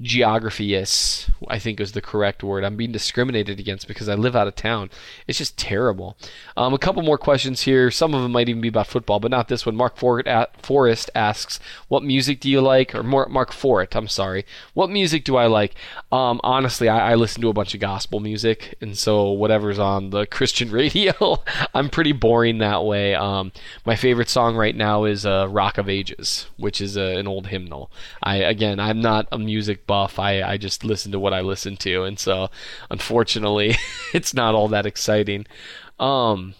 geography-ists, 0.00 1.30
I 1.48 1.58
think 1.58 1.80
is 1.80 1.92
the 1.92 2.02
correct 2.02 2.42
word. 2.42 2.64
I'm 2.64 2.76
being 2.76 2.92
discriminated 2.92 3.58
against 3.58 3.88
because 3.88 4.08
I 4.08 4.14
live 4.14 4.36
out 4.36 4.46
of 4.46 4.54
town. 4.54 4.90
It's 5.26 5.38
just 5.38 5.56
terrible. 5.56 6.16
Um, 6.56 6.74
a 6.74 6.78
couple 6.78 7.02
more 7.02 7.16
questions 7.16 7.62
here. 7.62 7.90
Some 7.90 8.14
of 8.14 8.22
them 8.22 8.32
might 8.32 8.48
even 8.48 8.60
be 8.60 8.68
about 8.68 8.88
football, 8.88 9.20
but 9.20 9.30
not 9.30 9.48
this 9.48 9.64
one. 9.64 9.74
Mark 9.74 9.96
Forrest 9.96 11.10
asks, 11.14 11.58
"What 11.88 12.02
music 12.02 12.40
do 12.40 12.50
you 12.50 12.60
like?" 12.60 12.94
Or 12.94 13.02
Mark 13.02 13.52
Forrest, 13.52 13.96
I'm 13.96 14.08
sorry. 14.08 14.44
What 14.74 14.90
music 14.90 15.24
do 15.24 15.36
I 15.36 15.46
like? 15.46 15.74
Um, 16.12 16.40
honestly, 16.44 16.88
I, 16.88 17.12
I 17.12 17.14
listen 17.14 17.40
to 17.42 17.48
a 17.48 17.54
bunch 17.54 17.72
of 17.74 17.80
gospel 17.80 18.20
music, 18.20 18.76
and 18.82 18.98
so 18.98 19.30
whatever's 19.30 19.78
on 19.78 20.10
the 20.10 20.26
Christian 20.36 20.70
radio, 20.70 21.42
I'm 21.74 21.88
pretty 21.88 22.12
boring 22.12 22.58
that 22.58 22.84
way. 22.84 23.14
Um, 23.14 23.52
my 23.86 23.96
favorite 23.96 24.28
song 24.28 24.56
right 24.56 24.76
now 24.76 25.04
is 25.04 25.24
uh, 25.24 25.48
"Rock 25.48 25.78
of 25.78 25.88
Ages," 25.88 26.46
which 26.58 26.82
is 26.82 26.98
uh, 26.98 27.14
an 27.16 27.26
old 27.26 27.46
hymnal. 27.46 27.90
I 28.22 28.36
again, 28.36 28.78
I'm 28.78 29.00
not 29.00 29.26
a 29.32 29.38
music 29.38 29.85
buff. 29.86 30.18
I, 30.18 30.42
I 30.42 30.56
just 30.56 30.84
listen 30.84 31.12
to 31.12 31.18
what 31.18 31.34
I 31.34 31.40
listen 31.40 31.76
to, 31.78 32.04
and 32.04 32.18
so 32.18 32.50
unfortunately, 32.90 33.76
it's 34.14 34.34
not 34.34 34.54
all 34.54 34.68
that 34.68 34.86
exciting. 34.86 35.46
Um, 35.98 36.54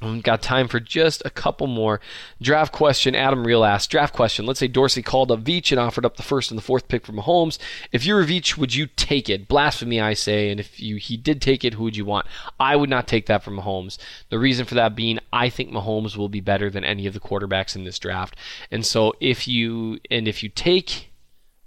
We've 0.00 0.22
got 0.22 0.42
time 0.42 0.68
for 0.68 0.78
just 0.78 1.22
a 1.24 1.30
couple 1.30 1.66
more. 1.66 2.00
Draft 2.40 2.72
question. 2.72 3.16
Adam 3.16 3.44
Real 3.44 3.64
asked. 3.64 3.90
Draft 3.90 4.14
question. 4.14 4.46
Let's 4.46 4.60
say 4.60 4.68
Dorsey 4.68 5.02
called 5.02 5.32
up 5.32 5.42
Veach 5.42 5.72
and 5.72 5.80
offered 5.80 6.06
up 6.06 6.16
the 6.16 6.22
first 6.22 6.52
and 6.52 6.58
the 6.58 6.62
fourth 6.62 6.86
pick 6.86 7.04
for 7.04 7.12
Mahomes. 7.12 7.58
If 7.90 8.06
you 8.06 8.14
were 8.14 8.24
Veach, 8.24 8.56
would 8.56 8.76
you 8.76 8.86
take 8.86 9.28
it? 9.28 9.48
Blasphemy, 9.48 10.00
I 10.00 10.14
say. 10.14 10.50
And 10.50 10.60
if 10.60 10.78
you 10.78 10.96
he 10.96 11.16
did 11.16 11.42
take 11.42 11.64
it, 11.64 11.74
who 11.74 11.82
would 11.82 11.96
you 11.96 12.04
want? 12.04 12.26
I 12.60 12.76
would 12.76 12.90
not 12.90 13.08
take 13.08 13.26
that 13.26 13.42
from 13.42 13.58
Mahomes. 13.58 13.98
The 14.28 14.38
reason 14.38 14.66
for 14.66 14.76
that 14.76 14.94
being, 14.94 15.18
I 15.32 15.48
think 15.48 15.72
Mahomes 15.72 16.16
will 16.16 16.28
be 16.28 16.40
better 16.40 16.70
than 16.70 16.84
any 16.84 17.06
of 17.06 17.14
the 17.14 17.20
quarterbacks 17.20 17.74
in 17.74 17.82
this 17.82 17.98
draft. 17.98 18.36
And 18.70 18.86
so 18.86 19.14
if 19.18 19.48
you 19.48 19.98
and 20.12 20.28
if 20.28 20.44
you 20.44 20.48
take 20.48 21.10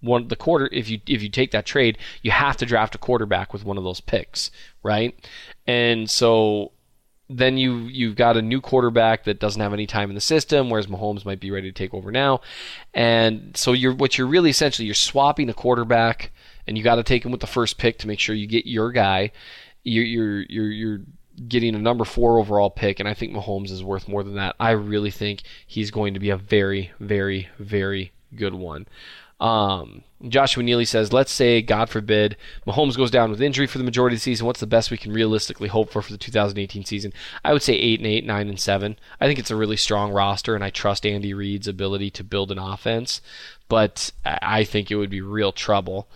one 0.01 0.27
the 0.27 0.35
quarter 0.35 0.67
if 0.71 0.89
you 0.89 0.99
if 1.07 1.21
you 1.23 1.29
take 1.29 1.51
that 1.51 1.65
trade, 1.65 1.97
you 2.21 2.31
have 2.31 2.57
to 2.57 2.65
draft 2.65 2.95
a 2.95 2.97
quarterback 2.97 3.53
with 3.53 3.63
one 3.63 3.77
of 3.77 3.83
those 3.83 4.01
picks, 4.01 4.51
right? 4.83 5.17
And 5.65 6.09
so 6.09 6.71
then 7.37 7.57
you 7.57 7.79
you've 7.83 8.15
got 8.15 8.37
a 8.37 8.41
new 8.41 8.59
quarterback 8.59 9.23
that 9.23 9.39
doesn't 9.39 9.61
have 9.61 9.73
any 9.73 9.87
time 9.87 10.09
in 10.09 10.15
the 10.15 10.21
system, 10.21 10.69
whereas 10.69 10.87
Mahomes 10.87 11.25
might 11.25 11.39
be 11.39 11.51
ready 11.51 11.71
to 11.71 11.77
take 11.77 11.93
over 11.93 12.11
now. 12.11 12.41
And 12.93 13.55
so 13.55 13.73
you're 13.73 13.93
what 13.93 14.17
you're 14.17 14.27
really 14.27 14.49
essentially 14.49 14.85
you're 14.85 14.95
swapping 14.95 15.49
a 15.49 15.53
quarterback, 15.53 16.31
and 16.67 16.77
you 16.77 16.83
got 16.83 16.95
to 16.95 17.03
take 17.03 17.23
him 17.23 17.31
with 17.31 17.41
the 17.41 17.47
first 17.47 17.77
pick 17.77 17.99
to 17.99 18.07
make 18.07 18.19
sure 18.19 18.35
you 18.35 18.47
get 18.47 18.65
your 18.65 18.91
guy. 18.91 19.31
You're 19.83 20.05
you're 20.05 20.41
you're, 20.49 20.71
you're 20.71 21.01
getting 21.47 21.75
a 21.75 21.79
number 21.79 22.05
four 22.05 22.37
overall 22.39 22.69
pick, 22.69 22.99
and 22.99 23.07
I 23.07 23.13
think 23.13 23.33
Mahomes 23.33 23.71
is 23.71 23.83
worth 23.83 24.07
more 24.07 24.23
than 24.23 24.35
that. 24.35 24.55
I 24.59 24.71
really 24.71 25.11
think 25.11 25.43
he's 25.65 25.91
going 25.91 26.13
to 26.13 26.19
be 26.19 26.29
a 26.29 26.37
very 26.37 26.91
very 26.99 27.49
very 27.59 28.11
good 28.35 28.53
one. 28.53 28.87
Um, 29.41 30.03
Joshua 30.27 30.61
Neely 30.61 30.85
says, 30.85 31.11
let's 31.11 31.31
say, 31.31 31.63
God 31.63 31.89
forbid, 31.89 32.37
Mahomes 32.67 32.95
goes 32.95 33.09
down 33.09 33.31
with 33.31 33.41
injury 33.41 33.65
for 33.65 33.79
the 33.79 33.83
majority 33.83 34.15
of 34.15 34.19
the 34.19 34.23
season. 34.23 34.45
What's 34.45 34.59
the 34.59 34.67
best 34.67 34.91
we 34.91 34.97
can 34.97 35.11
realistically 35.11 35.67
hope 35.67 35.91
for 35.91 36.03
for 36.03 36.11
the 36.11 36.17
2018 36.17 36.85
season? 36.85 37.11
I 37.43 37.51
would 37.51 37.63
say 37.63 37.73
eight 37.73 37.99
and 37.99 38.07
eight, 38.07 38.23
nine 38.23 38.47
and 38.47 38.59
seven. 38.59 38.97
I 39.19 39.25
think 39.25 39.39
it's 39.39 39.49
a 39.49 39.55
really 39.55 39.77
strong 39.77 40.13
roster, 40.13 40.53
and 40.53 40.63
I 40.63 40.69
trust 40.69 41.07
Andy 41.07 41.33
Reid's 41.33 41.67
ability 41.67 42.11
to 42.11 42.23
build 42.23 42.51
an 42.51 42.59
offense. 42.59 43.19
But 43.67 44.11
I 44.23 44.63
think 44.63 44.91
it 44.91 44.95
would 44.95 45.09
be 45.09 45.21
real 45.21 45.51
trouble. 45.51 46.07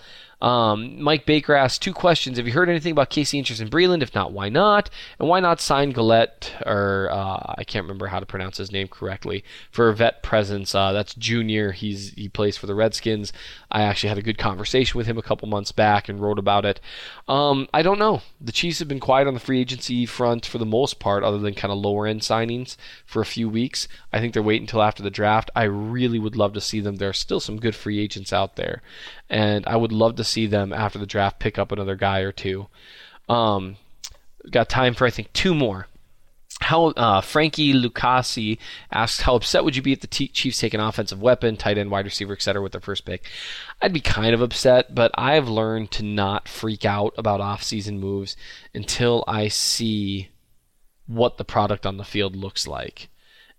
Um, 0.46 1.02
Mike 1.02 1.26
Baker 1.26 1.56
asked 1.56 1.82
two 1.82 1.92
questions. 1.92 2.38
Have 2.38 2.46
you 2.46 2.54
heard 2.54 2.70
anything 2.70 2.92
about 2.92 3.10
KC 3.10 3.40
interest 3.40 3.62
in 3.62 3.68
Breeland? 3.68 4.04
If 4.04 4.14
not, 4.14 4.32
why 4.32 4.48
not? 4.48 4.92
And 5.18 5.28
why 5.28 5.40
not 5.40 5.60
sign 5.60 5.92
Galette, 5.92 6.54
or 6.64 7.10
uh, 7.12 7.56
I 7.58 7.64
can't 7.64 7.84
remember 7.84 8.06
how 8.06 8.20
to 8.20 8.28
pronounce 8.28 8.58
his 8.58 8.72
name 8.72 8.88
correctly, 8.88 9.44
for 9.72 9.90
a 9.90 9.96
vet 9.96 10.22
presence? 10.22 10.76
Uh, 10.76 10.92
that's 10.92 11.16
Junior. 11.16 11.72
He's 11.72 12.12
he 12.12 12.30
plays 12.30 12.58
for 12.58 12.68
the 12.68 12.76
Redskins. 12.76 13.34
I 13.72 13.82
actually 13.82 14.10
had 14.10 14.20
a 14.20 14.22
good 14.22 14.38
conversation 14.38 15.00
with 15.00 15.08
him 15.08 15.18
a 15.18 15.24
couple 15.24 15.48
months 15.48 15.72
back 15.72 16.08
and 16.08 16.20
wrote 16.20 16.38
about 16.38 16.64
it. 16.64 16.80
Um, 17.28 17.68
I 17.74 17.82
don't 17.82 17.98
know. 17.98 18.22
The 18.40 18.52
Chiefs 18.52 18.78
have 18.78 18.88
been 18.88 19.00
quiet 19.00 19.28
on 19.28 19.34
the 19.34 19.40
free 19.40 19.60
agency 19.60 20.06
front 20.06 20.46
for 20.46 20.60
the 20.60 20.66
most 20.66 21.00
part, 21.00 21.24
other 21.24 21.40
than 21.40 21.56
kind 21.56 21.72
of 21.72 21.80
lower 21.80 22.06
end 22.06 22.22
signings 22.22 22.78
for 23.04 23.20
a 23.20 23.26
few 23.26 23.50
weeks. 23.50 23.88
I 24.14 24.20
think 24.20 24.34
they're 24.34 24.44
waiting 24.44 24.66
until 24.66 24.84
after 24.84 25.02
the 25.02 25.10
draft. 25.10 25.50
I 25.56 25.64
really 25.64 26.20
would 26.20 26.36
love 26.36 26.54
to 26.54 26.62
see 26.62 26.82
them. 26.82 26.98
There 26.98 27.10
are 27.10 27.14
still 27.14 27.40
some 27.40 27.60
good 27.60 27.74
free 27.74 28.00
agents 28.00 28.32
out 28.32 28.58
there, 28.58 28.84
and 29.30 29.66
I 29.66 29.76
would 29.76 29.92
love 29.92 30.16
to 30.16 30.24
see 30.24 30.48
them 30.48 30.72
after 30.74 31.00
the 31.00 31.06
draft 31.06 31.40
pick 31.40 31.58
up 31.58 31.72
another 31.72 31.96
guy 31.96 32.20
or 32.20 32.32
two. 32.32 32.68
Um, 33.28 33.78
got 34.50 34.70
time 34.70 34.94
for 34.94 35.06
I 35.06 35.10
think 35.10 35.34
two 35.34 35.56
more. 35.56 35.88
How 36.62 36.86
uh, 36.88 37.20
Frankie 37.22 37.74
Lucasi 37.74 38.58
asks, 38.92 39.22
"How 39.22 39.36
upset 39.36 39.66
would 39.66 39.76
you 39.76 39.82
be 39.82 39.92
if 39.92 40.00
the 40.00 40.08
Chiefs 40.08 40.60
take 40.60 40.74
an 40.74 40.80
offensive 40.80 41.22
weapon, 41.22 41.58
tight 41.58 41.78
end, 41.78 41.92
wide 41.92 42.06
receiver, 42.06 42.34
etc., 42.34 42.62
with 42.62 42.72
their 42.72 42.82
first 42.82 43.04
pick?" 43.06 43.26
I'd 43.82 43.92
be 43.92 44.00
kind 44.00 44.34
of 44.34 44.42
upset, 44.42 44.96
but 44.96 45.12
I've 45.16 45.50
learned 45.50 45.92
to 45.92 46.04
not 46.04 46.48
freak 46.48 46.86
out 46.86 47.14
about 47.18 47.42
off-season 47.42 48.00
moves 48.00 48.38
until 48.74 49.26
I 49.28 49.50
see 49.50 50.30
what 51.08 51.38
the 51.38 51.44
product 51.44 51.86
on 51.86 51.98
the 51.98 52.04
field 52.06 52.38
looks 52.38 52.66
like. 52.66 53.10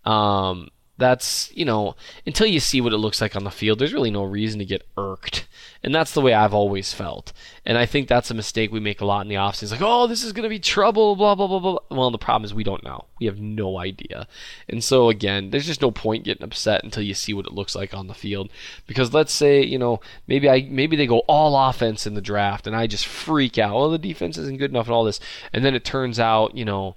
Um, 0.04 0.70
that's 0.98 1.54
you 1.54 1.64
know 1.64 1.94
until 2.24 2.46
you 2.46 2.60
see 2.60 2.80
what 2.80 2.92
it 2.92 2.98
looks 2.98 3.20
like 3.20 3.36
on 3.36 3.44
the 3.44 3.50
field 3.50 3.78
there's 3.78 3.92
really 3.92 4.10
no 4.10 4.22
reason 4.24 4.58
to 4.58 4.64
get 4.64 4.86
irked. 4.96 5.46
And 5.82 5.94
that's 5.94 6.12
the 6.12 6.20
way 6.20 6.32
i've 6.32 6.54
always 6.54 6.92
felt. 6.92 7.32
And 7.64 7.76
i 7.76 7.86
think 7.86 8.08
that's 8.08 8.30
a 8.30 8.34
mistake 8.34 8.72
we 8.72 8.80
make 8.80 9.00
a 9.00 9.04
lot 9.04 9.22
in 9.22 9.28
the 9.28 9.34
offseason. 9.34 9.72
Like 9.72 9.82
oh 9.82 10.06
this 10.06 10.24
is 10.24 10.32
going 10.32 10.44
to 10.44 10.48
be 10.48 10.58
trouble 10.58 11.16
blah 11.16 11.34
blah 11.34 11.46
blah 11.46 11.58
blah 11.58 11.78
well 11.90 12.10
the 12.10 12.18
problem 12.18 12.44
is 12.44 12.54
we 12.54 12.64
don't 12.64 12.84
know. 12.84 13.04
We 13.20 13.26
have 13.26 13.38
no 13.38 13.78
idea. 13.78 14.26
And 14.68 14.82
so 14.82 15.08
again 15.08 15.50
there's 15.50 15.66
just 15.66 15.82
no 15.82 15.90
point 15.90 16.24
getting 16.24 16.44
upset 16.44 16.82
until 16.82 17.02
you 17.02 17.14
see 17.14 17.34
what 17.34 17.46
it 17.46 17.52
looks 17.52 17.74
like 17.74 17.94
on 17.94 18.06
the 18.06 18.14
field. 18.14 18.50
Because 18.86 19.12
let's 19.12 19.32
say 19.32 19.62
you 19.62 19.78
know 19.78 20.00
maybe 20.26 20.48
i 20.48 20.66
maybe 20.70 20.96
they 20.96 21.06
go 21.06 21.20
all 21.20 21.68
offense 21.68 22.06
in 22.06 22.14
the 22.14 22.20
draft 22.20 22.66
and 22.66 22.74
i 22.74 22.86
just 22.86 23.06
freak 23.06 23.58
out 23.58 23.74
oh 23.74 23.90
the 23.90 23.98
defense 23.98 24.38
isn't 24.38 24.58
good 24.58 24.70
enough 24.70 24.86
and 24.86 24.94
all 24.94 25.04
this. 25.04 25.20
And 25.52 25.64
then 25.64 25.74
it 25.74 25.84
turns 25.84 26.18
out 26.18 26.56
you 26.56 26.64
know 26.64 26.96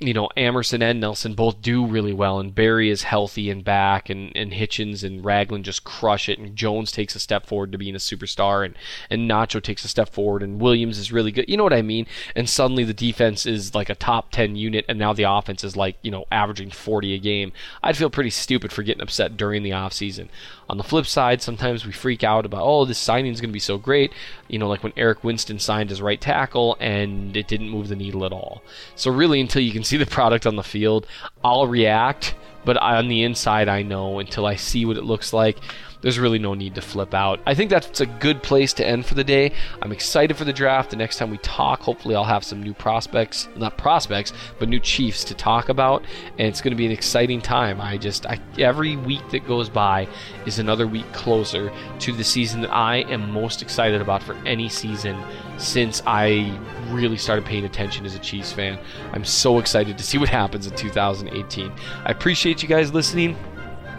you 0.00 0.14
know, 0.14 0.30
Amerson 0.34 0.82
and 0.82 0.98
Nelson 0.98 1.34
both 1.34 1.60
do 1.60 1.84
really 1.84 2.14
well, 2.14 2.40
and 2.40 2.54
Barry 2.54 2.88
is 2.88 3.02
healthy 3.02 3.50
and 3.50 3.62
back, 3.62 4.08
and, 4.08 4.34
and 4.34 4.50
Hitchens 4.50 5.04
and 5.04 5.22
Ragland 5.22 5.66
just 5.66 5.84
crush 5.84 6.26
it, 6.26 6.38
and 6.38 6.56
Jones 6.56 6.90
takes 6.90 7.14
a 7.14 7.20
step 7.20 7.44
forward 7.44 7.70
to 7.72 7.78
being 7.78 7.94
a 7.94 7.98
superstar, 7.98 8.64
and, 8.64 8.74
and 9.10 9.30
Nacho 9.30 9.62
takes 9.62 9.84
a 9.84 9.88
step 9.88 10.08
forward, 10.08 10.42
and 10.42 10.58
Williams 10.58 10.96
is 10.96 11.12
really 11.12 11.30
good. 11.30 11.44
You 11.48 11.58
know 11.58 11.64
what 11.64 11.74
I 11.74 11.82
mean? 11.82 12.06
And 12.34 12.48
suddenly 12.48 12.82
the 12.82 12.94
defense 12.94 13.44
is 13.44 13.74
like 13.74 13.90
a 13.90 13.94
top 13.94 14.30
10 14.32 14.56
unit, 14.56 14.86
and 14.88 14.98
now 14.98 15.12
the 15.12 15.24
offense 15.24 15.62
is 15.64 15.76
like, 15.76 15.98
you 16.00 16.10
know, 16.10 16.24
averaging 16.32 16.70
40 16.70 17.12
a 17.12 17.18
game. 17.18 17.52
I'd 17.82 17.98
feel 17.98 18.08
pretty 18.08 18.30
stupid 18.30 18.72
for 18.72 18.82
getting 18.82 19.02
upset 19.02 19.36
during 19.36 19.62
the 19.62 19.70
offseason. 19.70 20.28
On 20.70 20.78
the 20.78 20.84
flip 20.84 21.04
side, 21.04 21.42
sometimes 21.42 21.84
we 21.84 21.92
freak 21.92 22.24
out 22.24 22.46
about, 22.46 22.62
oh, 22.62 22.84
this 22.84 22.98
signing 22.98 23.32
is 23.32 23.40
going 23.40 23.50
to 23.50 23.52
be 23.52 23.58
so 23.58 23.76
great. 23.76 24.12
You 24.48 24.58
know, 24.58 24.68
like 24.68 24.82
when 24.82 24.92
Eric 24.96 25.24
Winston 25.24 25.58
signed 25.58 25.90
his 25.90 26.00
right 26.00 26.20
tackle 26.20 26.76
and 26.80 27.36
it 27.36 27.48
didn't 27.48 27.68
move 27.68 27.88
the 27.88 27.96
needle 27.96 28.24
at 28.24 28.32
all. 28.32 28.62
So, 28.94 29.10
really, 29.10 29.40
until 29.40 29.62
you 29.62 29.72
can 29.72 29.82
see 29.90 29.96
the 29.96 30.06
product 30.06 30.46
on 30.46 30.54
the 30.54 30.62
field, 30.62 31.06
I'll 31.42 31.66
react. 31.66 32.36
But 32.64 32.76
on 32.76 33.08
the 33.08 33.22
inside, 33.22 33.68
I 33.68 33.82
know 33.82 34.18
until 34.18 34.46
I 34.46 34.56
see 34.56 34.84
what 34.84 34.96
it 34.96 35.04
looks 35.04 35.32
like 35.32 35.58
there's 36.00 36.18
really 36.18 36.38
no 36.38 36.54
need 36.54 36.74
to 36.74 36.80
flip 36.80 37.14
out. 37.14 37.40
I 37.46 37.54
think 37.54 37.70
that's 37.70 38.00
a 38.00 38.06
good 38.06 38.42
place 38.42 38.72
to 38.74 38.86
end 38.86 39.06
for 39.06 39.14
the 39.14 39.24
day. 39.24 39.52
I'm 39.82 39.92
excited 39.92 40.36
for 40.36 40.44
the 40.44 40.52
draft. 40.52 40.90
The 40.90 40.96
next 40.96 41.18
time 41.18 41.30
we 41.30 41.38
talk, 41.38 41.80
hopefully, 41.80 42.14
I'll 42.14 42.24
have 42.24 42.44
some 42.44 42.62
new 42.62 42.72
prospects, 42.72 43.48
not 43.56 43.76
prospects, 43.76 44.32
but 44.58 44.68
new 44.68 44.80
Chiefs 44.80 45.24
to 45.24 45.34
talk 45.34 45.68
about, 45.68 46.04
and 46.38 46.48
it's 46.48 46.60
going 46.60 46.72
to 46.72 46.76
be 46.76 46.86
an 46.86 46.92
exciting 46.92 47.40
time. 47.40 47.80
I 47.80 47.98
just, 47.98 48.26
I, 48.26 48.40
every 48.58 48.96
week 48.96 49.28
that 49.30 49.46
goes 49.46 49.68
by 49.68 50.08
is 50.46 50.58
another 50.58 50.86
week 50.86 51.10
closer 51.12 51.72
to 52.00 52.12
the 52.12 52.24
season 52.24 52.62
that 52.62 52.72
I 52.72 52.98
am 53.10 53.30
most 53.30 53.62
excited 53.62 54.00
about 54.00 54.22
for 54.22 54.34
any 54.46 54.68
season 54.68 55.22
since 55.58 56.02
I 56.06 56.58
really 56.88 57.18
started 57.18 57.44
paying 57.44 57.64
attention 57.64 58.06
as 58.06 58.14
a 58.14 58.18
Chiefs 58.18 58.52
fan. 58.52 58.78
I'm 59.12 59.24
so 59.24 59.58
excited 59.58 59.98
to 59.98 60.04
see 60.04 60.18
what 60.18 60.28
happens 60.28 60.66
in 60.66 60.74
2018. 60.74 61.72
I 62.04 62.12
appreciate 62.50 62.68
you 62.68 62.76
guys 62.76 62.92
listening 62.92 63.36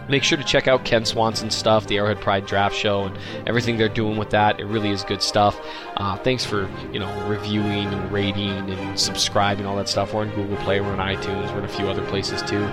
make 0.08 0.24
sure 0.24 0.36
to 0.36 0.44
check 0.44 0.68
out 0.68 0.84
Kent 0.84 1.06
Swanson's 1.06 1.54
stuff, 1.54 1.86
the 1.86 1.96
Arrowhead 1.96 2.20
Pride 2.20 2.44
Draft 2.44 2.74
Show, 2.74 3.04
and 3.04 3.16
everything 3.46 3.78
they're 3.78 3.88
doing 3.88 4.18
with 4.18 4.30
that. 4.30 4.58
It 4.58 4.64
really 4.64 4.90
is 4.90 5.04
good 5.04 5.22
stuff. 5.22 5.58
Uh, 5.96 6.16
thanks 6.16 6.44
for 6.44 6.68
you 6.92 6.98
know 6.98 7.28
reviewing 7.28 7.86
and 7.86 8.12
rating 8.12 8.68
and 8.70 9.00
subscribing 9.00 9.64
all 9.64 9.76
that 9.76 9.88
stuff. 9.88 10.12
We're 10.12 10.22
on 10.22 10.34
Google 10.34 10.56
Play, 10.58 10.80
we're 10.82 10.92
on 10.92 10.98
iTunes, 10.98 11.50
we're 11.52 11.60
in 11.60 11.64
a 11.64 11.68
few 11.68 11.86
other 11.88 12.04
places 12.08 12.42
too. 12.42 12.64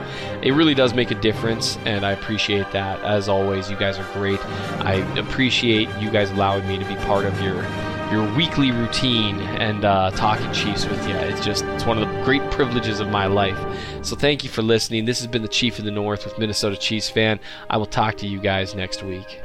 It 0.41 0.51
really 0.51 0.73
does 0.73 0.93
make 0.93 1.11
a 1.11 1.15
difference, 1.15 1.77
and 1.85 2.05
I 2.05 2.11
appreciate 2.11 2.71
that. 2.71 2.99
As 3.03 3.29
always, 3.29 3.69
you 3.69 3.77
guys 3.77 3.99
are 3.99 4.11
great. 4.11 4.43
I 4.83 4.95
appreciate 5.17 5.87
you 5.99 6.09
guys 6.09 6.31
allowing 6.31 6.67
me 6.67 6.77
to 6.77 6.85
be 6.85 6.95
part 6.95 7.23
of 7.23 7.41
your 7.41 7.63
your 8.11 8.31
weekly 8.35 8.71
routine 8.71 9.39
and 9.39 9.85
uh, 9.85 10.11
talking 10.11 10.51
Chiefs 10.51 10.85
with 10.85 11.07
you. 11.07 11.15
It's 11.15 11.43
just 11.43 11.63
it's 11.65 11.85
one 11.85 12.01
of 12.01 12.07
the 12.07 12.23
great 12.23 12.41
privileges 12.51 12.99
of 12.99 13.09
my 13.09 13.27
life. 13.27 13.57
So 14.01 14.15
thank 14.15 14.43
you 14.43 14.49
for 14.49 14.61
listening. 14.61 15.05
This 15.05 15.19
has 15.19 15.27
been 15.27 15.41
the 15.41 15.47
Chief 15.47 15.79
of 15.79 15.85
the 15.85 15.91
North 15.91 16.25
with 16.25 16.37
Minnesota 16.37 16.77
Chiefs 16.77 17.09
fan. 17.09 17.39
I 17.69 17.77
will 17.77 17.85
talk 17.85 18.15
to 18.17 18.27
you 18.27 18.39
guys 18.39 18.73
next 18.75 19.03
week. 19.03 19.41